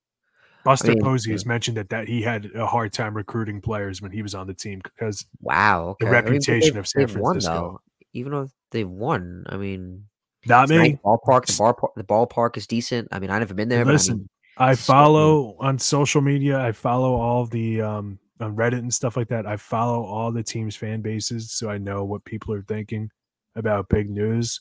Buster 0.64 0.92
mean, 0.92 1.02
Posey 1.02 1.32
has 1.32 1.44
mentioned 1.44 1.76
that 1.76 1.90
that 1.90 2.08
he 2.08 2.22
had 2.22 2.50
a 2.54 2.66
hard 2.66 2.92
time 2.92 3.14
recruiting 3.14 3.60
players 3.60 4.00
when 4.00 4.10
he 4.10 4.22
was 4.22 4.34
on 4.34 4.46
the 4.46 4.54
team 4.54 4.80
because 4.82 5.26
Wow. 5.40 5.88
Okay. 5.90 6.06
The 6.06 6.10
I 6.10 6.22
mean, 6.22 6.24
reputation 6.24 6.78
of 6.78 6.88
San 6.88 7.06
they've 7.06 7.16
won, 7.16 7.34
Francisco. 7.34 7.80
Even 8.14 8.32
though 8.32 8.48
they've 8.70 8.88
won, 8.88 9.44
I 9.48 9.56
mean, 9.56 10.06
not 10.46 10.70
a 10.70 10.74
nice 10.74 10.96
ballpark. 11.04 11.46
The 11.46 11.52
ballpark, 11.52 11.94
the 11.96 12.04
ballpark 12.04 12.56
is 12.56 12.66
decent. 12.66 13.08
I 13.12 13.18
mean, 13.18 13.30
I've 13.30 13.40
never 13.40 13.54
been 13.54 13.68
there, 13.68 13.84
Listen, 13.84 14.28
but 14.56 14.64
I 14.64 14.66
mean, 14.68 14.72
I 14.72 14.74
follow 14.76 15.56
on 15.60 15.78
social 15.78 16.20
media. 16.20 16.60
I 16.60 16.72
follow 16.72 17.14
all 17.14 17.46
the 17.46 17.82
um 17.82 18.18
on 18.40 18.56
Reddit 18.56 18.78
and 18.78 18.92
stuff 18.92 19.16
like 19.16 19.28
that. 19.28 19.46
I 19.46 19.56
follow 19.56 20.04
all 20.04 20.32
the 20.32 20.42
teams' 20.42 20.76
fan 20.76 21.00
bases, 21.00 21.52
so 21.52 21.70
I 21.70 21.78
know 21.78 22.04
what 22.04 22.24
people 22.24 22.54
are 22.54 22.62
thinking 22.62 23.10
about 23.56 23.88
big 23.88 24.10
news. 24.10 24.60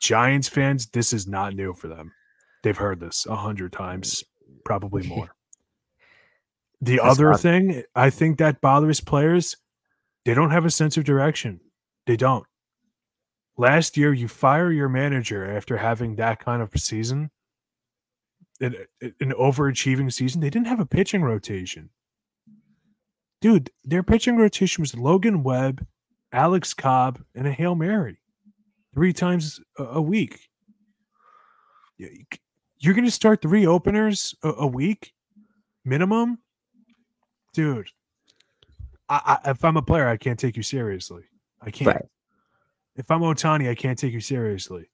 Giants 0.00 0.48
fans, 0.48 0.86
this 0.86 1.12
is 1.12 1.26
not 1.26 1.54
new 1.54 1.74
for 1.74 1.88
them. 1.88 2.12
They've 2.62 2.76
heard 2.76 3.00
this 3.00 3.26
a 3.26 3.36
hundred 3.36 3.72
times, 3.72 4.22
probably 4.68 5.02
more. 5.08 5.34
The 6.80 6.96
That's 6.96 7.08
other 7.08 7.32
odd. 7.32 7.40
thing 7.40 7.82
I 7.94 8.10
think 8.10 8.38
that 8.38 8.60
bothers 8.60 9.00
players, 9.00 9.56
they 10.24 10.34
don't 10.34 10.50
have 10.50 10.66
a 10.66 10.70
sense 10.70 10.96
of 10.96 11.04
direction. 11.04 11.60
They 12.06 12.16
don't. 12.16 12.44
Last 13.56 13.96
year, 13.96 14.12
you 14.12 14.28
fire 14.28 14.70
your 14.70 14.88
manager 14.88 15.56
after 15.56 15.78
having 15.78 16.14
that 16.16 16.38
kind 16.38 16.62
of 16.62 16.70
season, 16.76 17.30
an, 18.60 18.76
an 19.00 19.32
overachieving 19.32 20.12
season. 20.12 20.40
They 20.40 20.50
didn't 20.50 20.68
have 20.68 20.78
a 20.78 20.86
pitching 20.86 21.22
rotation. 21.22 21.90
Dude, 23.40 23.70
their 23.84 24.04
pitching 24.04 24.36
rotation 24.36 24.82
was 24.82 24.94
Logan 24.96 25.42
Webb, 25.42 25.84
Alex 26.32 26.74
Cobb, 26.74 27.20
and 27.34 27.48
a 27.48 27.52
Hail 27.52 27.74
Mary 27.74 28.20
three 28.94 29.12
times 29.12 29.60
a, 29.76 29.84
a 29.84 30.02
week. 30.02 30.48
Yeah, 32.80 32.86
you 32.86 32.86
c- 32.86 32.86
You're 32.86 32.94
going 32.94 33.04
to 33.04 33.10
start 33.10 33.42
three 33.42 33.66
openers 33.66 34.34
a, 34.42 34.48
a 34.50 34.66
week 34.66 35.12
minimum? 35.84 36.38
Dude, 37.52 37.90
I, 39.08 39.38
I, 39.44 39.50
if 39.50 39.64
I'm 39.64 39.76
a 39.76 39.82
player, 39.82 40.08
I 40.08 40.16
can't 40.16 40.38
take 40.38 40.56
you 40.56 40.62
seriously. 40.62 41.24
I 41.60 41.70
can't. 41.70 41.88
Right. 41.88 42.04
If 42.96 43.10
I'm 43.10 43.20
Ohtani, 43.20 43.68
I 43.68 43.74
can't 43.74 43.98
take 43.98 44.12
you 44.12 44.20
seriously. 44.20 44.90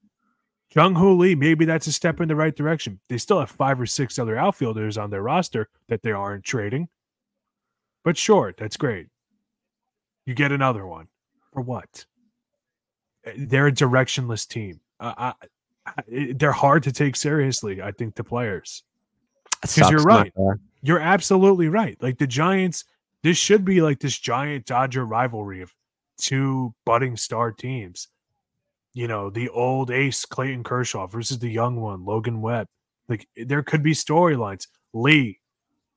Jung 0.75 0.95
Hoo 0.95 1.17
Lee, 1.17 1.35
maybe 1.35 1.65
that's 1.65 1.87
a 1.87 1.93
step 1.93 2.21
in 2.21 2.29
the 2.29 2.37
right 2.37 2.55
direction. 2.55 3.01
They 3.09 3.19
still 3.19 3.41
have 3.41 3.51
five 3.51 3.81
or 3.81 3.87
six 3.87 4.19
other 4.19 4.37
outfielders 4.37 4.99
on 4.99 5.11
their 5.11 5.23
roster 5.23 5.69
that 5.89 6.03
they 6.03 6.13
aren't 6.13 6.45
trading. 6.45 6.89
But 8.05 8.17
sure, 8.17 8.55
that's 8.57 8.77
great. 8.77 9.09
You 10.27 10.35
get 10.35 10.53
another 10.53 10.87
one. 10.87 11.09
For 11.53 11.63
what? 11.63 12.07
Uh, 13.27 13.33
They're 13.37 13.69
a 13.69 13.73
directionless 13.73 14.49
team. 14.49 14.81
Uh, 14.99 15.15
I, 15.17 15.27
I, 15.29 15.47
they're 16.09 16.53
hard 16.53 16.83
to 16.85 16.93
take 16.93 17.17
seriously, 17.17 17.83
I 17.83 17.93
think, 17.93 18.15
the 18.15 18.25
players. 18.25 18.83
it 19.63 19.71
'cause 19.75 19.91
you're 19.91 20.03
right. 20.03 20.33
You're 20.83 21.01
absolutely 21.01 21.69
right. 21.69 21.97
Like 22.03 22.19
the 22.19 22.27
Giants, 22.27 22.85
this 23.23 23.39
should 23.39 23.65
be 23.65 23.81
like 23.81 24.01
this 24.01 24.19
giant 24.19 24.67
Dodger 24.67 25.07
rivalry 25.07 25.63
of 25.63 25.75
two 26.19 26.75
budding 26.85 27.17
star 27.17 27.51
teams. 27.53 28.09
You 28.93 29.09
know, 29.09 29.31
the 29.31 29.49
old 29.49 29.91
ace 29.91 30.25
Clayton 30.25 30.63
Kershaw 30.63 31.07
versus 31.07 31.39
the 31.39 31.49
young 31.51 31.81
one 31.81 32.05
Logan 32.05 32.41
Webb. 32.43 32.69
Like 33.09 33.27
there 33.37 33.63
could 33.63 33.83
be 33.83 33.93
storylines. 33.93 34.69
Lee, 34.93 35.41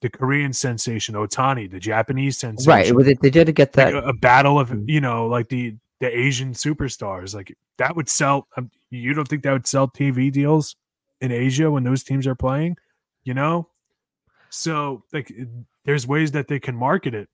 the 0.01 0.09
Korean 0.09 0.53
sensation, 0.53 1.15
Ohtani, 1.15 1.69
the 1.69 1.79
Japanese 1.79 2.37
sensation. 2.37 2.95
Right. 2.95 3.05
They, 3.05 3.13
they 3.15 3.29
did 3.29 3.53
get 3.55 3.75
Like 3.75 3.91
that. 3.91 3.93
a, 3.95 4.07
a 4.07 4.13
battle 4.13 4.59
of 4.59 4.69
Mm. 4.69 4.89
you 4.89 5.01
know, 5.01 5.27
like 5.27 5.49
the 5.49 5.75
the 5.99 6.17
Asian 6.17 6.53
superstars. 6.53 7.33
Like 7.33 7.55
that 7.77 7.95
would 7.95 8.09
sell. 8.09 8.47
Um, 8.57 8.69
you 8.89 9.13
don't 9.13 9.27
think 9.27 9.43
that 9.43 9.53
would 9.53 9.67
sell 9.67 9.87
TV 9.87 10.31
deals 10.31 10.75
in 11.21 11.31
Asia 11.31 11.69
when 11.69 11.83
those 11.83 12.03
teams 12.03 12.27
are 12.27 12.35
playing? 12.35 12.77
You 13.23 13.33
know, 13.33 13.69
so 14.49 15.03
like 15.11 15.31
there's 15.85 16.07
ways 16.07 16.31
that 16.31 16.47
they 16.47 16.59
can 16.59 16.75
market 16.75 17.13
it. 17.13 17.29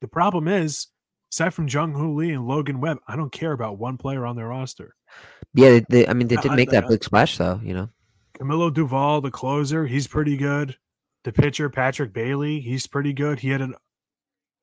The 0.00 0.08
problem 0.08 0.48
is, 0.48 0.88
aside 1.32 1.54
from 1.54 1.68
Jung 1.68 1.92
Hoo 1.92 2.14
Lee 2.14 2.32
and 2.32 2.46
Logan 2.46 2.80
Webb, 2.80 2.98
I 3.08 3.16
don't 3.16 3.32
care 3.32 3.52
about 3.52 3.78
one 3.78 3.96
player 3.96 4.26
on 4.26 4.36
their 4.36 4.48
roster. 4.48 4.94
yeah. 5.54 5.70
They, 5.70 5.84
they, 5.88 6.08
I 6.08 6.12
mean, 6.12 6.28
they 6.28 6.36
did 6.36 6.52
make 6.52 6.70
that 6.70 6.88
big 6.88 7.02
splash, 7.02 7.38
though. 7.38 7.60
You 7.62 7.74
know. 7.74 7.88
Camilo 8.38 8.70
Doval, 8.70 9.22
the 9.22 9.30
closer, 9.30 9.86
he's 9.86 10.06
pretty 10.06 10.36
good. 10.36 10.76
The 11.22 11.32
pitcher, 11.32 11.70
Patrick 11.70 12.12
Bailey, 12.12 12.60
he's 12.60 12.86
pretty 12.86 13.12
good. 13.12 13.38
He 13.38 13.48
had 13.48 13.60
an, 13.60 13.74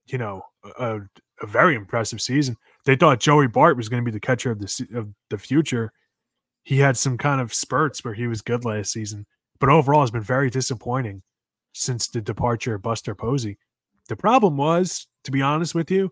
you 0.07 0.17
know, 0.17 0.43
a, 0.77 0.99
a 1.41 1.47
very 1.47 1.75
impressive 1.75 2.21
season. 2.21 2.55
They 2.85 2.95
thought 2.95 3.19
Joey 3.19 3.47
Bart 3.47 3.77
was 3.77 3.89
going 3.89 4.03
to 4.03 4.09
be 4.09 4.13
the 4.13 4.19
catcher 4.19 4.51
of 4.51 4.59
the 4.59 4.87
of 4.93 5.09
the 5.29 5.37
future. 5.37 5.91
He 6.63 6.77
had 6.77 6.97
some 6.97 7.17
kind 7.17 7.41
of 7.41 7.53
spurts 7.53 8.03
where 8.03 8.13
he 8.13 8.27
was 8.27 8.41
good 8.41 8.65
last 8.65 8.91
season, 8.91 9.25
but 9.59 9.69
overall 9.69 10.01
has 10.01 10.11
been 10.11 10.21
very 10.21 10.49
disappointing 10.49 11.23
since 11.73 12.07
the 12.07 12.21
departure 12.21 12.75
of 12.75 12.81
Buster 12.81 13.15
Posey. 13.15 13.57
The 14.09 14.15
problem 14.15 14.57
was, 14.57 15.07
to 15.23 15.31
be 15.31 15.41
honest 15.41 15.73
with 15.73 15.89
you, 15.89 16.11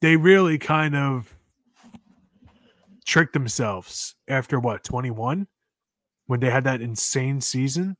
they 0.00 0.16
really 0.16 0.58
kind 0.58 0.96
of 0.96 1.36
tricked 3.06 3.32
themselves 3.32 4.14
after 4.28 4.60
what 4.60 4.84
21 4.84 5.46
when 6.26 6.40
they 6.40 6.50
had 6.50 6.64
that 6.64 6.80
insane 6.80 7.40
season 7.40 7.96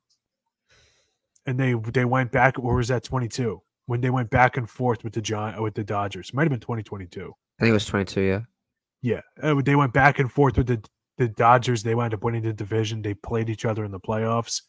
and 1.46 1.58
they 1.58 1.74
they 1.92 2.04
went 2.04 2.30
back 2.30 2.58
or 2.58 2.76
was 2.76 2.88
that 2.88 3.02
22 3.02 3.60
when 3.90 4.00
they 4.00 4.10
went 4.10 4.30
back 4.30 4.56
and 4.56 4.70
forth 4.70 5.02
with 5.02 5.12
the 5.12 5.20
Giant 5.20 5.60
with 5.60 5.74
the 5.74 5.82
Dodgers. 5.82 6.32
Might 6.32 6.44
have 6.44 6.50
been 6.50 6.60
2022 6.60 7.22
I 7.22 7.60
think 7.60 7.70
it 7.70 7.72
was 7.72 7.86
22. 7.86 8.20
Yeah. 8.20 8.40
yeah 9.02 9.20
uh, 9.42 9.60
they 9.64 9.74
went 9.74 9.92
back 9.92 10.20
and 10.20 10.30
forth 10.30 10.56
with 10.56 10.68
the 10.68 10.80
the 11.18 11.26
Dodgers. 11.26 11.82
They 11.82 11.96
wound 11.96 12.14
up 12.14 12.22
winning 12.22 12.42
the 12.42 12.52
division. 12.52 13.02
They 13.02 13.14
played 13.14 13.50
each 13.50 13.64
other 13.64 13.84
in 13.84 13.90
the 13.90 13.98
playoffs. 13.98 14.62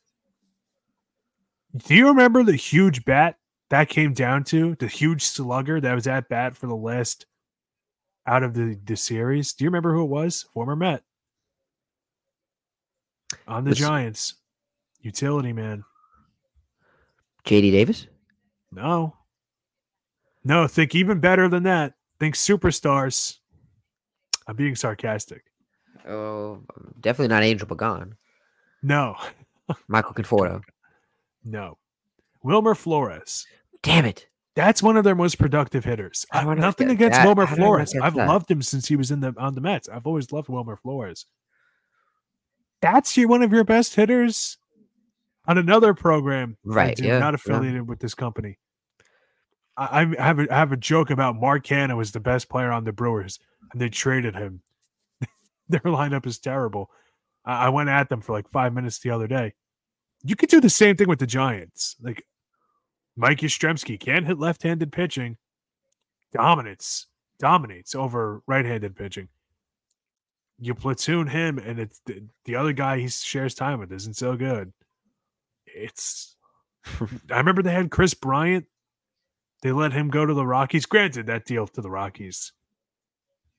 Do 1.86 1.94
you 1.94 2.08
remember 2.08 2.44
the 2.44 2.56
huge 2.56 3.06
bat 3.06 3.36
that 3.70 3.90
came 3.90 4.16
down 4.16 4.44
to? 4.46 4.76
The 4.80 4.88
huge 4.88 5.24
slugger 5.24 5.80
that 5.80 5.94
was 5.94 6.08
at 6.08 6.28
bat 6.28 6.58
for 6.58 6.66
the 6.66 6.76
last 6.76 7.28
out 8.26 8.42
of 8.42 8.56
the 8.56 8.76
the 8.86 8.98
series? 8.98 9.54
Do 9.54 9.64
you 9.64 9.70
remember 9.70 9.94
who 9.94 10.02
it 10.02 10.10
was? 10.10 10.48
Former 10.52 10.76
Met. 10.76 11.04
On 13.48 13.66
the 13.66 13.70
Was- 13.70 13.78
Giants. 13.78 14.34
Utility 15.02 15.54
man. 15.54 15.84
JD 17.46 17.72
Davis. 17.72 18.08
No. 18.72 19.16
No, 20.44 20.68
think 20.68 20.96
even 20.96 21.20
better 21.20 21.48
than 21.48 21.64
that. 21.64 21.94
Think 22.20 22.36
superstars. 22.36 23.38
I'm 24.48 24.56
being 24.56 24.76
sarcastic. 24.76 25.44
Oh, 26.08 26.64
definitely 27.00 27.28
not 27.28 27.44
Angel 27.44 27.68
Pagan. 27.68 28.16
No, 28.82 29.16
Michael 29.88 30.14
Conforto. 30.14 30.62
no. 31.44 31.78
Wilmer 32.44 32.74
Flores. 32.74 33.46
Damn 33.84 34.06
it. 34.06 34.28
That's 34.56 34.82
one 34.82 34.98
of 34.98 35.04
their 35.04 35.16
most 35.16 35.38
productive 35.38 35.86
hitters. 35.86 36.26
How 36.32 36.48
Uh, 36.48 36.52
I 36.52 36.56
nothing 36.56 36.88
get 36.88 36.94
against 36.94 37.20
that? 37.20 37.26
Wilmer 37.26 37.44
I 37.44 37.56
Flores. 37.56 37.94
I've 38.02 38.16
that? 38.16 38.28
loved 38.28 38.50
him 38.50 38.62
since 38.64 38.88
he 38.88 38.96
was 38.96 39.12
in 39.12 39.20
the 39.20 39.34
on 39.38 39.54
the 39.54 39.62
Mets. 39.62 39.88
I've 39.88 40.08
always 40.08 40.32
loved 40.32 40.50
Wilmer 40.50 40.76
Flores. 40.76 41.26
That's 42.82 43.16
your 43.16 43.30
one 43.30 43.44
of 43.44 43.54
your 43.54 43.64
best 43.64 43.96
hitters 43.96 44.58
on 45.48 45.58
another 45.58 45.94
program, 45.94 46.58
Right, 46.64 47.00
yeah, 47.00 47.20
not 47.20 47.34
yeah. 47.34 47.36
affiliated 47.36 47.88
with 47.88 48.00
this 48.00 48.14
company. 48.14 48.58
I, 49.78 50.02
I 50.18 50.24
have 50.24 50.40
a, 50.40 50.54
I 50.54 50.58
have 50.58 50.72
a 50.72 50.78
joke 50.78 51.10
about 51.10 51.40
Mark 51.40 51.66
Canha 51.66 51.96
was 51.96 52.12
the 52.12 52.20
best 52.20 52.50
player 52.50 52.72
on 52.72 52.84
the 52.84 52.92
Brewers, 52.92 53.40
and 53.72 53.82
they 53.82 53.90
traded 53.90 54.36
him. 54.36 54.62
Their 55.70 55.80
lineup 55.82 56.26
is 56.26 56.40
terrible. 56.40 56.90
I, 57.46 57.66
I 57.66 57.70
went 57.70 57.90
at 57.90 58.10
them 58.10 58.22
for 58.22 58.34
like 58.34 58.50
five 58.52 58.74
minutes 58.74 59.00
the 59.00 59.12
other 59.12 59.28
day. 59.28 59.54
You 60.24 60.36
could 60.36 60.50
do 60.50 60.62
the 60.62 60.70
same 60.70 60.96
thing 60.98 61.08
with 61.08 61.20
the 61.20 61.28
Giants. 61.28 61.96
Like 62.02 62.24
Mike 63.16 63.40
Yastrzemski 63.40 64.00
can't 64.00 64.28
hit 64.28 64.38
left-handed 64.38 64.92
pitching. 64.92 65.38
Dominates, 66.32 67.08
dominates 67.40 67.96
over 67.96 68.42
right-handed 68.48 68.96
pitching. 68.96 69.30
You 70.60 70.76
platoon 70.76 71.28
him, 71.28 71.58
and 71.58 71.80
it's 71.80 72.02
the, 72.06 72.24
the 72.46 72.56
other 72.56 72.72
guy 72.72 73.00
he 73.00 73.08
shares 73.10 73.56
time 73.56 73.80
with 73.80 73.92
isn't 73.92 74.16
so 74.16 74.36
good. 74.36 74.72
It's. 75.76 76.36
I 77.32 77.38
remember 77.38 77.62
they 77.62 77.72
had 77.74 77.92
Kris 77.92 78.14
Bryant. 78.14 78.66
They 79.62 79.72
let 79.72 79.94
him 79.94 80.10
go 80.10 80.26
to 80.26 80.34
the 80.34 80.46
Rockies. 80.46 80.86
Granted, 80.86 81.28
that 81.28 81.46
deal 81.46 81.68
to 81.68 81.82
the 81.82 81.90
Rockies. 81.90 82.52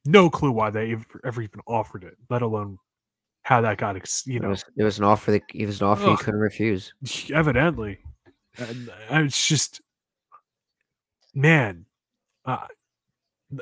No 0.04 0.28
clue 0.28 0.50
why 0.50 0.70
they 0.70 0.96
ever, 1.24 1.42
even 1.42 1.60
offered 1.66 2.02
it, 2.02 2.16
let 2.28 2.42
alone 2.42 2.78
how 3.42 3.60
that 3.60 3.78
got, 3.78 3.96
ex- 3.96 4.26
you 4.26 4.36
It 4.36 4.42
know, 4.42 4.48
was, 4.48 4.64
it 4.76 4.82
was 4.82 4.98
an 4.98 5.04
offer 5.04 5.30
that 5.30 5.42
it 5.54 5.66
was 5.66 5.80
an 5.80 5.86
offer 5.86 6.04
you 6.04 6.10
Ugh. 6.10 6.18
couldn't 6.18 6.40
refuse. 6.40 6.92
evidently. 7.32 7.98
And, 8.58 8.88
uh, 8.88 9.22
it's 9.24 9.46
just, 9.46 9.80
man. 11.34 11.86
Uh, 12.44 12.66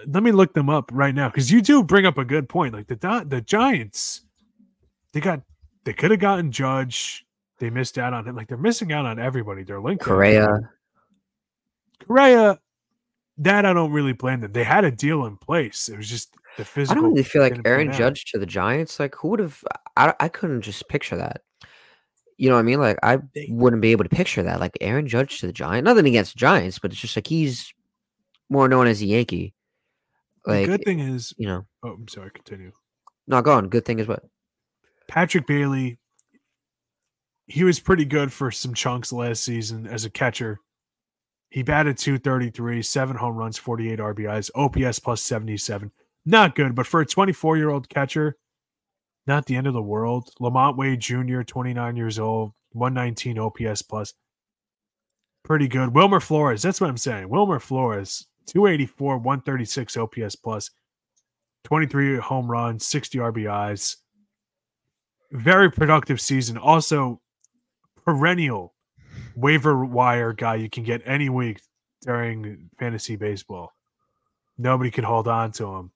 let 0.06 0.22
me 0.22 0.32
look 0.32 0.54
them 0.54 0.70
up 0.70 0.90
right 0.92 1.14
now 1.14 1.28
because 1.28 1.50
you 1.50 1.60
do 1.60 1.82
bring 1.82 2.06
up 2.06 2.18
a 2.18 2.24
good 2.24 2.48
point. 2.48 2.74
Like 2.74 2.86
the 2.86 3.24
the 3.26 3.40
Giants, 3.40 4.22
they 5.12 5.20
got 5.20 5.40
they 5.84 5.92
could 5.92 6.10
have 6.10 6.20
gotten 6.20 6.52
Judge. 6.52 7.26
They 7.60 7.70
missed 7.70 7.98
out 7.98 8.14
on 8.14 8.26
him. 8.26 8.34
Like 8.34 8.48
they're 8.48 8.56
missing 8.56 8.92
out 8.92 9.06
on 9.06 9.20
everybody. 9.20 9.62
They're 9.62 9.80
linked. 9.80 10.02
Correa. 10.02 10.58
Correa. 12.06 12.58
That 13.38 13.64
I 13.64 13.72
don't 13.72 13.92
really 13.92 14.14
blame 14.14 14.40
them. 14.40 14.52
They 14.52 14.64
had 14.64 14.84
a 14.84 14.90
deal 14.90 15.26
in 15.26 15.36
place. 15.36 15.88
It 15.88 15.96
was 15.96 16.08
just 16.08 16.34
the 16.56 16.64
physical. 16.64 16.98
I 16.98 17.00
don't 17.00 17.10
really 17.12 17.22
feel 17.22 17.42
like 17.42 17.60
Aaron. 17.64 17.92
Judge 17.92 18.24
to 18.32 18.38
the 18.38 18.46
Giants. 18.46 18.98
Like, 18.98 19.14
who 19.14 19.28
would 19.28 19.40
have? 19.40 19.62
I, 19.96 20.14
I 20.20 20.28
couldn't 20.28 20.62
just 20.62 20.88
picture 20.88 21.16
that. 21.16 21.42
You 22.36 22.48
know 22.48 22.54
what 22.54 22.60
I 22.60 22.64
mean? 22.64 22.80
Like, 22.80 22.98
I 23.02 23.18
wouldn't 23.48 23.82
be 23.82 23.92
able 23.92 24.04
to 24.04 24.10
picture 24.10 24.42
that. 24.42 24.60
Like, 24.60 24.76
Aaron 24.80 25.06
Judge 25.06 25.40
to 25.40 25.46
the 25.46 25.52
Giants. 25.52 25.84
Nothing 25.84 26.06
against 26.06 26.36
Giants, 26.36 26.78
but 26.78 26.90
it's 26.90 27.00
just 27.00 27.16
like 27.16 27.26
he's 27.26 27.72
more 28.48 28.68
known 28.68 28.86
as 28.86 29.02
a 29.02 29.06
Yankee. 29.06 29.54
The 30.46 30.64
good 30.66 30.84
thing 30.84 31.00
is, 31.00 31.34
you 31.36 31.46
know, 31.46 31.66
oh, 31.82 31.90
I'm 31.90 32.08
sorry. 32.08 32.30
Continue. 32.30 32.72
no, 33.26 33.42
go 33.42 33.52
on. 33.52 33.68
Good 33.68 33.84
thing 33.84 33.98
is 33.98 34.08
what? 34.08 34.24
Patrick 35.06 35.46
Bailey, 35.46 35.98
he 37.50 37.64
was 37.64 37.80
pretty 37.80 38.04
good 38.04 38.32
for 38.32 38.50
some 38.50 38.74
chunks 38.74 39.12
last 39.12 39.42
season 39.42 39.86
as 39.86 40.04
a 40.04 40.10
catcher. 40.10 40.60
He 41.50 41.62
batted 41.62 41.98
233, 41.98 42.80
seven 42.82 43.16
home 43.16 43.36
runs, 43.36 43.58
48 43.58 43.98
RBIs, 43.98 44.50
OPS 44.54 45.00
plus 45.00 45.22
77. 45.22 45.90
Not 46.24 46.54
good, 46.54 46.74
but 46.74 46.86
for 46.86 47.00
a 47.00 47.06
24 47.06 47.56
year 47.56 47.70
old 47.70 47.88
catcher, 47.88 48.36
not 49.26 49.46
the 49.46 49.56
end 49.56 49.66
of 49.66 49.74
the 49.74 49.82
world. 49.82 50.30
LaMonte 50.40 50.76
Wade 50.76 51.00
Jr., 51.00 51.42
29 51.42 51.96
years 51.96 52.18
old, 52.18 52.52
119 52.72 53.38
OPS 53.38 53.82
plus. 53.82 54.14
Pretty 55.42 55.66
good. 55.66 55.92
Wilmer 55.92 56.20
Flores, 56.20 56.62
that's 56.62 56.80
what 56.80 56.90
I'm 56.90 56.96
saying. 56.96 57.28
Wilmer 57.28 57.58
Flores, 57.58 58.28
284, 58.46 59.18
136 59.18 59.96
OPS 59.96 60.36
plus, 60.36 60.70
23 61.64 62.18
home 62.18 62.48
runs, 62.48 62.86
60 62.86 63.18
RBIs 63.18 63.96
very 65.32 65.70
productive 65.70 66.20
season. 66.20 66.56
Also, 66.58 67.20
perennial 68.04 68.74
waiver 69.36 69.84
wire 69.84 70.32
guy 70.32 70.56
you 70.56 70.70
can 70.70 70.82
get 70.82 71.02
any 71.04 71.28
week 71.28 71.60
during 72.02 72.70
fantasy 72.78 73.16
baseball. 73.16 73.72
Nobody 74.58 74.90
can 74.90 75.04
hold 75.04 75.28
on 75.28 75.52
to 75.52 75.66
him 75.66 75.92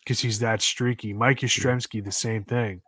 because 0.00 0.20
he's 0.20 0.38
that 0.40 0.62
streaky. 0.62 1.12
Mike 1.12 1.40
Yastrzemski, 1.40 2.04
the 2.04 2.12
same 2.12 2.44
thing. 2.44 2.82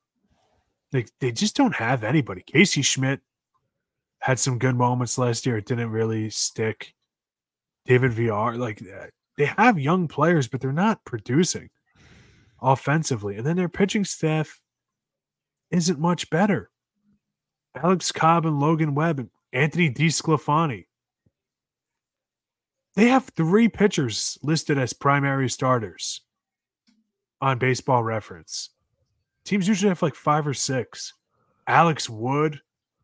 Like 0.93 1.11
they 1.21 1.33
just 1.33 1.57
don't 1.57 1.75
have 1.75 2.05
anybody. 2.05 2.43
Casey 2.43 2.83
Schmidt 2.83 3.21
had 4.21 4.39
some 4.39 4.59
good 4.59 4.77
moments 4.77 5.19
last 5.19 5.47
year. 5.47 5.57
It 5.57 5.67
didn't 5.67 5.91
really 5.91 6.31
stick. 6.31 6.95
David 7.87 8.13
Villar, 8.13 8.57
like 8.57 8.81
uh, 8.83 9.07
they 9.37 9.47
have 9.47 9.79
young 9.79 10.07
players, 10.07 10.47
but 10.47 10.61
they're 10.61 10.73
not 10.73 11.05
producing 11.05 11.71
offensively. 12.61 13.37
And 13.37 13.47
then 13.47 13.57
their 13.57 13.69
pitching 13.69 14.05
staff 14.05 14.61
isn't 15.71 15.99
much 15.99 16.31
better. 16.31 16.71
Alex 17.75 18.13
Cobb 18.13 18.47
and 18.47 18.61
Logan 18.61 18.95
Webb 18.95 19.19
and 19.19 19.31
Anthony 19.53 19.91
DeSclafani. 19.91 20.87
They 22.95 23.09
have 23.09 23.31
three 23.37 23.69
pitchers 23.69 24.39
listed 24.43 24.79
as 24.79 24.93
primary 24.93 25.49
starters 25.49 26.21
on 27.41 27.59
baseball 27.59 28.03
reference. 28.03 28.71
Teams 29.45 29.67
usually 29.67 29.89
have 29.89 30.03
like 30.03 30.15
five 30.15 30.47
or 30.47 30.55
six. 30.55 31.15
Alex 31.67 32.09
Wood, 32.09 32.61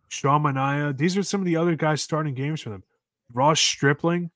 Sean 0.09 0.43
Manaea. 0.43 0.97
These 0.97 1.16
are 1.16 1.23
some 1.23 1.41
of 1.41 1.47
the 1.47 1.57
other 1.57 1.75
guys 1.75 2.03
starting 2.03 2.35
games 2.35 2.61
for 2.61 2.71
them. 2.71 2.85
Ross 3.33 3.61
Stripling, 3.61 4.31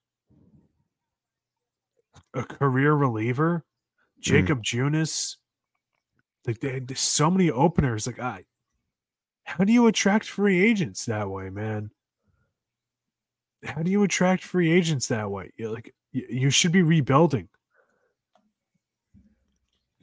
a 2.34 2.42
career 2.42 2.94
reliever. 2.94 3.64
Hmm. 4.16 4.20
Jakob 4.20 4.62
Junis. 4.62 5.36
Like 6.46 6.60
they, 6.60 6.80
there's 6.80 7.00
so 7.00 7.30
many 7.30 7.50
openers. 7.50 8.06
Like 8.06 8.18
I, 8.18 8.44
how 9.44 9.64
do 9.64 9.72
you 9.72 9.86
attract 9.86 10.26
free 10.28 10.62
agents 10.64 11.06
that 11.06 11.28
way, 11.28 11.50
man? 11.50 11.90
How 13.64 13.82
do 13.82 13.90
you 13.90 14.02
attract 14.02 14.42
free 14.44 14.70
agents 14.72 15.08
that 15.08 15.30
way? 15.30 15.52
You're 15.56 15.72
like 15.72 15.94
you, 16.12 16.50
should 16.50 16.72
be 16.72 16.82
rebuilding. 16.82 17.48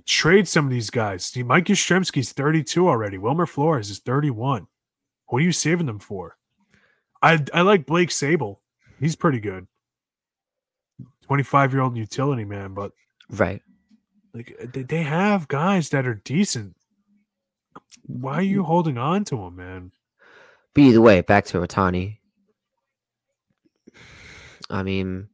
Trade 0.06 0.48
some 0.48 0.66
of 0.66 0.72
these 0.72 0.90
guys. 0.90 1.26
See, 1.26 1.44
Mike 1.44 1.66
Yastrzemski's 1.66 2.32
32 2.32 2.88
already. 2.88 3.18
Wilmer 3.18 3.46
Flores 3.46 3.90
is 3.90 4.00
31. 4.00 4.66
What 5.28 5.42
are 5.42 5.46
you 5.46 5.52
saving 5.52 5.86
them 5.86 6.00
for? 6.00 6.36
I 7.22 7.44
I 7.54 7.62
like 7.62 7.86
Blake 7.86 8.10
Sabol. 8.10 8.58
He's 9.00 9.16
pretty 9.16 9.40
good. 9.40 9.68
25 11.24 11.74
year 11.74 11.82
old 11.84 11.96
utility 11.96 12.46
man, 12.46 12.74
but 12.74 12.92
Right. 13.30 13.62
like 14.34 14.56
they, 14.74 14.82
they 14.84 15.04
have 15.04 15.48
guys 15.48 15.90
that 15.90 16.08
are 16.08 16.16
decent. 16.16 16.76
Why 18.10 18.34
are 18.34 18.41
you 18.41 18.64
holding 18.64 18.97
on 18.97 19.24
to 19.26 19.38
him, 19.38 19.55
man? 19.55 19.91
But 20.74 20.82
either 20.82 20.99
way, 20.99 21.22
back 21.22 21.45
to 21.45 21.60
Ohtani. 21.60 22.18
I 24.68 24.82
mean, 24.82 25.30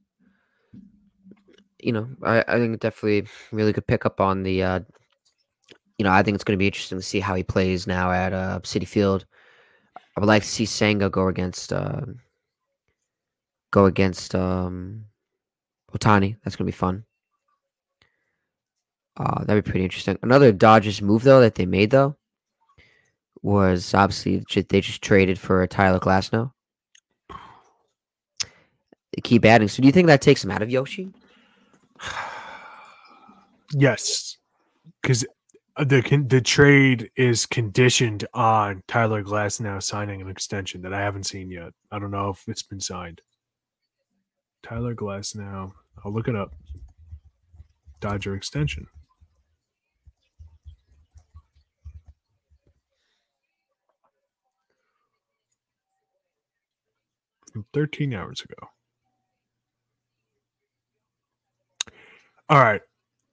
you 1.79 1.93
know, 1.93 2.09
I, 2.21 2.43
I 2.45 2.57
think 2.57 2.81
definitely 2.81 3.29
really 3.53 3.71
good 3.71 3.87
pick 3.87 4.05
up 4.05 4.19
on 4.19 4.43
the, 4.43 4.61
uh, 4.61 4.79
you 5.97 6.03
know, 6.03 6.11
I 6.11 6.21
think 6.21 6.35
it's 6.35 6.43
going 6.43 6.57
to 6.57 6.61
be 6.61 6.67
interesting 6.67 6.97
to 6.97 7.01
see 7.01 7.21
how 7.21 7.33
he 7.33 7.43
plays 7.43 7.87
now 7.87 8.11
at 8.11 8.33
uh, 8.33 8.59
Citi 8.63 8.87
Field. 8.87 9.25
I 10.17 10.19
would 10.19 10.27
like 10.27 10.43
to 10.43 10.49
see 10.49 10.65
Senga 10.65 11.09
go 11.09 11.29
against, 11.29 11.71
uh, 11.71 12.01
go 13.71 13.85
against 13.85 14.35
um, 14.35 15.05
Ohtani. 15.93 16.35
That's 16.43 16.57
going 16.57 16.65
to 16.65 16.73
be 16.73 16.77
fun. 16.77 17.05
Uh, 19.15 19.45
that'd 19.45 19.63
be 19.63 19.71
pretty 19.71 19.85
interesting. 19.85 20.19
Another 20.23 20.51
Dodgers 20.51 21.01
move 21.01 21.23
though 21.23 21.39
that 21.39 21.55
they 21.55 21.65
made 21.65 21.91
though 21.91 22.17
was 23.45 23.93
obviously 23.93 24.43
they 24.69 24.81
just 24.81 25.01
traded 25.01 25.37
for 25.39 25.65
Tyler 25.67 25.99
Glasnow. 25.99 26.51
Keep 29.23 29.45
adding. 29.45 29.69
So 29.69 29.81
do 29.81 29.87
you 29.87 29.93
think 29.93 30.07
that 30.07 30.21
takes 30.21 30.43
him 30.43 30.51
out 30.51 30.61
of 30.61 30.69
Yoshi? 30.69 31.13
Yes, 33.73 34.37
because 35.01 35.25
uh, 35.75 35.83
the 35.83 36.01
the 36.29 36.39
trade 36.39 37.09
is 37.17 37.47
conditioned 37.47 38.25
on 38.33 38.83
Tyler 38.87 39.23
Glasnow 39.23 39.81
signing 39.81 40.21
an 40.21 40.29
extension 40.29 40.83
that 40.83 40.93
I 40.93 41.01
haven't 41.01 41.25
seen 41.25 41.49
yet. 41.49 41.73
I 41.91 41.97
don't 41.97 42.11
know 42.11 42.29
if 42.29 42.43
it's 42.47 42.61
been 42.61 42.79
signed. 42.79 43.21
Tyler 44.61 44.93
Glasnow. 44.93 45.73
I'll 46.05 46.13
look 46.13 46.27
it 46.27 46.35
up. 46.35 46.53
Dodger 47.99 48.35
extension. 48.35 48.85
From 57.55 57.65
13 57.73 58.13
hours 58.13 58.41
ago. 58.41 58.67
All 62.49 62.59
right. 62.59 62.81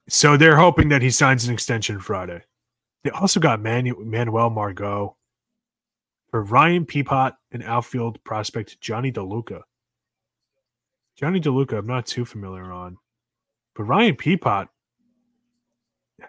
So 0.09 0.37
they're 0.37 0.57
hoping 0.57 0.91
that 0.91 1.03
he 1.03 1.11
signs 1.11 1.45
an 1.45 1.53
extension 1.53 1.99
Friday. 1.99 2.41
They 3.03 3.11
also 3.11 3.41
got 3.41 3.61
Manu- 3.61 3.99
Manuel 4.05 4.49
Margot 4.49 5.16
for 6.31 6.45
Ryan 6.45 6.87
Pepiot 6.87 7.33
and 7.51 7.64
outfield 7.64 8.23
prospect 8.23 8.81
Jonny 8.81 9.11
DeLuca. 9.11 9.62
Jonny 11.18 11.41
DeLuca, 11.41 11.79
I'm 11.79 11.87
not 11.89 12.07
too 12.07 12.25
familiar 12.25 12.70
on, 12.70 12.99
but 13.75 13.83
Ryan 13.83 14.14
Pepiot 14.14 14.68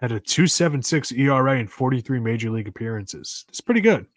had 0.01 0.11
a 0.11 0.19
2.76 0.19 1.15
ERA 1.15 1.59
in 1.59 1.67
43 1.67 2.19
major 2.19 2.49
league 2.49 2.67
appearances. 2.67 3.45
It's 3.49 3.61
pretty 3.61 3.81
good. 3.81 4.07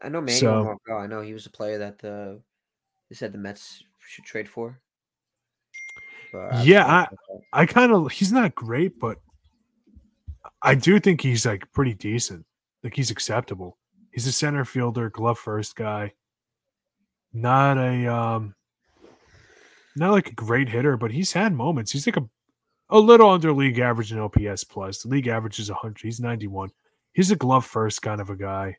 I 0.00 0.08
know 0.08 0.20
Manuel 0.20 0.38
So- 0.40 0.64
Margot. 0.64 0.96
I 1.04 1.06
know 1.06 1.20
he 1.20 1.34
was 1.34 1.44
a 1.46 1.50
player 1.50 1.76
that 1.78 1.98
the 1.98 2.40
they 3.08 3.16
said 3.16 3.32
the 3.32 3.38
Mets 3.38 3.82
should 3.98 4.24
trade 4.24 4.48
for. 4.48 4.80
But 6.32 6.64
Yeah, 6.64 6.86
I- 6.86 7.08
I 7.52 7.66
kind 7.66 7.92
of 7.92 8.10
he's 8.12 8.32
not 8.32 8.54
great, 8.54 8.98
but 8.98 9.18
I 10.62 10.74
do 10.74 11.00
think 11.00 11.20
he's 11.20 11.46
like 11.46 11.70
pretty 11.72 11.94
decent. 11.94 12.44
Like 12.82 12.94
he's 12.94 13.10
acceptable. 13.10 13.78
He's 14.12 14.26
a 14.26 14.32
center 14.32 14.64
fielder, 14.64 15.08
glove 15.10 15.38
first 15.38 15.76
guy. 15.76 16.12
Not 17.32 17.78
a 17.78 18.06
um 18.12 18.54
not 19.96 20.12
like 20.12 20.28
a 20.28 20.34
great 20.34 20.68
hitter, 20.68 20.96
but 20.96 21.10
he's 21.10 21.32
had 21.32 21.52
moments. 21.52 21.92
He's 21.92 22.06
like 22.06 22.16
a 22.16 22.28
a 22.90 22.98
little 22.98 23.28
under 23.30 23.52
league 23.52 23.78
average 23.78 24.12
in 24.12 24.18
OPS 24.18 24.64
plus. 24.64 25.02
The 25.02 25.08
league 25.08 25.26
average 25.28 25.58
is 25.58 25.70
100. 25.70 26.00
He's 26.02 26.20
91. 26.20 26.70
He's 27.12 27.30
a 27.30 27.36
glove 27.36 27.66
first 27.66 28.00
kind 28.00 28.20
of 28.20 28.30
a 28.30 28.36
guy. 28.36 28.76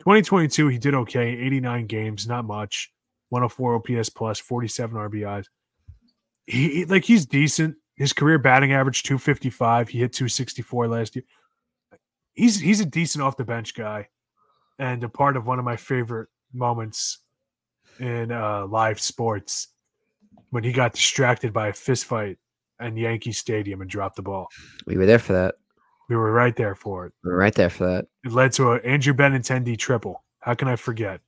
2022 0.00 0.68
he 0.68 0.78
did 0.78 0.94
okay, 0.94 1.28
89 1.28 1.86
games, 1.86 2.26
not 2.26 2.44
much. 2.44 2.92
104 3.32 3.74
OPS 3.76 4.10
plus, 4.10 4.38
47 4.38 4.96
RBIs 4.96 5.46
he 6.46 6.84
like 6.84 7.04
he's 7.04 7.26
decent. 7.26 7.76
His 7.96 8.12
career 8.12 8.38
batting 8.38 8.72
average 8.72 9.02
255. 9.02 9.88
He 9.88 9.98
hit 9.98 10.12
264 10.12 10.88
last 10.88 11.16
year. 11.16 11.24
He's 12.34 12.58
he's 12.58 12.80
a 12.80 12.86
decent 12.86 13.22
off 13.22 13.36
the 13.36 13.44
bench 13.44 13.74
guy, 13.74 14.08
and 14.78 15.02
a 15.04 15.08
part 15.08 15.36
of 15.36 15.46
one 15.46 15.58
of 15.58 15.64
my 15.64 15.76
favorite 15.76 16.28
moments 16.52 17.18
in 18.00 18.32
uh, 18.32 18.66
live 18.66 19.00
sports 19.00 19.68
when 20.50 20.64
he 20.64 20.72
got 20.72 20.92
distracted 20.92 21.52
by 21.52 21.68
a 21.68 21.72
fist 21.72 22.06
fight 22.06 22.38
in 22.80 22.96
Yankee 22.96 23.32
Stadium 23.32 23.80
and 23.80 23.90
dropped 23.90 24.16
the 24.16 24.22
ball. 24.22 24.48
we 24.86 24.96
were 24.96 25.06
there 25.06 25.18
for 25.18 25.34
that. 25.34 25.54
We 26.08 26.16
were 26.16 26.32
right 26.32 26.56
there 26.56 26.74
for 26.74 27.06
it. 27.06 27.12
We 27.22 27.30
were 27.30 27.36
right 27.36 27.54
there 27.54 27.70
for 27.70 27.86
that. 27.86 28.06
It 28.24 28.32
led 28.32 28.52
to 28.54 28.72
a 28.72 28.76
Andrew 28.78 29.14
Benintendi 29.14 29.78
triple. 29.78 30.24
How 30.40 30.54
can 30.54 30.68
I 30.68 30.76
forget? 30.76 31.20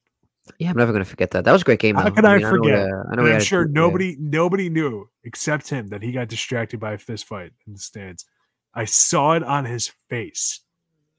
Yeah, 0.58 0.70
I'm 0.70 0.76
never 0.76 0.92
gonna 0.92 1.04
forget 1.04 1.30
that. 1.32 1.44
That 1.44 1.52
was 1.52 1.62
a 1.62 1.64
great 1.64 1.80
game. 1.80 1.96
How 1.96 2.04
can 2.04 2.16
could 2.16 2.24
I 2.26 2.38
know 2.38 2.50
forget? 2.50 2.86
we, 2.86 2.92
uh, 2.92 3.02
I 3.10 3.16
know 3.16 3.22
I'm 3.24 3.32
had 3.32 3.40
a 3.40 3.44
sure 3.44 3.62
yeah. 3.62 3.72
nobody 3.72 4.16
nobody 4.18 4.68
knew 4.68 5.08
except 5.24 5.68
him 5.70 5.88
that 5.88 6.02
he 6.02 6.12
got 6.12 6.28
distracted 6.28 6.80
by 6.80 6.92
a 6.92 6.98
fist 6.98 7.26
fight 7.26 7.52
in 7.66 7.72
the 7.72 7.78
stands. 7.78 8.24
I 8.74 8.84
saw 8.84 9.32
it 9.32 9.42
on 9.42 9.64
his 9.64 9.90
face. 10.10 10.60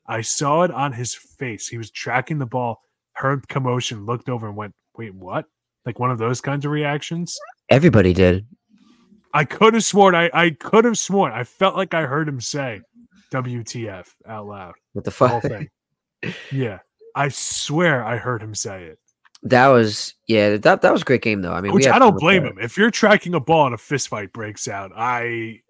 I 0.08 0.22
saw 0.22 0.64
it 0.64 0.72
on 0.72 0.94
his 0.94 1.16
face. 1.16 1.68
He 1.68 1.78
was 1.78 1.90
tracking 1.90 2.38
the 2.38 2.46
ball, 2.46 2.82
heard 3.14 3.48
commotion, 3.48 4.06
looked 4.06 4.30
over 4.30 4.48
and 4.48 4.56
went, 4.56 4.74
"Wait, 4.98 5.16
what?" 5.16 5.46
Like 5.86 6.00
one 6.00 6.12
of 6.12 6.18
those 6.20 6.42
kinds 6.42 6.66
of 6.66 6.72
reactions. 6.72 7.36
Everybody 7.70 8.14
did. 8.14 8.46
I 9.34 9.44
could 9.44 9.74
have 9.74 9.84
sworn 9.84 10.16
I 10.16 10.30
I 10.34 10.52
could 10.52 10.86
have 10.86 10.98
sworn 10.98 11.34
I 11.34 11.44
felt 11.44 11.76
like 11.76 11.94
I 11.94 12.04
heard 12.04 12.28
him 12.28 12.40
say 12.40 12.82
WTF 13.32 14.08
out 14.28 14.48
loud. 14.48 14.74
What 14.94 15.04
the 15.04 15.10
The 15.10 15.16
fuck? 15.16 15.42
thing. 15.44 15.70
yeah. 16.52 16.80
I 17.16 17.30
swear 17.30 18.04
I 18.04 18.18
heard 18.18 18.42
him 18.42 18.56
say 18.56 18.84
it. 18.86 19.00
That 19.46 19.68
was 19.68 20.14
yeah. 20.28 20.58
That 20.58 20.82
that 20.82 20.92
was 20.92 21.04
a 21.04 21.06
great 21.06 21.22
game 21.22 21.42
though. 21.42 21.54
I 21.54 21.62
mean, 21.62 21.72
Which 21.72 21.88
I 21.88 22.00
don't 22.00 22.18
blame 22.20 22.44
him. 22.44 22.58
If 22.60 22.78
you're 22.78 22.92
tracking 22.92 23.34
a 23.36 23.40
ball 23.40 23.68
and 23.68 23.76
a 23.76 23.78
fist 23.78 24.08
fight 24.10 24.34
breaks 24.34 24.68
out, 24.68 24.92
I 24.96 25.62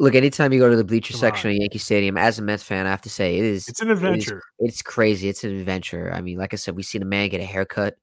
Look, 0.00 0.14
anytime 0.14 0.52
you 0.52 0.60
go 0.60 0.70
to 0.70 0.76
the 0.76 0.84
bleacher 0.84 1.12
Come 1.12 1.20
section 1.20 1.50
on. 1.50 1.56
of 1.56 1.60
Yankee 1.60 1.78
Stadium, 1.78 2.16
as 2.16 2.38
a 2.38 2.42
Mets 2.42 2.62
fan, 2.62 2.86
I 2.86 2.90
have 2.90 3.02
to 3.02 3.10
say 3.10 3.36
it 3.36 3.44
is 3.44 3.68
it's 3.68 3.80
an 3.82 3.90
adventure. 3.90 4.42
it's 4.60 4.80
crazy. 4.80 5.28
It's 5.28 5.44
an 5.44 5.58
adventure. 5.58 6.12
I 6.12 6.20
mean, 6.20 6.38
like 6.38 6.52
I 6.54 6.56
said, 6.56 6.74
we 6.76 6.82
seen 6.82 7.02
a 7.02 7.04
man 7.06 7.28
get 7.28 7.40
a 7.40 7.44
haircut. 7.44 7.96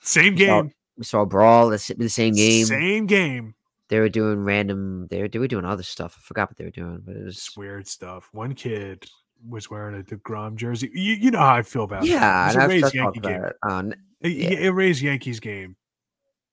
Same 0.00 0.34
We 0.34 0.46
saw- 0.46 0.62
game. 0.62 0.72
We 0.96 1.04
saw 1.04 1.20
a 1.20 1.26
brawl. 1.26 1.68
The, 1.70 1.94
the 1.96 2.08
same 2.08 2.34
game. 2.34 2.64
Same 2.66 3.06
game. 3.06 3.54
They 3.88 4.00
were 4.00 4.08
doing 4.08 4.38
random. 4.42 5.06
They 5.08 5.22
were, 5.22 5.28
they 5.28 5.38
were 5.38 5.46
doing 5.48 5.64
other 5.64 5.82
stuff. 5.84 6.16
I 6.18 6.20
forgot 6.22 6.50
what 6.50 6.56
they 6.56 6.64
were 6.64 6.70
doing, 6.70 7.02
but 7.06 7.14
it 7.14 7.24
was 7.24 7.36
It's 7.36 7.56
weird 7.56 7.86
stuff. 7.86 8.28
One 8.32 8.54
kid 8.54 9.06
was 9.46 9.70
wearing 9.70 10.00
a 10.00 10.02
DeGrom 10.02 10.56
jersey. 10.56 10.90
You, 10.92 11.14
you 11.14 11.30
know 11.30 11.38
how 11.38 11.54
I 11.54 11.62
feel 11.62 11.84
about 11.84 12.04
yeah. 12.04 12.52
that. 12.52 12.54
It 12.54 12.58
was 12.58 12.64
a 12.64 12.68
Rays 12.68 12.94
Yankee 12.94 13.20
game. 13.20 13.44
it. 13.44 13.98
It, 14.20 14.32
yeah. 14.32 14.58
it 14.58 14.68
raised 14.70 15.02
Yankees 15.02 15.40
game. 15.40 15.76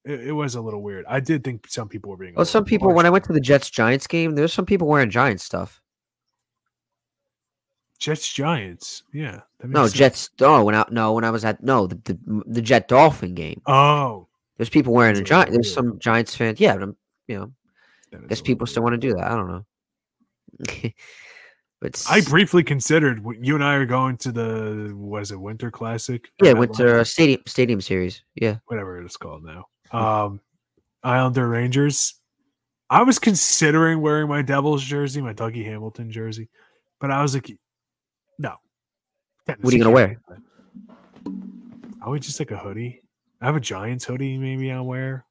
It, 0.04 0.28
it 0.28 0.32
was 0.32 0.56
a 0.56 0.62
little 0.62 0.84
weird. 0.84 1.06
I 1.08 1.20
did 1.20 1.44
think 1.44 1.68
some 1.68 1.90
people 1.90 2.12
were 2.12 2.18
being. 2.18 2.36
Well, 2.36 2.46
some 2.46 2.66
people 2.66 2.94
when 2.94 3.06
I 3.06 3.10
went 3.10 3.24
to 3.26 3.34
the 3.34 3.40
Jets 3.40 3.70
Giants 3.70 4.08
game, 4.08 4.36
there 4.36 4.44
was 4.44 4.54
some 4.54 4.66
people 4.66 4.88
wearing 4.88 5.10
Giants 5.10 5.44
stuff. 5.44 5.82
Jets 7.98 8.32
Giants, 8.32 9.04
yeah. 9.14 9.42
No, 9.64 9.84
sense. 9.84 9.94
Jets. 9.94 10.30
Oh, 10.42 10.64
when 10.64 10.76
I 10.76 10.86
no 10.92 11.14
when 11.14 11.24
I 11.24 11.32
was 11.32 11.46
at 11.46 11.64
no 11.64 11.88
the 11.88 11.96
the, 12.04 12.44
the 12.46 12.62
Jet 12.62 12.88
Dolphin 12.88 13.34
game. 13.34 13.62
Oh, 13.66 14.28
There's 14.58 14.70
people 14.70 14.94
wearing 14.94 15.16
a 15.16 15.20
That's 15.20 15.30
a 15.30 15.34
giant. 15.34 15.52
There's 15.52 15.74
some 15.74 15.98
Giants 15.98 16.36
fans. 16.36 16.60
Yeah, 16.60 16.76
but 16.76 16.84
I'm, 16.84 16.98
you 17.28 17.38
know, 17.38 17.52
that 18.12 18.18
is 18.18 18.22
I 18.22 18.26
a 18.26 18.28
guess 18.28 18.42
people 18.42 18.68
still 18.68 18.84
want 18.84 18.94
to 18.94 18.98
do 18.98 19.14
that. 19.14 19.32
I 19.32 19.36
don't 19.36 19.48
know. 19.48 20.92
but 21.82 22.04
I 22.10 22.22
briefly 22.22 22.64
considered 22.64 23.24
you 23.40 23.56
and 23.56 23.64
I 23.64 23.76
are 23.76 23.86
going 23.86 24.18
to 24.18 24.32
the 24.32 24.94
what 24.96 25.22
is 25.22 25.32
it 25.32 25.40
Winter 25.40 25.70
Classic? 25.72 26.28
yeah 26.42 26.54
Winter 26.54 26.60
went 26.60 26.72
MetLife? 26.72 26.78
to 26.78 27.00
a 27.02 27.06
stadium 27.06 27.42
stadium 27.46 27.82
series. 27.82 28.24
Yeah, 28.36 28.58
whatever 28.68 29.02
it's 29.02 29.18
called 29.18 29.44
now. 29.44 29.66
Um, 29.92 30.40
Islander 31.04 31.48
Rangers. 31.48 32.16
I 32.90 33.02
was 33.04 33.20
considering 33.20 34.00
wearing 34.02 34.28
my 34.28 34.42
Devils 34.42 34.84
jersey, 34.84 35.22
my 35.22 35.34
Dougie 35.34 35.66
Hamilton 35.66 36.12
jersey, 36.12 36.50
but 37.00 37.12
I 37.12 37.22
was 37.22 37.34
like, 37.34 37.52
no. 38.38 38.56
What 39.46 39.74
are 39.74 39.78
you 39.78 39.84
gonna 39.84 39.92
wear? 39.94 40.20
I 42.02 42.10
would 42.10 42.22
just 42.22 42.40
like 42.40 42.52
a 42.52 42.58
hoodie. 42.58 43.02
I 43.42 43.46
have 43.48 43.56
a 43.56 43.60
Giants 43.60 44.06
hoodie, 44.06 44.38
maybe 44.38 44.72
I'll 44.72 44.86
wear. 44.86 45.26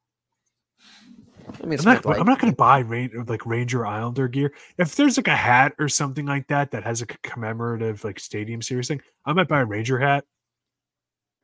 I 1.62 1.66
mean, 1.66 1.78
I'm 1.78 1.84
not. 1.84 2.02
MetLife. 2.02 2.20
I'm 2.20 2.26
not 2.26 2.38
going 2.40 2.52
to 2.52 2.56
buy 2.56 2.82
like 3.26 3.44
Ranger 3.46 3.86
Islander 3.86 4.28
gear. 4.28 4.52
If 4.78 4.96
there's 4.96 5.16
like 5.16 5.28
a 5.28 5.36
hat 5.36 5.74
or 5.78 5.88
something 5.88 6.26
like 6.26 6.46
that 6.48 6.70
that 6.72 6.84
has 6.84 7.00
like 7.00 7.14
a 7.14 7.28
commemorative 7.28 8.04
like 8.04 8.18
stadium 8.20 8.62
series 8.62 8.88
thing, 8.88 9.00
I 9.26 9.32
might 9.32 9.48
buy 9.48 9.60
a 9.60 9.64
Ranger 9.64 9.98
hat. 9.98 10.24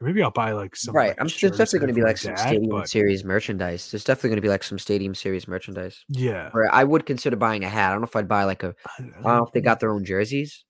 Or 0.01 0.07
maybe 0.07 0.22
I'll 0.22 0.30
buy 0.30 0.53
like 0.53 0.74
some. 0.76 0.94
right. 0.94 1.09
like, 1.09 1.20
I'm 1.20 1.26
there's 1.26 1.40
definitely 1.59 1.80
going 1.80 1.88
to 1.88 1.94
be 1.94 2.03
like 2.03 2.16
some 2.16 2.36
stadium 2.36 2.70
but 2.70 2.88
series 2.88 3.22
merchandise. 3.22 3.90
There's 3.90 4.05
definitely 4.05 4.30
going 4.30 4.36
to 4.38 4.42
be 4.42 4.48
like 4.48 4.62
some 4.64 4.78
stadium 4.78 5.14
series 5.14 5.46
merchandise. 5.46 6.03
Yeah. 6.09 6.51
Or 6.55 6.72
I 6.74 6.84
would 6.84 7.05
consider 7.05 7.36
buying 7.36 7.64
a 7.64 7.68
hat. 7.68 7.90
I 7.90 7.92
don't 7.92 8.01
know 8.01 8.07
if 8.07 8.16
I'd 8.16 8.28
buy 8.28 8.44
like 8.44 8.62
a. 8.62 8.74
I- 8.86 9.03
I 9.03 9.03
don't 9.03 9.22
know 9.24 9.44
if 9.46 9.53
they 9.53 9.61
got 9.61 9.78
their 9.80 9.90
own 9.90 10.05
jerseys. 10.05 10.64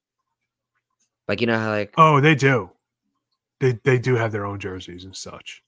Like 1.29 1.41
you 1.41 1.47
know 1.47 1.59
how 1.59 1.71
like 1.71 1.95
Oh, 1.97 2.21
they 2.21 2.35
do. 2.35 2.71
They 3.61 3.79
they 3.85 3.99
do 4.01 4.17
have 4.17 4.33
their 4.33 4.47
own 4.47 4.59
jerseys 4.59 5.05
and 5.05 5.15
such. 5.15 5.63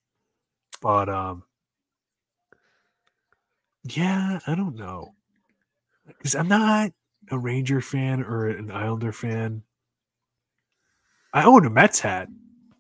But 0.81 1.09
um 1.09 1.45
yeah, 3.85 4.39
I 4.47 4.55
don't 4.55 4.77
know. 4.77 5.15
Cuz 6.23 6.35
I'm 6.35 6.49
not 6.49 6.93
a 7.31 7.39
Ranger 7.39 7.81
fan 7.81 8.23
or 8.23 8.49
an 8.49 8.71
Islander 8.71 9.13
fan. 9.13 9.63
I 11.33 11.45
own 11.45 11.65
a 11.65 11.71
Mets 11.71 12.01
hat. 12.01 12.29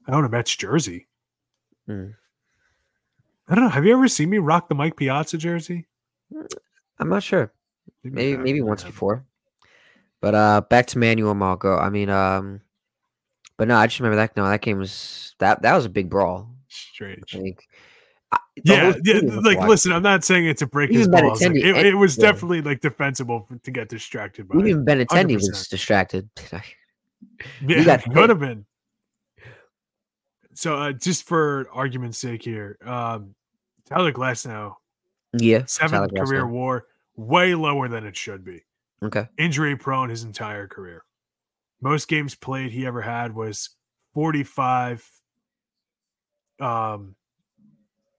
I 0.06 0.12
own 0.12 0.24
a 0.24 0.28
Mets 0.28 0.54
jersey. 0.56 1.06
Hmm. 1.86 2.10
I 3.48 3.54
don't 3.54 3.64
know. 3.64 3.70
Have 3.70 3.84
you 3.84 3.92
ever 3.92 4.08
seen 4.08 4.30
me 4.30 4.38
rock 4.38 4.68
the 4.68 4.74
Mike 4.74 4.96
Piazza 4.96 5.38
jersey? 5.38 5.86
I'm 6.98 7.08
not 7.08 7.22
sure. 7.22 7.52
I 8.04 8.08
Maybe 8.08 8.36
maybe 8.36 8.60
once 8.60 8.84
before. 8.84 9.24
But 10.20 10.34
uh 10.34 10.60
back 10.62 10.86
to 10.88 10.98
Manuel 10.98 11.34
Margot. 11.34 11.76
I 11.76 11.90
mean, 11.90 12.08
um 12.10 12.60
but 13.56 13.68
no, 13.68 13.76
I 13.76 13.86
just 13.86 14.00
remember 14.00 14.16
that 14.16 14.36
no, 14.36 14.44
that 14.48 14.60
game 14.62 14.78
was 14.78 15.34
that 15.38 15.62
that 15.62 15.74
was 15.74 15.84
a 15.84 15.90
big 15.90 16.08
brawl. 16.10 16.54
Strange. 16.68 17.34
I- 17.36 17.38
the 17.38 17.56
Yeah, 18.64 18.92
yeah. 19.02 19.20
Like, 19.24 19.60
listen, 19.60 19.92
I'm 19.92 20.02
not 20.02 20.24
saying 20.24 20.46
it's 20.46 20.60
a 20.60 20.66
break 20.66 20.90
his 20.90 21.08
balls. 21.08 21.40
Like, 21.40 21.56
it, 21.56 21.86
it 21.86 21.94
was 21.94 22.18
yeah. 22.18 22.32
definitely 22.32 22.60
like 22.60 22.80
defensible 22.80 23.48
to 23.62 23.70
get 23.70 23.88
distracted 23.88 24.46
by. 24.46 24.58
even 24.58 24.84
Benintendi 24.84 25.34
was 25.34 25.50
100%. 25.50 25.68
distracted. 25.68 26.28
Yeah, 27.64 27.84
got 27.84 28.02
could 28.12 28.30
have 28.30 28.40
been. 28.40 28.66
So, 30.54 30.76
uh, 30.76 30.92
just 30.92 31.24
for 31.24 31.68
argument's 31.72 32.18
sake 32.18 32.42
here, 32.42 32.76
um, 32.84 33.34
Tyler 33.88 34.12
Glasnow 34.12 34.74
yeah, 35.32 35.64
seventh 35.66 36.12
career 36.14 36.46
WAR, 36.46 36.86
way 37.16 37.54
lower 37.54 37.88
than 37.88 38.04
it 38.04 38.16
should 38.16 38.44
be. 38.44 38.64
Okay, 39.02 39.28
Injury 39.38 39.76
prone 39.76 40.10
his 40.10 40.24
entire 40.24 40.66
career. 40.66 41.04
Most 41.80 42.08
games 42.08 42.34
played 42.34 42.70
he 42.70 42.86
ever 42.86 43.00
had 43.00 43.34
was 43.34 43.70
45, 44.14 45.08
um, 46.60 47.14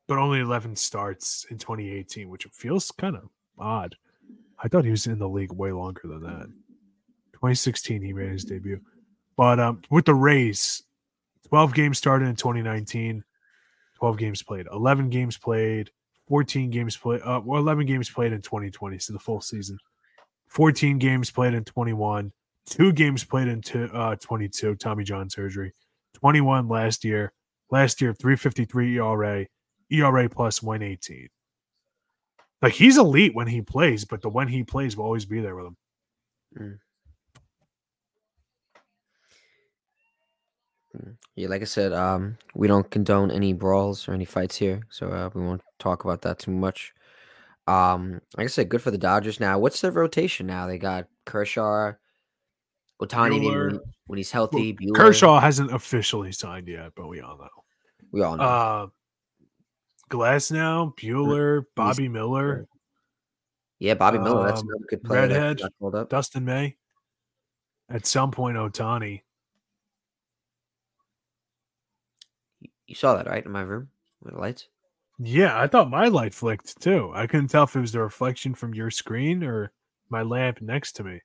but 0.07 0.17
only 0.17 0.39
11 0.39 0.75
starts 0.75 1.45
in 1.49 1.57
2018, 1.57 2.29
which 2.29 2.45
feels 2.51 2.91
kind 2.91 3.15
of 3.15 3.29
odd. 3.57 3.95
I 4.63 4.67
thought 4.67 4.85
he 4.85 4.91
was 4.91 5.07
in 5.07 5.19
the 5.19 5.27
league 5.27 5.51
way 5.51 5.71
longer 5.71 6.01
than 6.05 6.23
that. 6.23 6.47
2016, 7.33 8.01
he 8.01 8.13
made 8.13 8.31
his 8.31 8.45
debut. 8.45 8.79
But 9.35 9.59
um, 9.59 9.81
with 9.89 10.05
the 10.05 10.13
Rays, 10.13 10.83
12 11.49 11.73
games 11.73 11.97
started 11.97 12.27
in 12.27 12.35
2019, 12.35 13.23
12 13.97 14.17
games 14.17 14.43
played, 14.43 14.67
11 14.71 15.09
games 15.09 15.37
played, 15.37 15.89
14 16.27 16.69
games 16.69 16.95
played, 16.95 17.21
uh, 17.23 17.41
well, 17.43 17.59
11 17.59 17.85
games 17.85 18.09
played 18.09 18.31
in 18.31 18.41
2020, 18.41 18.97
so 18.99 19.13
the 19.13 19.19
full 19.19 19.41
season. 19.41 19.77
14 20.49 20.99
games 20.99 21.31
played 21.31 21.53
in 21.53 21.63
21, 21.63 22.31
two 22.65 22.91
games 22.91 23.23
played 23.23 23.47
in 23.47 23.61
two, 23.61 23.89
uh, 23.93 24.15
22, 24.15 24.75
Tommy 24.75 25.03
John 25.03 25.29
surgery, 25.29 25.73
21 26.13 26.67
last 26.67 27.03
year. 27.03 27.33
Last 27.71 28.01
year, 28.01 28.13
353 28.13 28.97
ERA, 28.97 29.47
ERA 29.93 30.29
plus 30.29 30.61
118. 30.61 31.29
Like 32.61 32.73
he's 32.73 32.97
elite 32.97 33.35
when 33.35 33.47
he 33.47 33.61
plays, 33.61 34.05
but 34.05 34.21
the 34.21 34.29
when 34.29 34.47
he 34.47 34.63
plays 34.63 34.95
will 34.95 35.05
always 35.05 35.25
be 35.25 35.41
there 35.41 35.55
with 35.55 35.67
him. 36.57 36.79
yeah. 41.35 41.47
Like 41.49 41.61
I 41.61 41.65
said, 41.65 41.91
um, 41.91 42.37
we 42.53 42.67
don't 42.67 42.89
condone 42.89 43.31
any 43.31 43.53
brawls 43.53 44.07
or 44.07 44.13
any 44.13 44.25
fights 44.25 44.55
here, 44.55 44.81
so 44.89 45.09
uh, 45.09 45.29
we 45.33 45.41
won't 45.41 45.61
talk 45.79 46.05
about 46.05 46.21
that 46.21 46.39
too 46.39 46.51
much. 46.51 46.93
Um, 47.67 48.21
like 48.37 48.45
I 48.45 48.47
said, 48.47 48.69
good 48.69 48.81
for 48.81 48.91
the 48.91 48.97
Dodgers. 48.97 49.39
Now, 49.39 49.59
what's 49.59 49.81
their 49.81 49.91
rotation 49.91 50.47
now? 50.47 50.67
They 50.67 50.77
got 50.77 51.07
Kershaw, 51.25 51.93
Ohtani 53.01 53.31
when, 53.31 53.41
Buehler. 53.41 53.79
when 54.07 54.17
he's 54.17 54.31
healthy. 54.31 54.73
Buehler, 54.73 54.95
Kershaw 54.95 55.39
hasn't 55.39 55.73
officially 55.73 56.31
signed 56.31 56.67
yet, 56.67 56.91
but 56.95 57.07
we 57.07 57.21
all 57.21 57.37
know. 57.37 57.49
we 58.11 58.21
all 58.21 58.37
know. 58.37 58.43
Uh, 58.43 58.87
Glass 60.13 60.51
now, 60.51 60.93
Buehler, 60.95 61.63
Bobby 61.75 62.07
Miller, 62.07 62.67
yeah, 63.83 63.95
Bobby 63.95 64.19
Miller. 64.19 64.45
That's 64.45 64.61
um, 64.61 64.69
another 64.69 64.85
good 64.87 65.03
player. 65.03 65.21
Redhead. 65.27 65.61
Dustin 66.09 66.45
May. 66.45 66.77
At 67.89 68.05
some 68.05 68.31
point, 68.31 68.55
Ohtani. 68.55 69.23
You 72.87 72.95
saw 72.95 73.15
that 73.15 73.27
right 73.27 73.43
in 73.43 73.51
my 73.51 73.61
room 73.61 73.89
with 74.21 74.35
the 74.35 74.39
lights. 74.39 74.67
Yeah, 75.19 75.59
I 75.59 75.67
thought 75.67 75.89
my 75.89 76.07
light 76.07 76.33
flicked 76.33 76.79
too. 76.79 77.11
I 77.13 77.27
couldn't 77.27 77.49
tell 77.49 77.63
if 77.63 77.75
it 77.75 77.81
was 77.81 77.91
the 77.91 77.99
reflection 77.99 78.53
from 78.53 78.73
your 78.73 78.89
screen 78.89 79.43
or 79.43 79.73
my 80.09 80.21
lamp 80.21 80.61
next 80.61 80.93
to 80.93 81.03
me. 81.03 81.19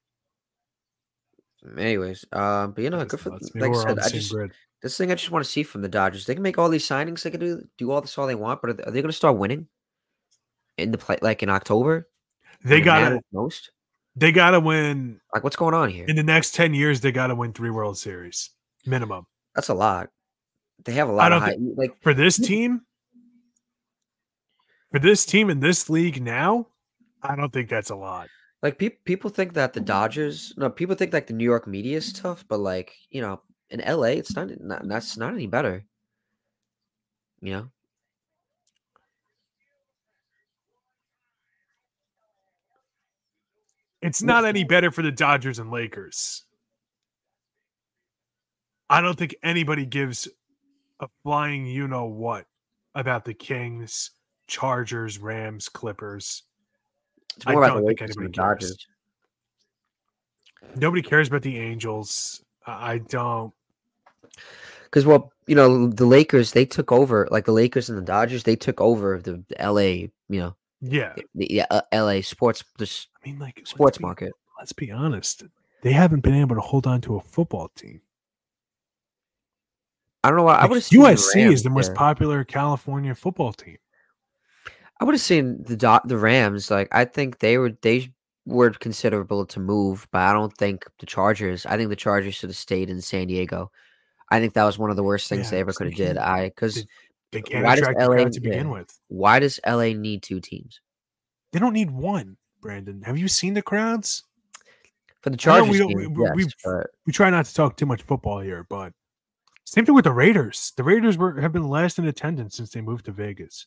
Anyways, 1.76 2.24
um, 2.32 2.72
but 2.72 2.82
you 2.82 2.91
know, 2.91 3.05
good 3.05 3.20
for 3.20 3.30
like 3.30 3.70
I 3.70 3.82
said. 3.84 3.99
I 4.01 4.09
just 4.09 4.32
grid. 4.32 4.53
This 4.83 4.97
thing 4.97 5.11
I 5.11 5.14
just 5.14 5.31
want 5.31 5.45
to 5.45 5.51
see 5.51 5.62
from 5.62 5.83
the 5.83 5.89
Dodgers. 5.89 6.26
They 6.26 6.35
can 6.35 6.43
make 6.43 6.59
all 6.59 6.68
these 6.68 6.87
signings. 6.87 7.22
They 7.22 7.31
can 7.31 7.41
do 7.41 7.62
do 7.76 7.91
all 7.91 8.01
this 8.01 8.16
all 8.16 8.26
they 8.26 8.35
want, 8.35 8.61
but 8.61 8.70
are 8.70 8.72
they, 8.74 8.85
they 8.85 9.03
going 9.03 9.07
to 9.07 9.12
start 9.12 9.37
winning 9.37 9.66
in 10.76 10.93
the 10.93 10.99
play 10.99 11.18
like 11.20 11.43
in 11.43 11.49
October? 11.49 12.09
They 12.64 12.81
got 12.81 13.09
to 13.09 13.20
most. 13.33 13.70
they 14.16 14.33
got 14.33 14.51
to 14.51 14.61
win 14.61 15.20
Like, 15.33 15.45
what's 15.45 15.57
going 15.57 15.74
on 15.74 15.91
here? 15.91 16.07
in 16.09 16.16
the 16.16 16.22
next 16.22 16.55
10 16.55 16.74
years 16.74 17.01
they 17.01 17.12
got 17.12 17.29
to 17.29 17.35
win 17.35 17.53
3 17.53 17.70
World 17.70 17.99
Series 17.99 18.51
minimum. 18.87 19.26
That's 19.55 19.68
a 19.68 19.74
lot. 19.74 20.09
They 20.85 20.93
have 20.93 21.09
a 21.09 21.12
lot 21.12 21.33
of 21.33 21.43
don't 21.43 21.49
high, 21.51 21.57
like 21.76 22.01
For 22.03 22.14
this 22.14 22.37
hmm. 22.37 22.45
team 22.45 22.81
For 24.93 24.99
this 24.99 25.24
team 25.26 25.51
in 25.51 25.61
this 25.61 25.91
league 25.91 26.22
now, 26.22 26.66
I 27.22 27.37
don't 27.37 27.53
think 27.53 27.68
that's 27.68 27.91
a 27.91 27.97
lot. 27.97 28.29
like 28.62 28.79
people 28.79 28.99
people 29.05 29.31
think 29.31 29.55
that 29.55 29.72
the 29.72 29.81
mm-hmm. 29.81 29.87
Dodgers. 29.87 30.55
No, 30.57 30.70
people 30.70 30.95
think 30.95 31.12
like 31.12 31.26
the 31.26 31.33
New 31.33 31.45
York 31.45 31.66
media 31.66 31.97
is 31.97 32.12
tough, 32.12 32.45
but 32.49 32.59
like 32.59 32.97
you 33.11 33.20
know, 33.20 33.41
in 33.71 33.81
LA, 33.81 34.19
it's 34.19 34.35
not. 34.35 34.49
not 34.61 34.87
that's 34.89 35.16
not 35.16 35.35
any 35.35 35.47
better. 35.47 35.85
You 37.41 37.53
know, 37.53 37.71
It's 44.01 44.23
not 44.23 44.45
any 44.45 44.64
better 44.64 44.91
for 44.91 45.03
the 45.03 45.11
Dodgers 45.11 45.59
and 45.59 45.71
Lakers. 45.71 46.45
I 48.89 49.01
don't 49.01 49.19
think 49.19 49.35
anybody 49.43 49.85
gives 49.85 50.29
a 51.01 51.09
flying 51.23 51.66
you 51.66 51.89
know 51.89 52.07
what 52.07 52.47
about 52.95 53.25
the 53.25 53.35
Kings, 53.35 54.12
Chargers, 54.47 55.19
Rams, 55.19 55.69
Clippers. 55.69 56.45
it's 57.37 57.47
I 57.47 57.53
about 57.53 57.69
don't 57.69 57.83
the 57.83 57.89
Lakers 57.89 58.14
than 58.14 58.25
the 58.25 58.29
anybody 58.29 58.59
cares. 58.59 58.61
Dodgers. 58.61 58.87
Nobody 60.77 61.03
cares 61.03 61.29
about 61.29 61.43
the 61.43 61.59
Angels. 61.59 62.45
I 62.66 62.99
don't. 62.99 63.53
Because 64.84 65.05
well, 65.07 65.32
you 65.47 65.55
know, 65.55 65.89
the 65.89 66.07
Lakers 66.07 66.53
they 66.53 66.64
took 66.64 66.91
over. 66.93 67.28
Like 67.30 67.45
the 67.45 67.53
Lakers 67.53 67.89
and 67.91 67.99
the 67.99 68.03
Dodgers, 68.03 68.43
they 68.45 68.57
took 68.57 68.80
over 68.80 69.18
the, 69.20 69.43
the 69.49 69.61
L.A. 69.61 70.11
You 70.28 70.41
know, 70.41 70.57
Yeah, 70.80 71.14
the 71.34 71.47
yeah, 71.51 71.66
uh, 71.70 71.82
L.A. 71.93 72.22
sports 72.22 72.64
this 72.78 73.07
I 73.22 73.28
mean, 73.28 73.39
like 73.39 73.57
let's 73.59 73.70
sports 73.70 73.99
be- 73.99 74.03
market. 74.03 74.32
Let's 74.59 74.72
be 74.72 74.91
honest. 74.91 75.45
They 75.82 75.93
haven't 75.93 76.20
been 76.20 76.34
able 76.34 76.57
to 76.57 76.61
hold 76.61 76.86
on 76.86 77.01
to 77.03 77.16
a 77.16 77.20
football 77.20 77.68
team. 77.76 78.01
I 80.24 80.28
don't 80.30 80.39
know 80.39 80.45
why. 80.45 80.57
I 80.57 80.62
Like, 80.62 80.70
would 80.70 80.76
have 80.78 80.84
seen 80.84 81.01
USC 81.03 81.53
is 81.53 81.62
the 81.62 81.70
most 81.70 81.86
there. 81.89 81.95
popular 81.95 82.45
California 82.45 83.14
football 83.14 83.53
team. 83.53 83.76
I 85.01 85.05
would 85.05 85.14
have 85.14 85.20
seen 85.20 85.62
the 85.62 85.76
Do- 85.76 86.01
the 86.07 86.18
Rams. 86.18 86.70
Like 86.70 86.89
I 86.93 87.05
think 87.05 87.39
they 87.39 87.57
were 87.59 87.70
they 87.82 88.12
were 88.47 88.70
considerable 88.70 89.47
to 89.47 89.61
move, 89.61 90.09
but 90.11 90.22
I 90.22 90.32
don't 90.32 90.57
think 90.57 90.84
the 90.99 91.07
Chargers. 91.07 91.66
I 91.66 91.76
think 91.76 91.91
the 91.91 91.97
Chargers 91.97 92.34
should 92.34 92.51
have 92.51 92.57
stayed 92.57 92.91
in 92.91 93.01
San 93.01 93.28
Diego. 93.28 93.70
I 94.31 94.41
think 94.41 94.53
that 94.55 94.64
was 94.64 94.79
one 94.79 94.91
of 94.91 94.97
the 94.97 95.03
worst 95.03 95.29
things 95.29 95.47
Yeah, 95.47 95.51
they 95.53 95.61
ever 95.61 95.72
could 95.72 95.87
have 95.89 95.97
did. 95.97 96.16
I 96.18 96.49
because 96.49 96.74
they- 96.76 96.87
They 97.31 97.43
can't 97.43 97.64
Why 97.64 97.74
does 97.76 97.87
attract 97.87 98.01
LA 98.01 98.24
to 98.31 98.41
begin 98.41 98.66
yeah. 98.68 98.72
with. 98.72 99.01
why 99.09 99.39
does 99.39 99.61
LA 99.66 99.93
need 99.93 100.22
two 100.22 100.41
teams 100.41 100.81
They 101.53 101.59
don't 101.59 101.74
need 101.74 101.91
one. 101.91 102.37
Brandon, 102.61 103.03
have 103.03 103.18
you 103.18 103.29
seen 103.29 103.55
the 103.55 103.62
crowds? 103.62 104.24
for 105.22 105.31
the 105.31 105.37
Chargers? 105.37 105.68
we 105.68 105.85
we- 105.95 106.24
yes, 106.24 106.33
we've- 106.37 106.53
but 106.64 106.87
We 107.07 107.12
try 107.12 107.29
not 107.31 107.45
to 107.47 107.55
talk 107.55 107.76
too 107.76 107.87
much 107.87 108.03
football 108.03 108.41
here, 108.41 108.64
but 108.70 108.93
same 109.64 109.85
thing 109.85 109.95
with 109.95 110.05
the 110.05 110.12
Raiders. 110.12 110.72
The 110.76 110.85
Raiders 110.85 111.18
were 111.18 111.39
have 111.41 111.53
been 111.53 111.68
last 111.68 111.99
in 111.99 112.07
attendance 112.07 112.57
since 112.57 112.70
they 112.70 112.81
moved 112.81 113.05
to 113.07 113.12
Vegas. 113.12 113.66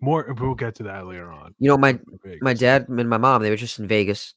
More, 0.00 0.32
we'll 0.38 0.54
get 0.54 0.74
to 0.76 0.82
that 0.84 1.06
later 1.06 1.32
on. 1.32 1.54
you 1.58 1.68
know 1.68 1.78
my 1.78 1.98
my 2.42 2.52
dad 2.54 2.88
and 2.88 3.08
my 3.08 3.16
mom 3.16 3.42
they 3.42 3.50
were 3.50 3.56
just 3.56 3.78
in 3.80 3.88
Vegas 3.88 4.34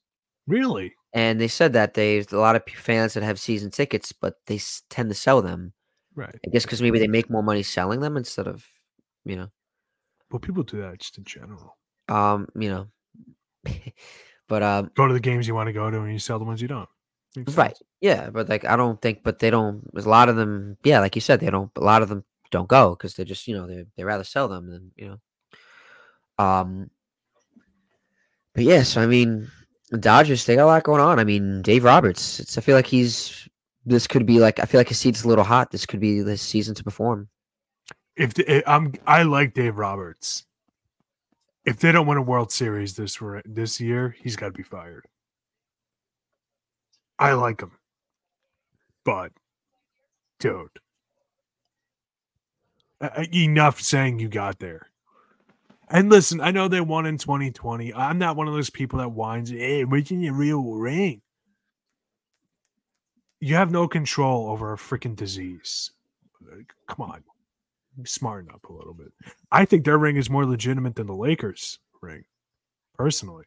really? 0.47 0.95
And 1.17 1.41
they 1.41 1.47
said 1.47 1.73
that 1.73 1.93
they 1.95 2.19
a 2.19 2.37
lot 2.37 2.55
of 2.55 2.63
fans 2.63 3.13
that 3.15 3.23
have 3.23 3.39
season 3.39 3.71
tickets, 3.71 4.11
but 4.13 4.35
they 4.45 4.55
s- 4.55 4.83
tend 4.89 5.09
to 5.09 5.15
sell 5.15 5.41
them. 5.41 5.73
Right. 6.13 6.35
I 6.45 6.49
guess 6.51 6.63
because 6.63 6.81
maybe 6.81 6.99
they 6.99 7.07
make 7.07 7.29
more 7.29 7.43
money 7.43 7.63
selling 7.63 7.99
them 8.01 8.17
instead 8.17 8.47
of 8.47 8.65
you 9.25 9.35
know 9.35 9.49
Well, 10.31 10.39
people 10.39 10.63
do 10.63 10.81
that 10.81 10.99
just 10.99 11.17
in 11.17 11.23
general. 11.25 11.77
um 12.07 12.47
you 12.55 12.69
know. 12.69 12.87
but 14.47 14.61
um 14.63 14.91
Go 14.95 15.07
to 15.07 15.13
the 15.13 15.19
games 15.19 15.47
you 15.47 15.55
want 15.55 15.67
to 15.67 15.73
go 15.73 15.89
to, 15.89 15.99
and 16.01 16.11
you 16.13 16.19
sell 16.19 16.39
the 16.39 16.45
ones 16.45 16.61
you 16.61 16.67
don't. 16.67 16.89
Makes 17.35 17.57
Right. 17.57 17.75
sense. 17.75 17.83
Yeah, 18.01 18.29
but 18.29 18.47
like 18.49 18.65
I 18.65 18.75
don't 18.75 19.01
think, 19.01 19.23
but 19.23 19.39
they 19.39 19.49
don't. 19.49 19.81
There's 19.93 20.05
a 20.05 20.09
lot 20.09 20.29
of 20.29 20.35
them. 20.37 20.77
Yeah, 20.83 20.99
like 21.01 21.15
you 21.15 21.21
said, 21.21 21.39
they 21.39 21.49
don't. 21.49 21.71
A 21.75 21.81
lot 21.81 22.01
of 22.01 22.09
them 22.09 22.23
don't 22.51 22.69
go 22.69 22.91
because 22.95 23.15
they 23.15 23.25
just, 23.25 23.47
you 23.47 23.55
know, 23.57 23.67
they 23.67 23.85
they 23.95 24.03
rather 24.05 24.23
sell 24.23 24.47
them 24.47 24.69
than 24.69 24.91
you 24.95 25.07
know. 25.09 25.19
Um. 26.43 26.89
But 28.53 28.63
yes, 28.63 28.97
I 28.97 29.05
mean, 29.05 29.51
Dodgers 29.91 30.45
they 30.45 30.55
got 30.55 30.65
a 30.65 30.65
lot 30.65 30.83
going 30.83 31.01
on. 31.01 31.19
I 31.19 31.23
mean, 31.23 31.61
Dave 31.61 31.83
Roberts. 31.83 32.39
It's 32.39 32.57
I 32.57 32.61
feel 32.61 32.75
like 32.75 32.87
he's. 32.87 33.47
This 33.85 34.05
could 34.05 34.25
be 34.25 34.39
like 34.39 34.59
I 34.59 34.65
feel 34.65 34.79
like 34.81 34.89
his 34.89 34.99
seat's 34.99 35.23
a 35.23 35.29
little 35.29 35.45
hot. 35.45 35.71
This 35.71 35.85
could 35.85 36.01
be 36.01 36.21
this 36.21 36.41
season 36.41 36.75
to 36.75 36.83
perform. 36.83 37.29
If 38.17 38.33
the, 38.33 38.49
eh, 38.49 38.61
I'm, 38.67 38.93
I 39.05 39.23
like 39.23 39.53
Dave 39.53 39.77
Roberts. 39.77 40.45
If 41.65 41.79
they 41.79 41.91
don't 41.91 42.07
win 42.07 42.17
a 42.17 42.21
World 42.21 42.51
Series 42.51 42.95
this 42.95 43.19
this 43.45 43.79
year, 43.79 44.15
he's 44.21 44.35
got 44.35 44.47
to 44.47 44.51
be 44.51 44.63
fired. 44.63 45.05
I 47.19 47.33
like 47.33 47.61
him, 47.61 47.71
but 49.05 49.31
dude, 50.39 50.69
enough 53.33 53.81
saying 53.81 54.19
you 54.19 54.29
got 54.29 54.59
there. 54.59 54.87
And 55.89 56.09
listen, 56.09 56.41
I 56.41 56.51
know 56.51 56.67
they 56.67 56.81
won 56.81 57.05
in 57.05 57.17
2020. 57.17 57.93
I'm 57.93 58.17
not 58.17 58.35
one 58.35 58.47
of 58.47 58.53
those 58.53 58.69
people 58.69 58.99
that 58.99 59.09
whines, 59.09 59.49
"Hey, 59.49 59.85
where's 59.85 60.11
your 60.11 60.33
real 60.33 60.63
ring?" 60.73 61.21
You 63.39 63.55
have 63.55 63.71
no 63.71 63.87
control 63.87 64.49
over 64.49 64.73
a 64.73 64.77
freaking 64.77 65.15
disease. 65.15 65.91
Like, 66.41 66.73
Come 66.87 67.09
on. 67.09 67.23
smarten 68.05 68.51
up 68.53 68.65
a 68.69 68.73
little 68.73 68.93
bit. 68.93 69.11
I 69.51 69.65
think 69.65 69.85
their 69.85 69.97
ring 69.97 70.17
is 70.17 70.29
more 70.29 70.45
legitimate 70.45 70.95
than 70.95 71.07
the 71.07 71.15
Lakers 71.15 71.79
ring, 72.01 72.25
personally. 72.95 73.45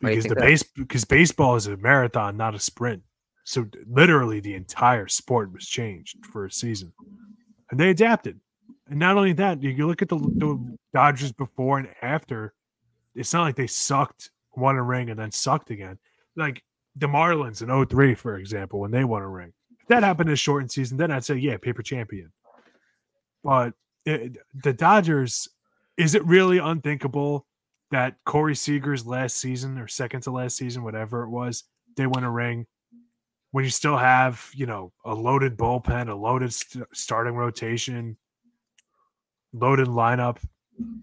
Why 0.00 0.10
do 0.10 0.16
you 0.16 0.22
Because 0.22 0.24
the 0.26 0.34
that? 0.34 0.44
base 0.44 0.62
because 0.62 1.04
baseball 1.04 1.56
is 1.56 1.66
a 1.66 1.76
marathon, 1.76 2.36
not 2.36 2.54
a 2.54 2.58
sprint. 2.58 3.02
So 3.44 3.66
literally 3.88 4.40
the 4.40 4.54
entire 4.54 5.08
sport 5.08 5.52
was 5.52 5.66
changed 5.66 6.24
for 6.26 6.44
a 6.46 6.52
season. 6.52 6.92
And 7.70 7.78
they 7.80 7.90
adapted. 7.90 8.40
And 8.88 8.98
not 8.98 9.16
only 9.16 9.32
that, 9.34 9.62
you, 9.62 9.70
you 9.70 9.86
look 9.86 10.02
at 10.02 10.08
the, 10.08 10.18
the 10.18 10.76
Dodgers 10.92 11.32
before 11.32 11.78
and 11.78 11.88
after, 12.02 12.54
it's 13.14 13.32
not 13.32 13.42
like 13.42 13.56
they 13.56 13.66
sucked, 13.66 14.30
won 14.56 14.76
a 14.76 14.82
ring, 14.82 15.10
and 15.10 15.18
then 15.18 15.32
sucked 15.32 15.70
again. 15.70 15.98
Like 16.36 16.62
the 16.96 17.06
Marlins 17.06 17.62
in 17.62 17.86
03, 17.86 18.14
for 18.14 18.38
example, 18.38 18.80
when 18.80 18.90
they 18.90 19.04
won 19.04 19.22
a 19.22 19.28
ring. 19.28 19.52
If 19.80 19.88
that 19.88 20.02
happened 20.02 20.28
in 20.28 20.34
a 20.34 20.36
shortened 20.36 20.72
season, 20.72 20.96
then 20.96 21.10
I'd 21.10 21.24
say, 21.24 21.36
yeah, 21.36 21.56
paper 21.56 21.82
champion. 21.82 22.32
But 23.42 23.74
it, 24.04 24.36
the 24.62 24.72
Dodgers, 24.72 25.48
is 25.96 26.14
it 26.14 26.24
really 26.24 26.58
unthinkable 26.58 27.46
that 27.90 28.16
Corey 28.24 28.54
Seager's 28.54 29.06
last 29.06 29.36
season 29.38 29.78
or 29.78 29.88
second 29.88 30.22
to 30.22 30.30
last 30.30 30.56
season, 30.56 30.84
whatever 30.84 31.22
it 31.22 31.30
was, 31.30 31.64
they 31.96 32.06
win 32.06 32.24
a 32.24 32.30
ring 32.30 32.66
when 33.52 33.64
you 33.64 33.70
still 33.70 33.96
have, 33.96 34.48
you 34.54 34.66
know, 34.66 34.92
a 35.04 35.14
loaded 35.14 35.56
bullpen, 35.56 36.08
a 36.08 36.14
loaded 36.14 36.52
st- 36.52 36.86
starting 36.92 37.34
rotation, 37.34 38.16
loaded 39.52 39.88
lineup, 39.88 40.38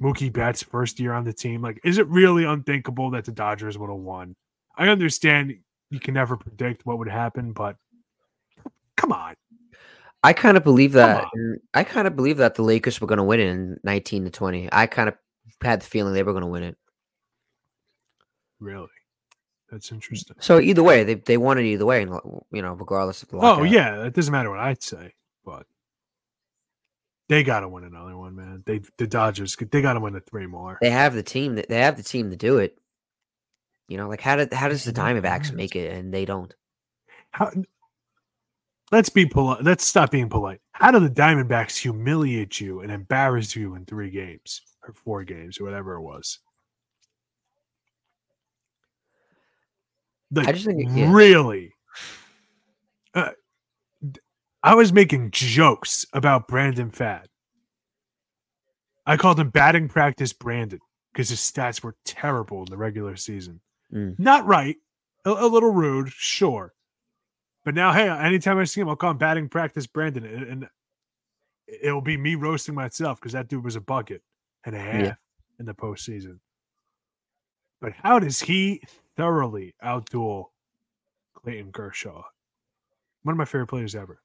Mookie 0.01 0.31
Betts 0.31 0.63
first 0.63 0.99
year 0.99 1.13
on 1.13 1.23
the 1.23 1.33
team. 1.33 1.61
Like, 1.61 1.79
is 1.83 1.97
it 1.97 2.07
really 2.07 2.43
unthinkable 2.43 3.11
that 3.11 3.25
the 3.25 3.31
Dodgers 3.31 3.77
would 3.77 3.89
have 3.89 3.99
won? 3.99 4.35
I 4.75 4.89
understand 4.89 5.57
you 5.89 5.99
can 5.99 6.13
never 6.13 6.37
predict 6.37 6.85
what 6.85 6.97
would 6.99 7.07
happen, 7.07 7.51
but 7.51 7.77
come 8.95 9.11
on. 9.11 9.35
I 10.23 10.33
kind 10.33 10.57
of 10.57 10.63
believe 10.63 10.93
that. 10.93 11.25
I 11.73 11.83
kind 11.83 12.07
of 12.07 12.15
believe 12.15 12.37
that 12.37 12.55
the 12.55 12.63
Lakers 12.63 12.99
were 12.99 13.07
going 13.07 13.17
to 13.17 13.23
win 13.23 13.39
it 13.39 13.47
in 13.47 13.79
19 13.83 14.25
to 14.25 14.29
20. 14.29 14.69
I 14.71 14.87
kind 14.87 15.09
of 15.09 15.15
had 15.61 15.81
the 15.81 15.85
feeling 15.85 16.13
they 16.13 16.23
were 16.23 16.33
going 16.33 16.41
to 16.41 16.47
win 16.47 16.63
it. 16.63 16.77
Really? 18.59 18.87
That's 19.71 19.91
interesting. 19.91 20.35
So 20.39 20.59
either 20.59 20.81
way, 20.81 21.03
they 21.03 21.15
they 21.15 21.37
won 21.37 21.57
it 21.57 21.65
either 21.65 21.85
way, 21.85 22.01
and 22.01 22.11
you 22.51 22.61
know, 22.61 22.73
regardless 22.73 23.21
of 23.21 23.29
the 23.29 23.37
Oh, 23.37 23.63
yeah. 23.63 24.03
It 24.03 24.13
doesn't 24.13 24.31
matter 24.31 24.49
what 24.49 24.59
I'd 24.59 24.81
say, 24.81 25.13
but 25.45 25.65
they 27.29 27.43
got 27.43 27.61
to 27.61 27.69
win 27.69 27.83
another 27.83 28.17
one, 28.17 28.35
man. 28.35 28.63
They 28.65 28.81
The 28.97 29.07
Dodgers, 29.07 29.55
they 29.55 29.81
got 29.81 29.93
to 29.93 29.99
win 29.99 30.13
the 30.13 30.21
three 30.21 30.47
more. 30.47 30.77
they 30.81 30.89
have 30.89 31.13
the 31.13 31.23
team. 31.23 31.55
that 31.55 31.69
They 31.69 31.79
have 31.79 31.97
the 31.97 32.03
team 32.03 32.29
to 32.29 32.35
do 32.37 32.57
it. 32.57 32.77
You 33.87 33.97
know, 33.97 34.07
like 34.09 34.21
how 34.21 34.35
did 34.35 34.53
how 34.53 34.67
does 34.67 34.83
the 34.83 34.91
Diamondbacks 34.91 35.53
make 35.53 35.75
it 35.75 35.93
and 35.93 36.13
they 36.13 36.25
don't? 36.25 36.53
How, 37.31 37.51
let's 38.91 39.09
be 39.09 39.25
polite. 39.25 39.63
Let's 39.63 39.87
stop 39.87 40.11
being 40.11 40.29
polite. 40.29 40.59
How 40.73 40.91
do 40.91 40.99
the 40.99 41.09
Diamondbacks 41.09 41.77
humiliate 41.77 42.59
you 42.59 42.81
and 42.81 42.91
embarrass 42.91 43.55
you 43.55 43.75
in 43.75 43.85
three 43.85 44.09
games 44.09 44.61
or 44.85 44.93
four 44.93 45.23
games 45.23 45.59
or 45.59 45.63
whatever 45.63 45.95
it 45.95 46.01
was? 46.01 46.39
Like, 50.31 50.49
I 50.49 50.51
just 50.51 50.65
think 50.65 50.89
yeah. 50.93 51.13
really. 51.13 51.73
I 54.67 54.75
was 54.75 54.91
making 54.91 55.31
jokes 55.31 56.05
about 56.11 56.49
Brandon 56.49 56.91
Pfaadt. 56.91 57.27
I 59.05 59.15
called 59.15 59.39
him 59.39 59.49
batting 59.49 59.87
practice 59.87 60.33
Brandon 60.33 60.79
because 61.13 61.29
his 61.29 61.39
stats 61.39 61.81
were 61.81 61.95
terrible 62.03 62.59
in 62.59 62.65
the 62.69 62.75
regular 62.75 63.15
season. 63.15 63.61
Mm. 63.93 64.19
Not 64.19 64.45
right, 64.45 64.75
a, 65.23 65.29
a 65.29 65.47
little 65.47 65.71
rude, 65.71 66.09
sure. 66.11 66.73
But 67.63 67.75
now, 67.75 67.93
hey, 67.93 68.09
anytime 68.09 68.57
I 68.57 68.65
see 68.65 68.81
him, 68.81 68.89
I'll 68.89 68.97
call 68.97 69.11
him 69.11 69.17
batting 69.17 69.47
practice 69.47 69.87
Brandon, 69.87 70.25
and, 70.25 70.43
and 70.43 70.67
it'll 71.81 72.01
be 72.01 72.17
me 72.17 72.35
roasting 72.35 72.75
myself 72.75 73.21
because 73.21 73.31
that 73.31 73.47
dude 73.47 73.63
was 73.63 73.77
a 73.77 73.81
bucket 73.81 74.21
and 74.65 74.75
a 74.75 74.79
half 74.79 75.01
Yeah. 75.01 75.13
in 75.61 75.65
the 75.65 75.75
postseason. 75.75 76.39
But 77.79 77.93
how 77.93 78.19
does 78.19 78.41
he 78.41 78.81
thoroughly 79.15 79.75
outduel 79.81 80.47
Clayton 81.35 81.71
Kershaw? 81.71 82.23
One 83.23 83.31
of 83.31 83.37
my 83.37 83.45
favorite 83.45 83.67
players 83.67 83.95
ever. 83.95 84.19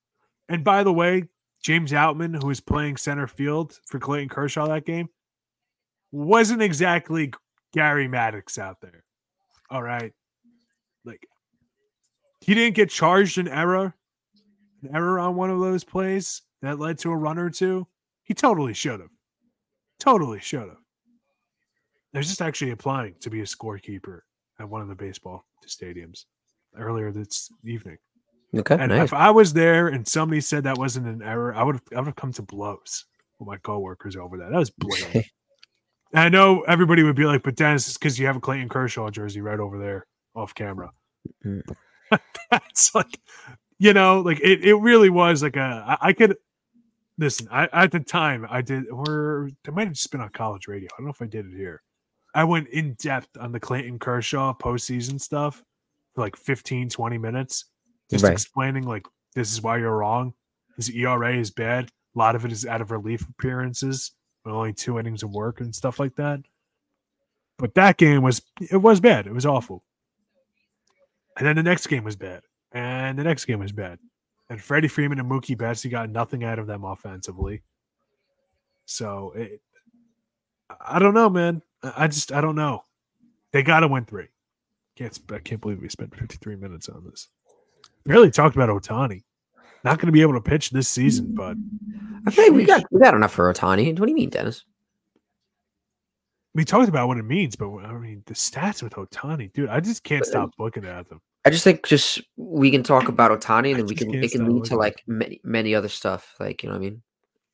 And 0.48 0.64
by 0.64 0.82
the 0.82 0.92
way, 0.92 1.24
James 1.62 1.92
Outman, 1.92 2.40
who 2.40 2.48
was 2.48 2.60
playing 2.60 2.96
center 2.96 3.26
field 3.26 3.78
for 3.86 3.98
Clayton 3.98 4.28
Kershaw 4.28 4.66
that 4.66 4.84
game, 4.84 5.08
wasn't 6.10 6.62
exactly 6.62 7.32
Gary 7.72 8.08
Maddox 8.08 8.58
out 8.58 8.80
there. 8.80 9.04
All 9.70 9.82
right. 9.82 10.12
Like 11.04 11.26
he 12.40 12.54
didn't 12.54 12.76
get 12.76 12.90
charged 12.90 13.38
an 13.38 13.48
error, 13.48 13.94
an 14.82 14.94
error 14.94 15.18
on 15.18 15.36
one 15.36 15.50
of 15.50 15.60
those 15.60 15.84
plays 15.84 16.42
that 16.60 16.78
led 16.78 16.98
to 16.98 17.10
a 17.10 17.16
run 17.16 17.38
or 17.38 17.50
two. 17.50 17.86
He 18.24 18.34
totally 18.34 18.74
should 18.74 19.00
have. 19.00 19.10
Totally 19.98 20.40
should 20.40 20.68
have. 20.68 20.76
They're 22.12 22.22
just 22.22 22.42
actually 22.42 22.72
applying 22.72 23.14
to 23.20 23.30
be 23.30 23.40
a 23.40 23.44
scorekeeper 23.44 24.20
at 24.58 24.68
one 24.68 24.82
of 24.82 24.88
the 24.88 24.94
baseball 24.94 25.46
stadiums 25.66 26.26
earlier 26.76 27.10
this 27.10 27.50
evening. 27.64 27.96
Okay, 28.54 28.76
And 28.78 28.90
nice. 28.90 29.04
if 29.04 29.14
I 29.14 29.30
was 29.30 29.52
there 29.52 29.88
and 29.88 30.06
somebody 30.06 30.40
said 30.40 30.64
that 30.64 30.76
wasn't 30.76 31.06
an 31.06 31.22
error, 31.22 31.54
I 31.54 31.62
would 31.62 31.76
have 31.76 31.82
I 31.92 31.96
would 32.00 32.06
have 32.06 32.16
come 32.16 32.32
to 32.34 32.42
blows 32.42 33.06
with 33.38 33.46
my 33.46 33.56
coworkers 33.58 34.16
over 34.16 34.36
that. 34.38 34.50
That 34.50 34.58
was 34.58 34.70
blatant. 34.70 35.26
I 36.14 36.28
know 36.28 36.60
everybody 36.62 37.02
would 37.02 37.16
be 37.16 37.24
like, 37.24 37.42
but 37.42 37.56
Denis, 37.56 37.88
it's 37.88 37.96
because 37.96 38.18
you 38.18 38.26
have 38.26 38.36
a 38.36 38.40
Clayton 38.40 38.68
Kershaw 38.68 39.08
jersey 39.08 39.40
right 39.40 39.58
over 39.58 39.78
there 39.78 40.06
off 40.34 40.54
camera. 40.54 40.90
Mm. 41.44 41.62
That's 42.50 42.94
like, 42.94 43.18
you 43.78 43.94
know, 43.94 44.20
like 44.20 44.38
it, 44.40 44.62
it 44.62 44.74
really 44.74 45.08
was 45.08 45.42
like 45.42 45.56
a, 45.56 45.82
I, 45.86 46.08
I 46.08 46.12
could, 46.12 46.36
listen, 47.16 47.48
I, 47.50 47.68
at 47.72 47.92
the 47.92 48.00
time 48.00 48.46
I 48.50 48.60
did, 48.60 48.90
or 48.90 49.48
it 49.66 49.72
might 49.72 49.86
have 49.86 49.94
just 49.94 50.10
been 50.12 50.20
on 50.20 50.28
college 50.30 50.68
radio. 50.68 50.88
I 50.92 50.96
don't 50.98 51.06
know 51.06 51.12
if 51.12 51.22
I 51.22 51.26
did 51.26 51.46
it 51.46 51.56
here. 51.56 51.82
I 52.34 52.44
went 52.44 52.68
in 52.68 52.92
depth 52.94 53.28
on 53.40 53.50
the 53.52 53.60
Clayton 53.60 53.98
Kershaw 53.98 54.52
postseason 54.54 55.18
stuff 55.18 55.62
for 56.14 56.20
like 56.20 56.36
15, 56.36 56.90
20 56.90 57.18
minutes, 57.18 57.66
just 58.12 58.24
Right. 58.24 58.32
explaining 58.32 58.84
like, 58.84 59.06
this 59.34 59.52
is 59.52 59.62
why 59.62 59.78
you're 59.78 59.96
wrong. 59.96 60.34
His 60.76 60.90
ERA 60.90 61.36
is 61.36 61.50
bad. 61.50 61.90
A 62.14 62.18
lot 62.18 62.34
of 62.36 62.44
it 62.44 62.52
is 62.52 62.66
out 62.66 62.80
of 62.80 62.90
relief 62.90 63.26
appearances, 63.28 64.12
with 64.44 64.54
only 64.54 64.72
two 64.72 64.98
innings 64.98 65.22
of 65.22 65.30
work 65.30 65.60
and 65.60 65.74
stuff 65.74 65.98
like 65.98 66.14
that. 66.16 66.40
But 67.58 67.74
that 67.74 67.96
game 67.96 68.22
was 68.22 68.42
it 68.60 68.76
was 68.76 69.00
bad. 69.00 69.26
It 69.26 69.32
was 69.34 69.46
awful. 69.46 69.84
And 71.38 71.46
then 71.46 71.56
the 71.56 71.62
next 71.62 71.86
game 71.86 72.04
was 72.04 72.16
bad. 72.16 72.42
And 72.72 73.18
the 73.18 73.24
next 73.24 73.44
game 73.46 73.60
was 73.60 73.72
bad. 73.72 73.98
And 74.50 74.60
Freddie 74.60 74.88
Freeman 74.88 75.18
and 75.18 75.30
Mookie 75.30 75.56
Betts, 75.56 75.82
he 75.82 75.88
got 75.88 76.10
nothing 76.10 76.44
out 76.44 76.58
of 76.58 76.66
them 76.66 76.84
offensively. 76.84 77.62
So 78.84 79.32
it, 79.36 79.62
I 80.80 80.98
don't 80.98 81.14
know, 81.14 81.30
man. 81.30 81.62
I 81.82 81.92
I 82.04 82.06
just 82.08 82.32
I 82.32 82.40
don't 82.40 82.56
know. 82.56 82.84
They 83.52 83.62
got 83.62 83.80
to 83.80 83.88
win 83.88 84.04
three. 84.04 84.28
Can't 84.96 85.18
I 85.30 85.38
can't 85.38 85.60
believe 85.60 85.80
we 85.80 85.88
spent 85.88 86.14
53 86.14 86.56
minutes 86.56 86.88
on 86.88 87.04
this. 87.04 87.28
Barely 88.04 88.30
talked 88.30 88.56
about 88.56 88.68
Ohtani. 88.68 89.22
Not 89.84 89.98
going 89.98 90.06
to 90.06 90.12
be 90.12 90.22
able 90.22 90.34
to 90.34 90.40
pitch 90.40 90.70
this 90.70 90.88
season, 90.88 91.34
but 91.34 91.56
I 92.26 92.30
think 92.30 92.48
like 92.50 92.56
we 92.56 92.64
got 92.64 92.84
we 92.90 93.00
got 93.00 93.14
enough 93.14 93.32
for 93.32 93.52
Ohtani. 93.52 93.98
What 93.98 94.06
do 94.06 94.10
you 94.10 94.16
mean, 94.16 94.30
Denis? 94.30 94.64
we 96.54 96.64
talked 96.64 96.88
about 96.88 97.08
what 97.08 97.16
it 97.18 97.22
means. 97.24 97.56
But 97.56 97.70
I 97.78 97.92
mean, 97.94 98.22
the 98.26 98.34
stats 98.34 98.82
with 98.82 98.92
Ohtani, 98.94 99.52
dude, 99.52 99.68
I 99.70 99.80
just 99.80 100.04
can't 100.04 100.20
But, 100.20 100.28
stop 100.28 100.50
looking 100.58 100.84
at 100.84 101.08
them. 101.08 101.20
I 101.44 101.50
just 101.50 101.64
think 101.64 101.84
just 101.86 102.20
we 102.36 102.70
can 102.70 102.82
talk 102.84 103.08
about 103.08 103.30
Ohtani, 103.40 103.70
and 103.70 103.78
then 103.80 103.86
we 103.86 103.94
can 103.96 104.12
it 104.14 104.30
can 104.30 104.48
lead 104.52 104.64
to 104.64 104.76
like 104.76 105.02
many 105.06 105.40
many 105.44 105.74
other 105.74 105.88
stuff. 105.88 106.34
Like 106.38 106.62
you 106.62 106.68
know 106.68 106.74
what 106.76 106.82
I 106.86 106.90
mean. 106.90 107.02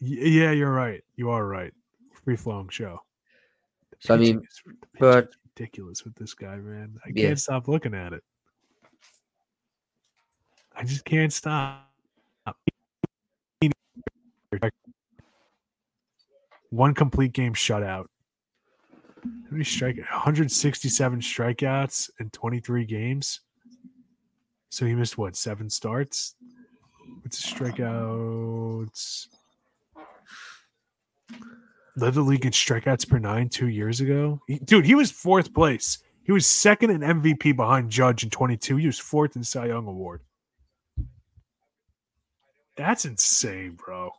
Yeah, 0.01 0.51
you're 0.53 0.73
right. 0.73 1.03
You 1.17 1.31
are 1.31 1.47
right. 1.47 1.73
Free 2.25 2.37
flowing 2.37 2.69
show. 2.69 3.01
The 3.91 3.97
So, 4.01 4.15
I 4.15 4.19
mean, 4.19 4.39
is- 4.39 4.63
the 4.67 4.75
but- 4.99 5.31
ridiculous 5.57 6.05
with 6.05 6.15
this 6.15 6.35
guy, 6.35 6.57
man. 6.57 6.99
I 7.05 7.11
Yeah. 7.15 7.29
can't 7.29 7.41
stop 7.41 7.67
looking 7.67 7.95
at 7.95 8.13
it. 8.13 8.23
I 10.79 10.85
just 10.85 11.05
can't 11.05 11.33
stop. 11.33 11.91
One 16.71 16.95
complete 16.95 17.33
game 17.33 17.55
shutout. 17.55 18.07
How 19.25 19.51
many 19.51 19.65
strike? 19.65 19.97
167 19.97 21.21
strikeouts 21.21 22.11
in 22.21 22.31
23 22.31 22.85
games. 22.85 23.41
So 24.71 24.87
he 24.87 24.95
missed 24.95 25.19
what? 25.19 25.35
Seven 25.35 25.69
starts. 25.69 26.37
What's 27.23 27.43
the 27.43 27.57
strikeouts? 27.57 29.27
Led 31.97 32.15
the 32.15 32.21
league 32.21 32.45
in 32.45 32.53
strikeouts 32.53 33.09
per 33.09 33.19
nine 33.19 33.49
two 33.49 33.69
years 33.69 34.01
ago. 34.01 34.41
He- 34.47 34.61
dude, 34.61 34.87
he 34.87 34.95
was 34.95 35.11
fourth 35.11 35.53
place. 35.53 35.99
He 36.23 36.31
was 36.31 36.47
second 36.47 36.91
in 36.91 37.01
MVP 37.01 37.57
behind 37.57 37.91
Judge 37.91 38.23
in 38.23 38.31
22. 38.31 38.77
He 38.77 38.87
was 38.87 38.99
fourth 38.99 39.35
in 39.35 39.43
Cy 39.43 39.67
Young 39.67 39.87
Award. 39.89 40.21
That's 42.79 43.05
insane, 43.05 43.73
bro. 43.73 44.11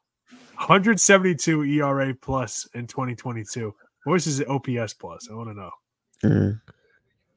172 0.58 1.64
ERA 1.64 2.14
plus 2.14 2.68
in 2.74 2.86
2022. 2.86 3.74
What 4.04 4.14
was 4.14 4.26
his 4.26 4.42
OPS 4.42 4.94
plus? 4.94 5.30
I 5.32 5.34
want 5.34 5.50
to 5.50 5.54
know. 5.54 5.72
Mhm. 6.24 6.62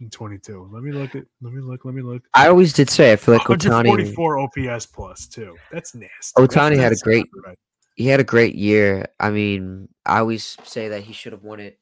In 0.01 0.11
22. 0.11 0.69
Let 0.73 0.83
me 0.83 0.91
look 0.91 1.15
at. 1.15 1.25
Let 1.41 1.53
me 1.53 1.61
look. 1.61 1.85
Let 1.85 1.95
me 1.95 2.03
look. 2.03 2.23
I 2.35 2.49
always 2.49 2.73
did 2.73 2.91
say 2.91 3.13
I 3.13 3.17
feel 3.17 3.35
like 3.35 3.43
Ohtani. 3.47 3.71
144 3.71 4.39
OPS 4.41 4.87
plus 4.87 5.29
too. 5.29 5.57
That's 5.71 5.95
nasty. 5.95 6.33
Ohtani 6.37 6.77
had 6.77 6.93
a 6.93 6.97
great- 6.97 7.31
right. 7.47 7.59
he 7.95 8.07
had 8.07 8.19
a 8.19 8.25
great 8.25 8.57
year. 8.57 9.07
I 9.21 9.31
mean, 9.31 9.89
I 10.05 10.19
always 10.19 10.57
say 10.65 10.89
that 10.89 11.03
he 11.05 11.13
should 11.13 11.33
have 11.33 11.45
won 11.45 11.61
it. 11.61 11.79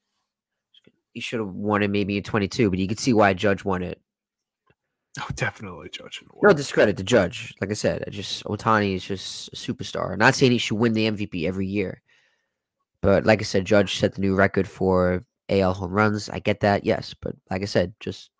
He 1.14 1.20
should 1.20 1.40
have 1.40 1.48
won 1.48 1.82
it 1.82 1.88
maybe 1.88 2.18
in 2.18 2.22
22, 2.22 2.68
but 2.68 2.78
you 2.78 2.86
can 2.86 2.98
see 2.98 3.14
why 3.14 3.32
Judge 3.32 3.64
won 3.64 3.82
it. 3.82 4.00
Oh, 5.18 5.26
definitely 5.34 5.88
Judge. 5.88 6.22
No 6.42 6.52
discredit 6.52 6.96
to 6.98 7.02
Judge. 7.02 7.52
Like 7.60 7.70
I 7.70 7.74
said, 7.74 8.04
I 8.06 8.10
just 8.10 8.44
Ohtani 8.44 8.94
is 8.94 9.04
just 9.04 9.48
a 9.48 9.56
superstar. 9.56 10.16
Not 10.16 10.34
saying 10.34 10.52
he 10.52 10.58
should 10.58 10.78
win 10.78 10.92
the 10.92 11.10
MVP 11.10 11.46
every 11.46 11.66
year, 11.66 12.00
but 13.02 13.26
like 13.26 13.40
I 13.40 13.44
said, 13.44 13.64
Judge 13.64 13.98
set 13.98 14.14
the 14.14 14.20
new 14.20 14.36
record 14.36 14.68
for 14.68 15.24
AL 15.48 15.74
home 15.74 15.90
runs. 15.90 16.28
I 16.28 16.38
get 16.38 16.60
that, 16.60 16.84
yes, 16.84 17.14
but 17.20 17.34
like 17.50 17.62
I 17.62 17.66
said, 17.66 17.92
just 17.98 18.30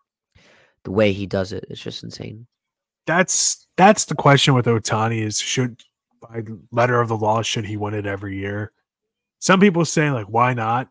the 0.83 0.91
way 0.91 1.11
he 1.11 1.25
does 1.25 1.51
it, 1.51 1.65
it's 1.69 1.81
just 1.81 2.03
insane. 2.03 2.47
That's 3.05 3.67
that's 3.75 4.05
the 4.05 4.15
question 4.15 4.53
with 4.53 4.65
Ohtani 4.65 5.23
is 5.23 5.39
should 5.39 5.81
by 6.21 6.43
letter 6.71 7.01
of 7.01 7.09
the 7.09 7.17
law 7.17 7.41
should 7.41 7.65
he 7.65 7.75
win 7.75 7.95
it 7.95 8.05
every 8.05 8.37
year? 8.37 8.71
Some 9.39 9.59
people 9.59 9.83
say 9.83 10.09
like 10.09 10.27
why 10.27 10.53
not? 10.53 10.87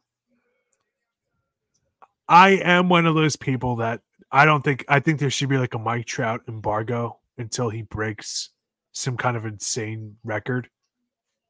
I 2.29 2.51
am 2.51 2.89
one 2.89 3.07
of 3.07 3.15
those 3.15 3.37
people 3.37 3.77
that 3.77 4.03
I 4.33 4.45
don't 4.45 4.63
think 4.63 4.85
I 4.89 5.01
think 5.01 5.19
there 5.19 5.31
should 5.31 5.49
be 5.49 5.59
like 5.59 5.75
a 5.75 5.79
Mike 5.79 6.07
Trout 6.07 6.43
embargo 6.49 7.19
until 7.39 7.69
he 7.71 7.83
breaks 7.83 8.51
some 8.93 9.17
kind 9.17 9.37
of 9.37 9.45
insane 9.45 10.17
record. 10.25 10.69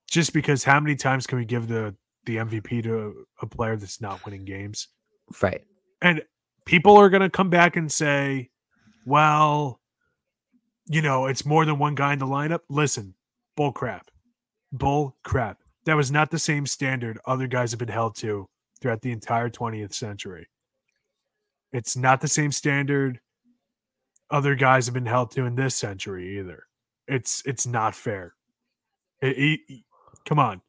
Just 0.08 0.32
because 0.32 0.64
how 0.64 0.80
many 0.80 0.96
times 0.96 1.26
can 1.26 1.38
we 1.38 1.44
give 1.44 1.68
the 1.68 1.94
the 2.26 2.36
MVP 2.36 2.82
to 2.84 3.26
a 3.42 3.46
player 3.46 3.76
that's 3.76 4.00
not 4.00 4.24
winning 4.24 4.44
games? 4.44 4.88
Right. 5.40 5.62
And 6.02 6.22
people 6.64 6.96
are 6.96 7.08
going 7.08 7.22
to 7.22 7.30
come 7.30 7.50
back 7.50 7.76
and 7.76 7.90
say, 7.90 8.50
well, 9.06 9.80
you 10.86 11.02
know, 11.02 11.26
it's 11.26 11.46
more 11.46 11.64
than 11.64 11.78
one 11.78 11.94
guy 11.94 12.12
in 12.12 12.18
the 12.18 12.26
lineup. 12.26 12.60
Listen, 12.68 13.14
bull 13.56 13.72
crap. 13.72 14.10
Bull 14.72 15.16
crap. 15.24 15.58
That 15.84 15.96
was 15.96 16.10
not 16.10 16.30
the 16.30 16.38
same 16.38 16.66
standard 16.66 17.18
other 17.26 17.46
guys 17.46 17.70
have 17.72 17.78
been 17.78 17.88
held 17.88 18.16
to 18.16 18.48
throughout 18.80 19.02
the 19.02 19.12
entire 19.12 19.48
20th 19.48 19.94
century. 19.94 20.46
It's 21.72 21.96
not 21.96 22.20
the 22.20 22.28
same 22.28 22.52
standard 22.52 23.20
other 24.30 24.54
guys 24.54 24.86
have 24.86 24.94
been 24.94 25.06
held 25.06 25.30
to 25.32 25.44
in 25.44 25.54
this 25.54 25.74
century 25.74 26.38
either. 26.38 26.64
It's 27.08 27.42
it's 27.44 27.66
not 27.66 27.94
fair. 27.94 28.34
It, 29.20 29.60
it, 29.68 29.80
come 30.24 30.38
on. 30.38 30.62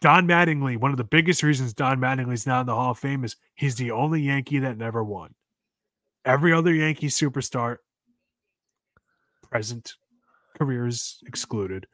Don 0.00 0.28
Mattingly, 0.28 0.76
one 0.76 0.92
of 0.92 0.96
the 0.96 1.04
biggest 1.04 1.42
reasons 1.42 1.72
Don 1.72 1.98
Mattingly's 1.98 2.46
not 2.46 2.60
in 2.60 2.66
the 2.66 2.74
Hall 2.74 2.92
of 2.92 2.98
Fame 2.98 3.24
is 3.24 3.36
he's 3.54 3.74
the 3.74 3.90
only 3.90 4.20
Yankee 4.20 4.60
that 4.60 4.78
never 4.78 5.02
won. 5.02 5.34
Every 6.24 6.52
other 6.52 6.74
Yankee 6.74 7.08
superstar, 7.08 7.78
present 9.42 9.94
careers 10.56 11.22
excluded, 11.26 11.86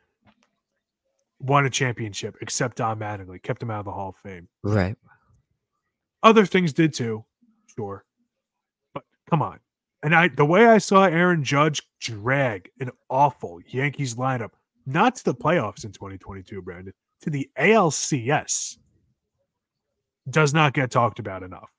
won 1.38 1.64
a 1.64 1.70
championship 1.70 2.36
except 2.40 2.78
Don 2.78 2.98
Mattingly, 2.98 3.42
kept 3.42 3.62
him 3.62 3.70
out 3.70 3.80
of 3.80 3.84
the 3.86 3.92
Hall 3.92 4.10
of 4.10 4.16
Fame. 4.16 4.48
Right. 4.62 4.96
Other 6.22 6.44
things 6.44 6.72
did 6.72 6.92
too, 6.92 7.24
sure. 7.76 8.04
Come 9.30 9.42
on. 9.42 9.58
And 10.02 10.14
I 10.14 10.28
the 10.28 10.44
way 10.44 10.66
I 10.66 10.78
saw 10.78 11.04
Aaron 11.04 11.44
Judge 11.44 11.82
drag 12.00 12.70
an 12.80 12.90
awful 13.08 13.60
Yankees 13.68 14.16
lineup, 14.16 14.50
not 14.86 15.14
to 15.16 15.24
the 15.24 15.34
playoffs 15.34 15.84
in 15.84 15.92
2022, 15.92 16.60
Brandon, 16.62 16.92
to 17.22 17.30
the 17.30 17.48
ALCS 17.58 18.78
does 20.28 20.52
not 20.52 20.72
get 20.72 20.90
talked 20.90 21.18
about 21.18 21.42
enough. 21.42 21.70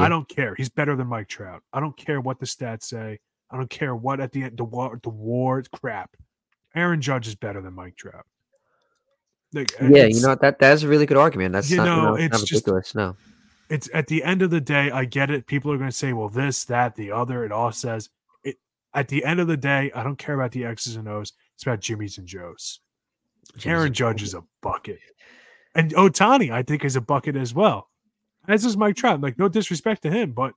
I 0.00 0.08
don't 0.08 0.26
care. 0.28 0.54
He's 0.54 0.70
better 0.70 0.96
than 0.96 1.08
Mike 1.08 1.28
Trout. 1.28 1.62
I 1.72 1.80
don't 1.80 1.96
care 1.96 2.20
what 2.20 2.40
the 2.40 2.46
stats 2.46 2.84
say. 2.84 3.20
I 3.50 3.56
don't 3.58 3.68
care 3.68 3.94
what 3.94 4.18
at 4.18 4.32
the 4.32 4.44
end 4.44 4.56
the 4.56 4.64
war 4.64 4.98
the 5.02 5.10
war 5.10 5.62
crap. 5.72 6.16
Aaron 6.74 7.00
Judge 7.00 7.28
is 7.28 7.34
better 7.34 7.60
than 7.60 7.74
Mike 7.74 7.96
Trout. 7.96 8.24
Like, 9.52 9.72
yeah, 9.80 10.06
you 10.06 10.20
know 10.20 10.34
that 10.34 10.58
that's 10.58 10.82
a 10.82 10.88
really 10.88 11.06
good 11.06 11.18
argument. 11.18 11.52
That's 11.52 11.70
you 11.70 11.76
not, 11.76 11.84
know, 11.84 11.96
you 11.96 12.02
know, 12.02 12.14
it's 12.14 12.32
not 12.32 12.40
ridiculous. 12.40 12.86
just 12.86 12.94
no, 12.96 13.14
it's 13.68 13.88
at 13.94 14.06
the 14.06 14.22
end 14.22 14.42
of 14.42 14.50
the 14.50 14.60
day. 14.60 14.90
I 14.90 15.04
get 15.04 15.30
it. 15.30 15.46
People 15.46 15.72
are 15.72 15.78
going 15.78 15.90
to 15.90 15.96
say, 15.96 16.12
"Well, 16.12 16.28
this, 16.28 16.64
that, 16.64 16.96
the 16.96 17.10
other." 17.10 17.44
It 17.44 17.52
all 17.52 17.72
says 17.72 18.10
it. 18.42 18.56
At 18.92 19.08
the 19.08 19.24
end 19.24 19.40
of 19.40 19.46
the 19.46 19.56
day, 19.56 19.90
I 19.94 20.02
don't 20.02 20.18
care 20.18 20.34
about 20.34 20.52
the 20.52 20.64
X's 20.64 20.96
and 20.96 21.08
O's. 21.08 21.32
It's 21.54 21.62
about 21.62 21.80
Jimmys 21.80 22.18
and 22.18 22.26
Joes. 22.26 22.80
Aaron 23.64 23.92
Judge 23.92 24.22
is 24.22 24.34
a 24.34 24.44
bucket. 24.60 24.98
And 25.74 25.92
Ohtani, 25.92 26.52
I 26.52 26.62
think, 26.62 26.84
is 26.84 26.96
a 26.96 27.00
bucket 27.00 27.36
as 27.36 27.54
well. 27.54 27.90
As 28.46 28.64
is 28.64 28.76
Mike 28.76 28.96
Trout. 28.96 29.20
Like, 29.20 29.38
no 29.38 29.48
disrespect 29.48 30.02
to 30.02 30.10
him, 30.10 30.32
but 30.32 30.54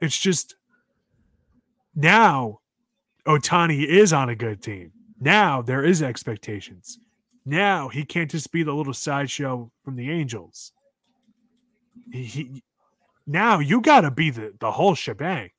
it's 0.00 0.18
just 0.18 0.56
now 1.94 2.60
Ohtani 3.26 3.84
is 3.84 4.12
on 4.12 4.28
a 4.28 4.34
good 4.34 4.62
team. 4.62 4.92
Now 5.20 5.62
there 5.62 5.84
is 5.84 6.02
expectations. 6.02 6.98
Now 7.44 7.88
he 7.88 8.04
can't 8.04 8.30
just 8.30 8.52
be 8.52 8.62
the 8.62 8.74
little 8.74 8.94
sideshow 8.94 9.70
from 9.84 9.96
the 9.96 10.10
Angels. 10.10 10.72
He, 12.12 12.62
now 13.26 13.58
you 13.58 13.80
got 13.80 14.02
to 14.02 14.10
be 14.10 14.30
the 14.30 14.54
the 14.58 14.70
whole 14.70 14.94
shebang. 14.94 15.50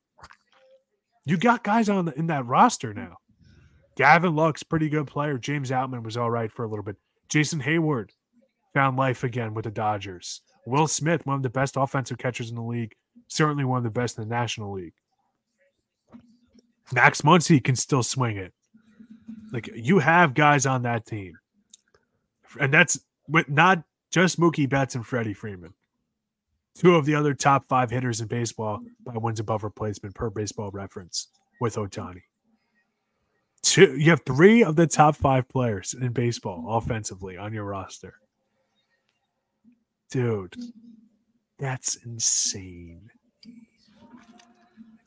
You 1.25 1.37
got 1.37 1.63
guys 1.63 1.89
on 1.89 2.05
the, 2.05 2.13
in 2.17 2.27
that 2.27 2.45
roster 2.45 2.93
now. 2.93 3.17
Gavin 3.95 4.35
Lux, 4.35 4.63
pretty 4.63 4.89
good 4.89 5.07
player. 5.07 5.37
James 5.37 5.71
Outman 5.71 6.03
was 6.03 6.17
all 6.17 6.31
right 6.31 6.51
for 6.51 6.63
a 6.63 6.67
little 6.67 6.83
bit. 6.83 6.95
Jason 7.27 7.61
Heyward 7.61 8.09
found 8.73 8.97
life 8.97 9.23
again 9.23 9.53
with 9.53 9.65
the 9.65 9.71
Dodgers. 9.71 10.41
Will 10.65 10.87
Smith, 10.87 11.25
one 11.25 11.35
of 11.35 11.43
the 11.43 11.49
best 11.49 11.75
offensive 11.77 12.17
catchers 12.17 12.49
in 12.49 12.55
the 12.55 12.61
league, 12.61 12.95
certainly 13.27 13.65
one 13.65 13.77
of 13.77 13.83
the 13.83 13.89
best 13.89 14.17
in 14.17 14.27
the 14.27 14.33
National 14.33 14.71
League. 14.71 14.93
Max 16.93 17.21
Muncy 17.21 17.63
can 17.63 17.75
still 17.75 18.03
swing 18.03 18.37
it. 18.37 18.53
Like 19.51 19.69
you 19.73 19.99
have 19.99 20.33
guys 20.33 20.65
on 20.65 20.83
that 20.83 21.05
team, 21.05 21.37
and 22.59 22.73
that's 22.73 22.99
with 23.27 23.49
not 23.49 23.83
just 24.11 24.39
Mookie 24.39 24.69
Betts 24.69 24.95
and 24.95 25.05
Freddie 25.05 25.33
Freeman, 25.33 25.73
two 26.79 26.95
of 26.95 27.05
the 27.05 27.13
other 27.13 27.35
top 27.35 27.67
five 27.67 27.91
hitters 27.91 28.21
in 28.21 28.27
baseball 28.27 28.79
by 29.05 29.15
wins 29.17 29.39
above 29.39 29.63
replacement 29.63 30.15
per 30.15 30.31
Baseball 30.31 30.71
Reference 30.71 31.27
with 31.61 31.75
Ohtani 31.75 32.21
two 33.61 33.97
you 33.97 34.09
have 34.09 34.21
three 34.25 34.63
of 34.63 34.75
the 34.75 34.87
top 34.87 35.15
five 35.15 35.47
players 35.49 35.93
in 35.93 36.11
baseball 36.11 36.65
offensively 36.69 37.37
on 37.37 37.53
your 37.53 37.65
roster. 37.65 38.13
Dude, 40.11 40.55
that's 41.57 41.95
insane. 42.05 43.09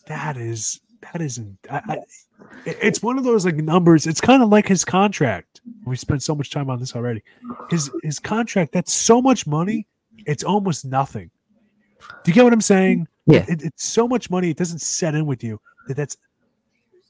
That 0.06 0.36
is 0.36 0.80
that 1.12 1.20
is 1.20 1.40
I, 1.70 1.82
I, 1.88 1.98
it's 2.64 3.02
one 3.02 3.18
of 3.18 3.24
those 3.24 3.44
like 3.44 3.56
numbers. 3.56 4.06
It's 4.06 4.20
kind 4.20 4.42
of 4.42 4.50
like 4.50 4.68
his 4.68 4.84
contract. 4.84 5.60
We 5.84 5.96
spent 5.96 6.22
so 6.22 6.34
much 6.34 6.50
time 6.50 6.70
on 6.70 6.78
this 6.78 6.94
already. 6.94 7.22
His 7.70 7.90
his 8.02 8.18
contract. 8.18 8.72
That's 8.72 8.92
so 8.92 9.20
much 9.20 9.46
money. 9.46 9.86
It's 10.26 10.44
almost 10.44 10.84
nothing. 10.84 11.30
Do 12.24 12.30
you 12.30 12.34
get 12.34 12.44
what 12.44 12.52
I'm 12.52 12.60
saying? 12.60 13.08
Yeah. 13.26 13.44
It, 13.48 13.62
it's 13.62 13.84
so 13.84 14.06
much 14.08 14.30
money. 14.30 14.50
It 14.50 14.56
doesn't 14.56 14.80
set 14.80 15.14
in 15.14 15.26
with 15.26 15.42
you 15.44 15.60
that 15.88 15.96
that's 15.96 16.16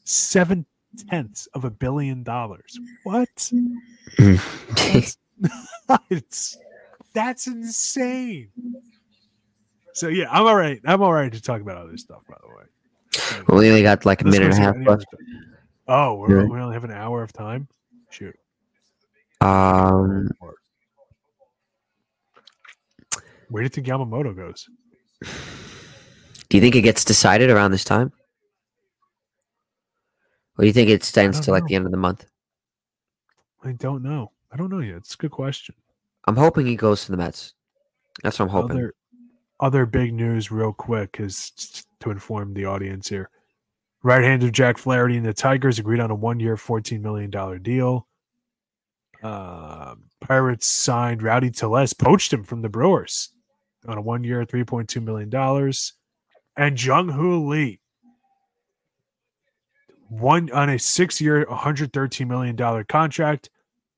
seven 0.05 0.64
tenths 1.09 1.47
of 1.55 1.64
a 1.64 1.70
billion 1.70 2.22
dollars. 2.22 2.78
What? 3.05 3.51
that's, 4.18 5.16
that's, 5.88 6.59
that's 7.14 7.47
insane. 7.47 8.49
So 9.95 10.09
yeah, 10.09 10.26
I'm 10.30 10.47
all 10.47 10.57
right. 10.57 10.80
I'm 10.84 11.03
all 11.03 11.12
right 11.12 11.32
to 11.32 11.40
talk 11.43 11.61
about 11.61 11.76
other 11.76 11.97
stuff. 11.97 12.22
By 12.28 12.36
the 12.43 12.49
way, 12.49 13.59
we 13.61 13.68
only 13.68 13.82
got 13.82 14.07
like 14.07 14.22
a 14.22 14.24
minute 14.24 14.43
and 14.43 14.55
a 14.55 14.57
half 14.57 14.76
left. 14.86 15.07
Oh, 15.88 16.14
we're, 16.14 16.43
Yeah. 16.43 16.49
we 16.49 16.59
only 16.59 16.74
have 16.74 16.84
an 16.84 16.93
hour 16.93 17.22
of 17.22 17.32
time. 17.32 17.68
Shoot. 18.11 18.36
Um, 19.40 20.30
Where 23.49 23.62
do 23.62 23.64
you 23.64 23.68
think 23.68 23.86
Yamamoto 23.86 24.34
goes? 24.34 24.68
Do 26.49 26.57
you 26.57 26.61
think 26.61 26.77
it 26.77 26.83
gets 26.83 27.05
decided 27.05 27.51
around 27.51 27.70
this 27.70 27.85
time? 27.85 28.12
Or 30.59 30.62
do 30.62 30.66
you 30.66 30.73
think 30.73 30.91
it 30.91 31.03
stands 31.03 31.41
to 31.41 31.51
like 31.51 31.62
know. 31.62 31.68
the 31.68 31.75
end 31.77 31.87
of 31.87 31.93
the 31.93 31.99
month? 31.99 32.27
I 33.64 33.73
don't 33.73 34.03
know. 34.03 34.33
I 34.53 34.57
don't 34.57 34.68
know 34.68 34.81
yet. 34.81 34.97
It's 34.99 35.14
a 35.14 35.16
good 35.16 35.31
question. 35.31 35.75
I'm 36.27 36.37
hoping 36.37 36.66
he 36.66 36.77
goes 36.77 37.05
to 37.05 37.11
the 37.11 37.16
Mets. 37.16 37.55
That's 38.23 38.39
what 38.39 38.47
I'm 38.47 38.51
hoping. 38.51 38.77
Other 38.77 38.95
other 39.61 39.87
big 39.87 40.12
news, 40.12 40.51
real 40.51 40.73
quick, 40.73 41.16
is 41.20 41.85
to 42.01 42.11
inform 42.11 42.53
the 42.53 42.64
audience 42.64 43.09
here. 43.09 43.31
Right-hander 44.03 44.51
Jack 44.51 44.77
Flaherty 44.77 45.16
and 45.16 45.25
the 45.25 45.33
Tigers 45.33 45.79
agreed 45.79 46.01
on 46.01 46.11
a 46.11 46.14
one-year, 46.14 46.57
fourteen 46.57 47.01
million 47.01 47.31
dollar 47.31 47.59
deal. 47.59 48.09
Uh, 49.23 49.95
Pirates 50.20 50.66
signed 50.66 51.23
Rowdy 51.23 51.51
Tellez, 51.51 51.93
poached 51.93 52.33
him 52.33 52.43
from 52.43 52.61
the 52.61 52.68
Brewers 52.68 53.31
on 53.87 53.99
a 53.99 54.03
one-year, 54.03 54.45
three 54.45 54.64
point 54.64 54.89
two 54.89 55.01
million 55.01 55.30
dollars, 55.30 55.95
and 56.57 56.83
Jung 56.83 57.09
Hoo 57.09 57.49
Lee 57.49 57.80
one 60.09 60.51
on 60.53 60.68
a 60.68 60.78
six-year, 60.78 61.47
one 61.49 61.59
hundred 61.59 61.93
thirteen 61.93 62.28
million 62.28 62.55
dollar 62.55 62.85
contract 62.85 63.49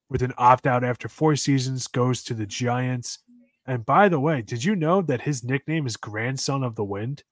with 0.09 0.23
an 0.23 0.33
opt-out 0.39 0.85
after 0.85 1.09
four 1.09 1.35
seasons 1.35 1.87
goes 1.89 2.23
to 2.23 2.35
the 2.35 2.47
Giants. 2.47 3.19
And 3.67 3.85
by 3.85 4.09
the 4.09 4.21
way, 4.21 4.43
did 4.43 4.63
you 4.63 4.77
know 4.77 5.03
that 5.03 5.23
his 5.23 5.43
nickname 5.43 5.87
is 5.87 5.97
Grandson 5.97 6.63
of 6.63 6.77
the 6.77 6.85
Wind? 6.85 7.25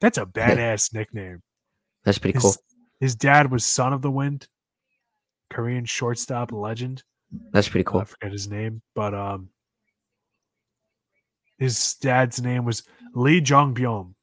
That's 0.00 0.18
a 0.18 0.26
badass 0.26 0.92
nickname. 0.92 1.42
That's 2.04 2.18
pretty 2.18 2.34
His, 2.34 2.42
cool. 2.42 2.54
his 2.98 3.14
dad 3.14 3.50
was 3.50 3.64
Son 3.64 3.92
of 3.92 4.02
the 4.02 4.10
Wind, 4.10 4.48
Korean 5.48 5.84
shortstop 5.84 6.52
legend. 6.52 7.04
That's 7.52 7.68
pretty 7.68 7.84
cool. 7.84 8.00
I 8.00 8.04
forget 8.04 8.32
his 8.32 8.48
name, 8.48 8.82
but 8.94 9.14
um, 9.14 9.48
his 11.60 11.94
dad's 12.00 12.42
name 12.42 12.64
was 12.64 12.82
Lee 13.14 13.40
Jong-beom. 13.40 14.14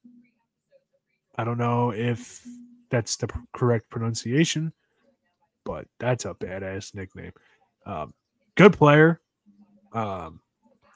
I 1.36 1.44
don't 1.44 1.56
know 1.56 1.92
if 1.92 2.44
that's 2.90 3.16
the 3.16 3.28
correct 3.52 3.88
pronunciation, 3.90 4.72
but 5.64 5.86
that's 6.00 6.24
a 6.24 6.34
badass 6.34 6.96
nickname. 6.96 7.32
Um, 7.86 8.12
good 8.56 8.72
player. 8.76 9.20
Um, 9.92 10.40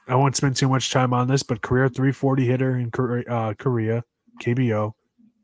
I 0.08 0.16
won't 0.16 0.34
spend 0.34 0.56
too 0.56 0.68
much 0.68 0.90
time 0.90 1.14
on 1.14 1.28
this, 1.28 1.44
but 1.44 1.62
career 1.62 1.88
340 1.88 2.44
hitter 2.44 2.76
in 2.76 2.90
Korea, 2.90 3.24
uh, 3.28 3.54
Korea 3.54 4.02
KBO, 4.42 4.92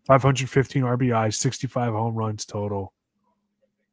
515 0.08 0.82
RBI, 0.82 1.32
65 1.32 1.92
home 1.92 2.14
runs 2.16 2.44
total. 2.44 2.92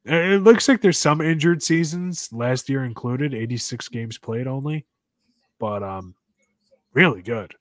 It 0.06 0.42
looks 0.42 0.68
like 0.68 0.82
there's 0.82 0.98
some 0.98 1.22
injured 1.22 1.62
seasons 1.62 2.30
last 2.32 2.68
year 2.68 2.84
included, 2.84 3.36
86 3.36 3.90
games 3.90 4.18
played 4.18 4.48
only, 4.48 4.86
but 5.60 5.84
um, 5.84 6.16
really 6.96 7.22
good, 7.22 7.54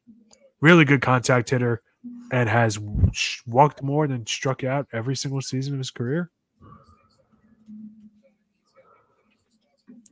really 0.61 0.87
good 0.87 1.03
contact 1.03 1.51
hitter, 1.51 1.83
and 2.33 2.49
has 2.49 2.79
walked 3.47 3.83
more 3.83 4.07
than 4.07 4.27
struck 4.27 4.65
out 4.65 4.87
every 4.93 5.17
single 5.17 5.41
season 5.41 5.75
of 5.75 5.79
his 5.79 5.91
career. 5.91 6.31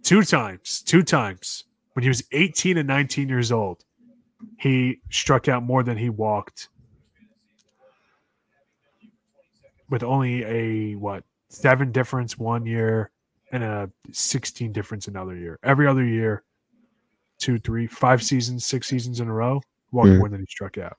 Two 0.03 0.23
times, 0.23 0.83
two 0.83 1.03
times 1.03 1.65
when 1.95 2.03
he 2.03 2.09
was 2.09 2.25
18 2.33 2.77
and 2.77 2.89
19 2.89 3.29
years 3.29 3.53
old, 3.53 3.85
he 4.59 5.01
struck 5.11 5.49
out 5.49 5.63
more 5.63 5.83
than 5.83 5.97
he 5.97 6.11
walked 6.11 6.69
with 9.89 10.03
only 10.03 10.43
a 10.45 10.95
what 10.97 11.23
seven 11.49 11.93
difference 11.93 12.39
one 12.39 12.67
year 12.67 13.11
and 13.53 13.63
a 13.63 13.91
16 14.11 14.73
difference 14.73 15.07
another 15.07 15.37
year. 15.37 15.59
Every 15.63 15.87
other 15.87 16.05
year, 16.05 16.43
two, 17.43 17.59
three, 17.59 17.87
five 17.87 18.23
seasons, 18.23 18.65
six 18.65 18.87
seasons 18.87 19.21
in 19.21 19.29
a 19.29 19.33
row, 19.33 19.61
walked 19.91 20.09
Mhm. 20.11 20.19
more 20.19 20.29
than 20.29 20.41
he 20.41 20.47
struck 20.47 20.79
out. 20.79 20.97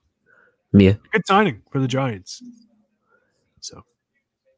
Yeah. 0.73 0.93
Good 1.11 1.25
signing 1.25 1.61
for 1.71 1.79
the 1.79 1.87
Giants. 1.87 2.43
So, 3.61 3.83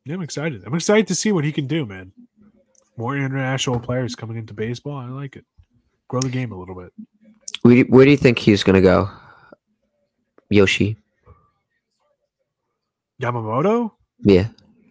yeah, 0.06 0.16
I'm 0.16 0.22
excited. 0.22 0.64
I'm 0.66 0.74
excited 0.74 1.08
to 1.08 1.16
see 1.16 1.32
what 1.32 1.44
he 1.46 1.52
can 1.52 1.68
do, 1.68 1.86
man. 1.86 2.12
More 2.98 3.16
international 3.16 3.80
players 3.80 4.16
coming 4.16 4.38
into 4.38 4.54
baseball. 4.54 4.98
I 4.98 5.08
like 5.10 5.36
it. 5.36 5.46
Grow 6.08 6.22
the 6.22 6.30
game 6.30 6.52
a 6.52 6.58
little 6.58 6.76
bit. 6.76 6.92
Where 7.62 7.76
do, 7.76 7.90
where 7.90 8.06
do 8.06 8.12
you 8.12 8.18
think 8.18 8.40
he's 8.40 8.64
gonna 8.64 8.82
go? 8.82 9.10
Yoshi. 10.50 10.98
Yamamoto, 13.22 13.92
Yeah. 14.22 14.50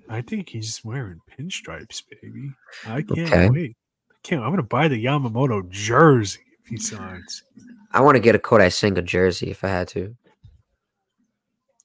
I 0.08 0.20
think 0.22 0.48
he's 0.48 0.82
wearing 0.84 1.20
pinstripes, 1.38 2.02
baby. 2.22 2.52
I 2.86 3.02
can't 3.02 3.18
Okay. 3.32 3.50
wait. 3.50 3.76
I 4.10 4.16
can't. 4.22 4.42
I'm 4.42 4.50
gonna 4.50 4.62
buy 4.62 4.88
the 4.88 5.02
Yamamoto 5.02 5.68
jersey 5.70 6.40
if 6.64 6.70
he 6.70 6.76
signs. 6.78 7.42
I 7.92 8.00
want 8.00 8.16
to 8.16 8.20
get 8.20 8.34
a 8.34 8.38
Kodai 8.38 8.72
Senga 8.72 9.02
jersey 9.02 9.50
if 9.50 9.64
I 9.64 9.68
had 9.68 9.88
to. 9.88 10.16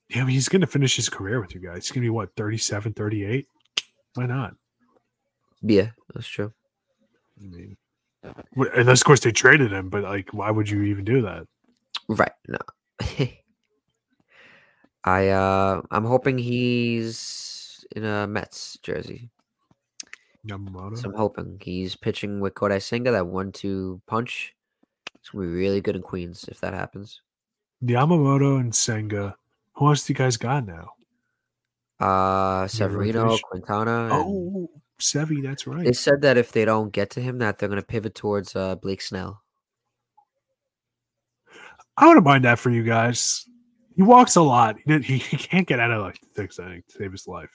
Yeah, 0.08 0.22
I 0.22 0.24
mean, 0.24 0.34
he's 0.34 0.48
gonna 0.48 0.66
finish 0.66 0.96
his 0.96 1.08
career 1.08 1.40
with 1.40 1.54
you 1.54 1.60
guys. 1.60 1.86
He's 1.86 1.92
gonna 1.92 2.04
be 2.04 2.10
what 2.10 2.34
37, 2.36 2.94
38? 2.94 3.46
Why 4.14 4.26
not? 4.26 4.54
Yeah, 5.62 5.90
that's 6.12 6.26
true. 6.26 6.52
I 7.40 7.46
mean, 7.46 7.76
unless 8.74 9.02
of 9.02 9.04
course 9.04 9.20
they 9.20 9.30
traded 9.30 9.72
him, 9.72 9.88
but 9.88 10.02
like, 10.02 10.32
why 10.32 10.50
would 10.50 10.68
you 10.68 10.82
even 10.82 11.04
do 11.04 11.22
that? 11.22 11.46
Right. 12.08 12.32
No. 12.48 12.58
I 15.04 15.28
uh 15.28 15.82
I'm 15.90 16.04
hoping 16.04 16.38
he's 16.38 17.84
in 17.94 18.04
a 18.04 18.26
Mets 18.26 18.78
jersey. 18.82 19.30
Yamamoto. 20.46 20.98
So 20.98 21.08
I'm 21.08 21.14
hoping 21.14 21.60
he's 21.62 21.94
pitching 21.94 22.40
with 22.40 22.54
Kodai 22.54 22.82
Senga, 22.82 23.12
that 23.12 23.26
one 23.26 23.52
two 23.52 24.00
punch. 24.06 24.54
It's 25.20 25.30
gonna 25.30 25.46
be 25.46 25.52
really 25.52 25.80
good 25.80 25.96
in 25.96 26.02
Queens 26.02 26.44
if 26.48 26.60
that 26.60 26.74
happens. 26.74 27.20
Yamamoto 27.84 28.60
and 28.60 28.74
Senga. 28.74 29.36
Who 29.74 29.88
else 29.88 30.06
do 30.06 30.12
you 30.12 30.16
guys 30.16 30.36
got 30.36 30.66
now? 30.66 30.90
Uh 31.98 32.66
Severino. 32.66 33.36
Quintana. 33.38 34.04
and 34.04 34.12
Oh, 34.12 34.70
Sevi, 34.98 35.42
that's 35.42 35.66
right. 35.66 35.84
They 35.84 35.92
said 35.92 36.22
that 36.22 36.36
if 36.36 36.52
they 36.52 36.64
don't 36.64 36.92
get 36.92 37.10
to 37.10 37.20
him, 37.20 37.38
that 37.38 37.58
they're 37.58 37.68
gonna 37.68 37.82
pivot 37.82 38.14
towards 38.14 38.56
uh 38.56 38.76
Blake 38.76 39.02
Snell. 39.02 39.42
I 41.96 42.06
wouldn't 42.06 42.24
mind 42.24 42.44
that 42.44 42.58
for 42.58 42.70
you 42.70 42.82
guys. 42.82 43.46
He 43.94 44.02
walks 44.02 44.36
a 44.36 44.42
lot. 44.42 44.76
He, 44.86 44.98
he, 45.00 45.18
he 45.18 45.36
can't 45.36 45.66
get 45.66 45.80
out 45.80 45.90
of 45.90 46.02
like 46.02 46.20
the 46.20 46.28
sixth 46.34 46.58
inning 46.58 46.82
to 46.88 46.96
save 46.96 47.12
his 47.12 47.28
life, 47.28 47.50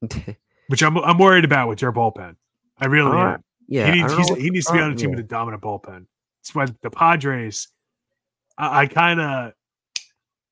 which 0.68 0.82
I'm 0.82 0.96
I'm 0.98 1.18
worried 1.18 1.44
about 1.44 1.68
with 1.68 1.82
your 1.82 1.92
bullpen. 1.92 2.36
I 2.78 2.86
really 2.86 3.10
Alright. 3.10 3.34
am. 3.34 3.44
yeah, 3.68 3.92
he 3.92 4.02
needs 4.02 4.28
he 4.30 4.50
needs 4.50 4.66
to 4.66 4.72
be 4.72 4.80
on 4.80 4.92
a 4.92 4.94
team 4.94 5.10
yeah. 5.10 5.16
with 5.16 5.24
a 5.24 5.28
dominant 5.28 5.62
bullpen. 5.62 6.06
Why 6.54 6.66
the 6.82 6.90
Padres. 6.90 7.68
I, 8.58 8.82
I 8.82 8.86
kind 8.86 9.20
of 9.20 9.52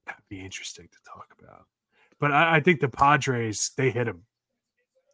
that'd 0.06 0.22
be 0.28 0.40
interesting 0.40 0.88
to 0.88 0.98
talk 1.10 1.34
about, 1.40 1.66
but 2.18 2.32
I, 2.32 2.56
I 2.56 2.60
think 2.60 2.80
the 2.80 2.88
Padres 2.88 3.70
they 3.76 3.90
hit 3.90 4.08
him. 4.08 4.22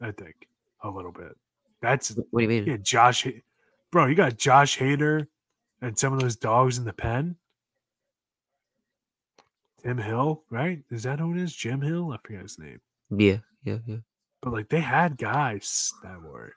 I 0.01 0.12
think 0.12 0.49
a 0.83 0.91
little 0.91 1.12
bit. 1.12 1.37
That's 1.83 2.11
What 2.31 2.41
do 2.41 2.43
you 2.43 2.49
mean? 2.49 2.64
yeah, 2.66 2.76
Josh. 2.83 3.26
Bro, 3.91 4.07
you 4.07 4.14
got 4.14 4.37
Josh 4.37 4.78
Hader 4.78 5.26
and 5.83 5.99
some 5.99 6.12
of 6.12 6.20
those 6.20 6.37
dogs 6.37 6.78
in 6.78 6.85
the 6.85 6.93
pen. 6.93 7.37
Tim 9.83 9.99
Hill, 9.99 10.45
right? 10.51 10.81
Is 10.91 11.03
that 11.05 11.18
who 11.20 11.33
it 11.33 11.41
is? 11.41 11.55
Jim 11.55 11.81
Hill? 11.81 12.12
I 12.12 12.18
forget 12.22 12.43
his 12.43 12.59
name. 12.59 12.81
Yeah, 13.11 13.39
yeah, 13.64 13.78
yeah. 13.87 13.97
But 14.43 14.53
like 14.53 14.68
they 14.68 14.81
had 14.81 15.16
guys 15.16 15.93
that 16.03 16.20
were 16.22 16.55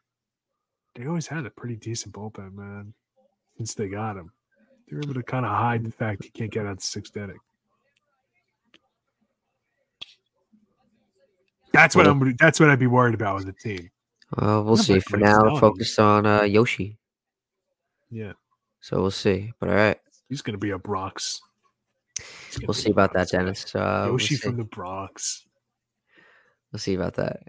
they 0.95 1.07
always 1.07 1.27
had 1.27 1.45
a 1.45 1.49
pretty 1.49 1.75
decent 1.75 2.13
bullpen, 2.13 2.53
man. 2.53 2.93
Since 3.57 3.75
they 3.75 3.87
got 3.87 4.17
him. 4.17 4.31
They're 4.87 4.99
able 4.99 5.13
to 5.13 5.23
kind 5.23 5.45
of 5.45 5.51
hide 5.51 5.83
the 5.83 5.91
fact 5.91 6.23
he 6.23 6.29
can't 6.29 6.51
get 6.51 6.65
out 6.65 6.77
the 6.79 6.85
sixth 6.85 7.15
inning. 7.15 7.39
That's 11.71 11.95
what 11.95 12.05
I'm 12.07 12.35
that's 12.37 12.59
what 12.59 12.69
I'd 12.69 12.79
be 12.79 12.87
worried 12.87 13.15
about 13.15 13.35
with 13.35 13.45
the 13.45 13.53
team. 13.53 13.89
Well, 14.37 14.63
we'll 14.63 14.75
Not 14.75 14.85
see. 14.85 14.99
For 14.99 15.17
Blake 15.17 15.25
now, 15.29 15.39
Snell, 15.39 15.57
focused 15.57 15.99
on 15.99 16.25
uh 16.25 16.43
Yoshi. 16.43 16.97
Yeah. 18.11 18.33
So 18.81 19.01
we'll 19.01 19.11
see. 19.11 19.53
But 19.59 19.69
all 19.69 19.75
right, 19.75 19.97
He's 20.29 20.41
gonna 20.41 20.57
be 20.57 20.71
a 20.71 20.77
Bronx. 20.77 21.41
We'll 22.67 22.73
see 22.75 22.91
about 22.91 23.13
that, 23.13 23.29
Bronx 23.29 23.31
guy. 23.31 23.37
Denis. 23.39 23.75
Uh, 23.75 24.01
we'll 24.05 24.13
Yoshi 24.13 24.35
from 24.35 24.57
the 24.57 24.65
Bronx. 24.65 25.45
We'll 26.71 26.79
see 26.79 26.93
about 26.93 27.15
that. 27.15 27.43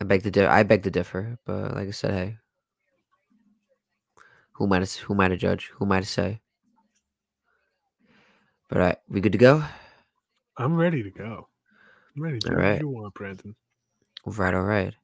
I 0.00 0.04
beg 0.04 0.22
to 0.24 0.30
differ. 0.30 0.50
I 0.50 0.62
beg 0.62 0.82
to 0.82 0.90
differ, 0.90 1.38
but 1.46 1.74
like 1.74 1.88
I 1.88 1.92
said, 1.92 2.12
hey, 2.12 2.36
who 4.56 4.64
am 4.64 4.72
I 4.72 4.80
to 4.80 5.00
who 5.02 5.14
am 5.14 5.20
I 5.20 5.28
to 5.28 5.36
judge? 5.36 5.70
Who 5.74 5.84
am 5.84 5.92
I 5.92 6.00
to 6.00 6.06
say? 6.06 6.40
But 8.68 8.78
all 8.78 8.84
right, 8.84 8.96
we 9.08 9.20
good 9.20 9.32
to 9.32 9.38
go? 9.38 9.62
I'm 10.56 10.76
ready 10.76 11.02
to 11.02 11.10
go. 11.10 11.48
I'm 12.16 12.22
ready 12.22 12.38
to 12.40 12.50
All 12.50 12.56
right. 12.56 12.80
you 12.80 12.88
want, 12.88 13.12
Brandon. 13.14 13.54
All 14.24 14.32
right, 14.32 14.54
all 14.54 14.62
right. 14.62 14.94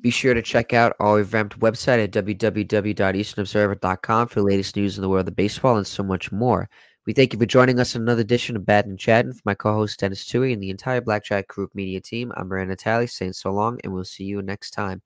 Be 0.00 0.10
sure 0.10 0.34
to 0.34 0.42
check 0.42 0.72
out 0.72 0.94
our 1.00 1.16
revamped 1.16 1.58
website 1.58 2.04
at 2.04 2.12
www.easternobserver.com 2.12 4.28
for 4.28 4.40
the 4.40 4.46
latest 4.46 4.76
news 4.76 4.96
in 4.96 5.02
the 5.02 5.08
world 5.08 5.26
of 5.26 5.34
baseball 5.34 5.76
and 5.76 5.86
so 5.86 6.02
much 6.02 6.30
more. 6.30 6.68
We 7.06 7.12
thank 7.12 7.32
you 7.32 7.38
for 7.38 7.46
joining 7.46 7.80
us 7.80 7.94
in 7.94 8.02
another 8.02 8.20
edition 8.20 8.56
of 8.56 8.66
Bad 8.66 8.86
and 8.86 8.98
Chatting. 8.98 9.32
For 9.32 9.42
my 9.44 9.54
co-host 9.54 9.98
Denis 9.98 10.24
Tuohy 10.24 10.52
and 10.52 10.62
the 10.62 10.70
entire 10.70 11.00
Blackjack 11.00 11.48
Group 11.48 11.74
media 11.74 12.00
team, 12.00 12.32
I'm 12.36 12.48
Brandon 12.48 12.70
Natale 12.70 13.08
saying 13.08 13.32
so 13.32 13.50
long, 13.50 13.80
and 13.82 13.92
we'll 13.92 14.04
see 14.04 14.24
you 14.24 14.42
next 14.42 14.72
time. 14.72 15.02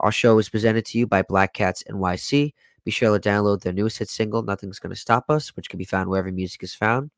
Our 0.00 0.12
show 0.12 0.38
is 0.38 0.48
presented 0.48 0.84
to 0.86 0.98
you 0.98 1.06
by 1.06 1.22
Black 1.22 1.54
Cats 1.54 1.82
NYC. 1.90 2.52
Be 2.86 2.92
sure 2.92 3.18
to 3.18 3.28
download 3.28 3.62
their 3.62 3.72
newest 3.72 3.98
hit 3.98 4.08
single, 4.08 4.44
Nothing's 4.44 4.78
Gonna 4.78 4.94
Stop 4.94 5.28
Us, 5.28 5.48
which 5.56 5.68
can 5.68 5.76
be 5.76 5.84
found 5.84 6.08
wherever 6.08 6.30
music 6.30 6.62
is 6.62 6.72
found, 6.72 7.10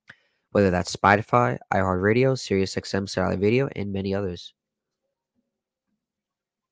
whether 0.52 0.70
that's 0.70 0.96
Spotify, 0.96 1.58
iHeartRadio, 1.74 2.32
SiriusXM 2.38 3.06
Satellite 3.06 3.38
Video, 3.38 3.68
and 3.76 3.92
many 3.92 4.14
others. 4.14 4.54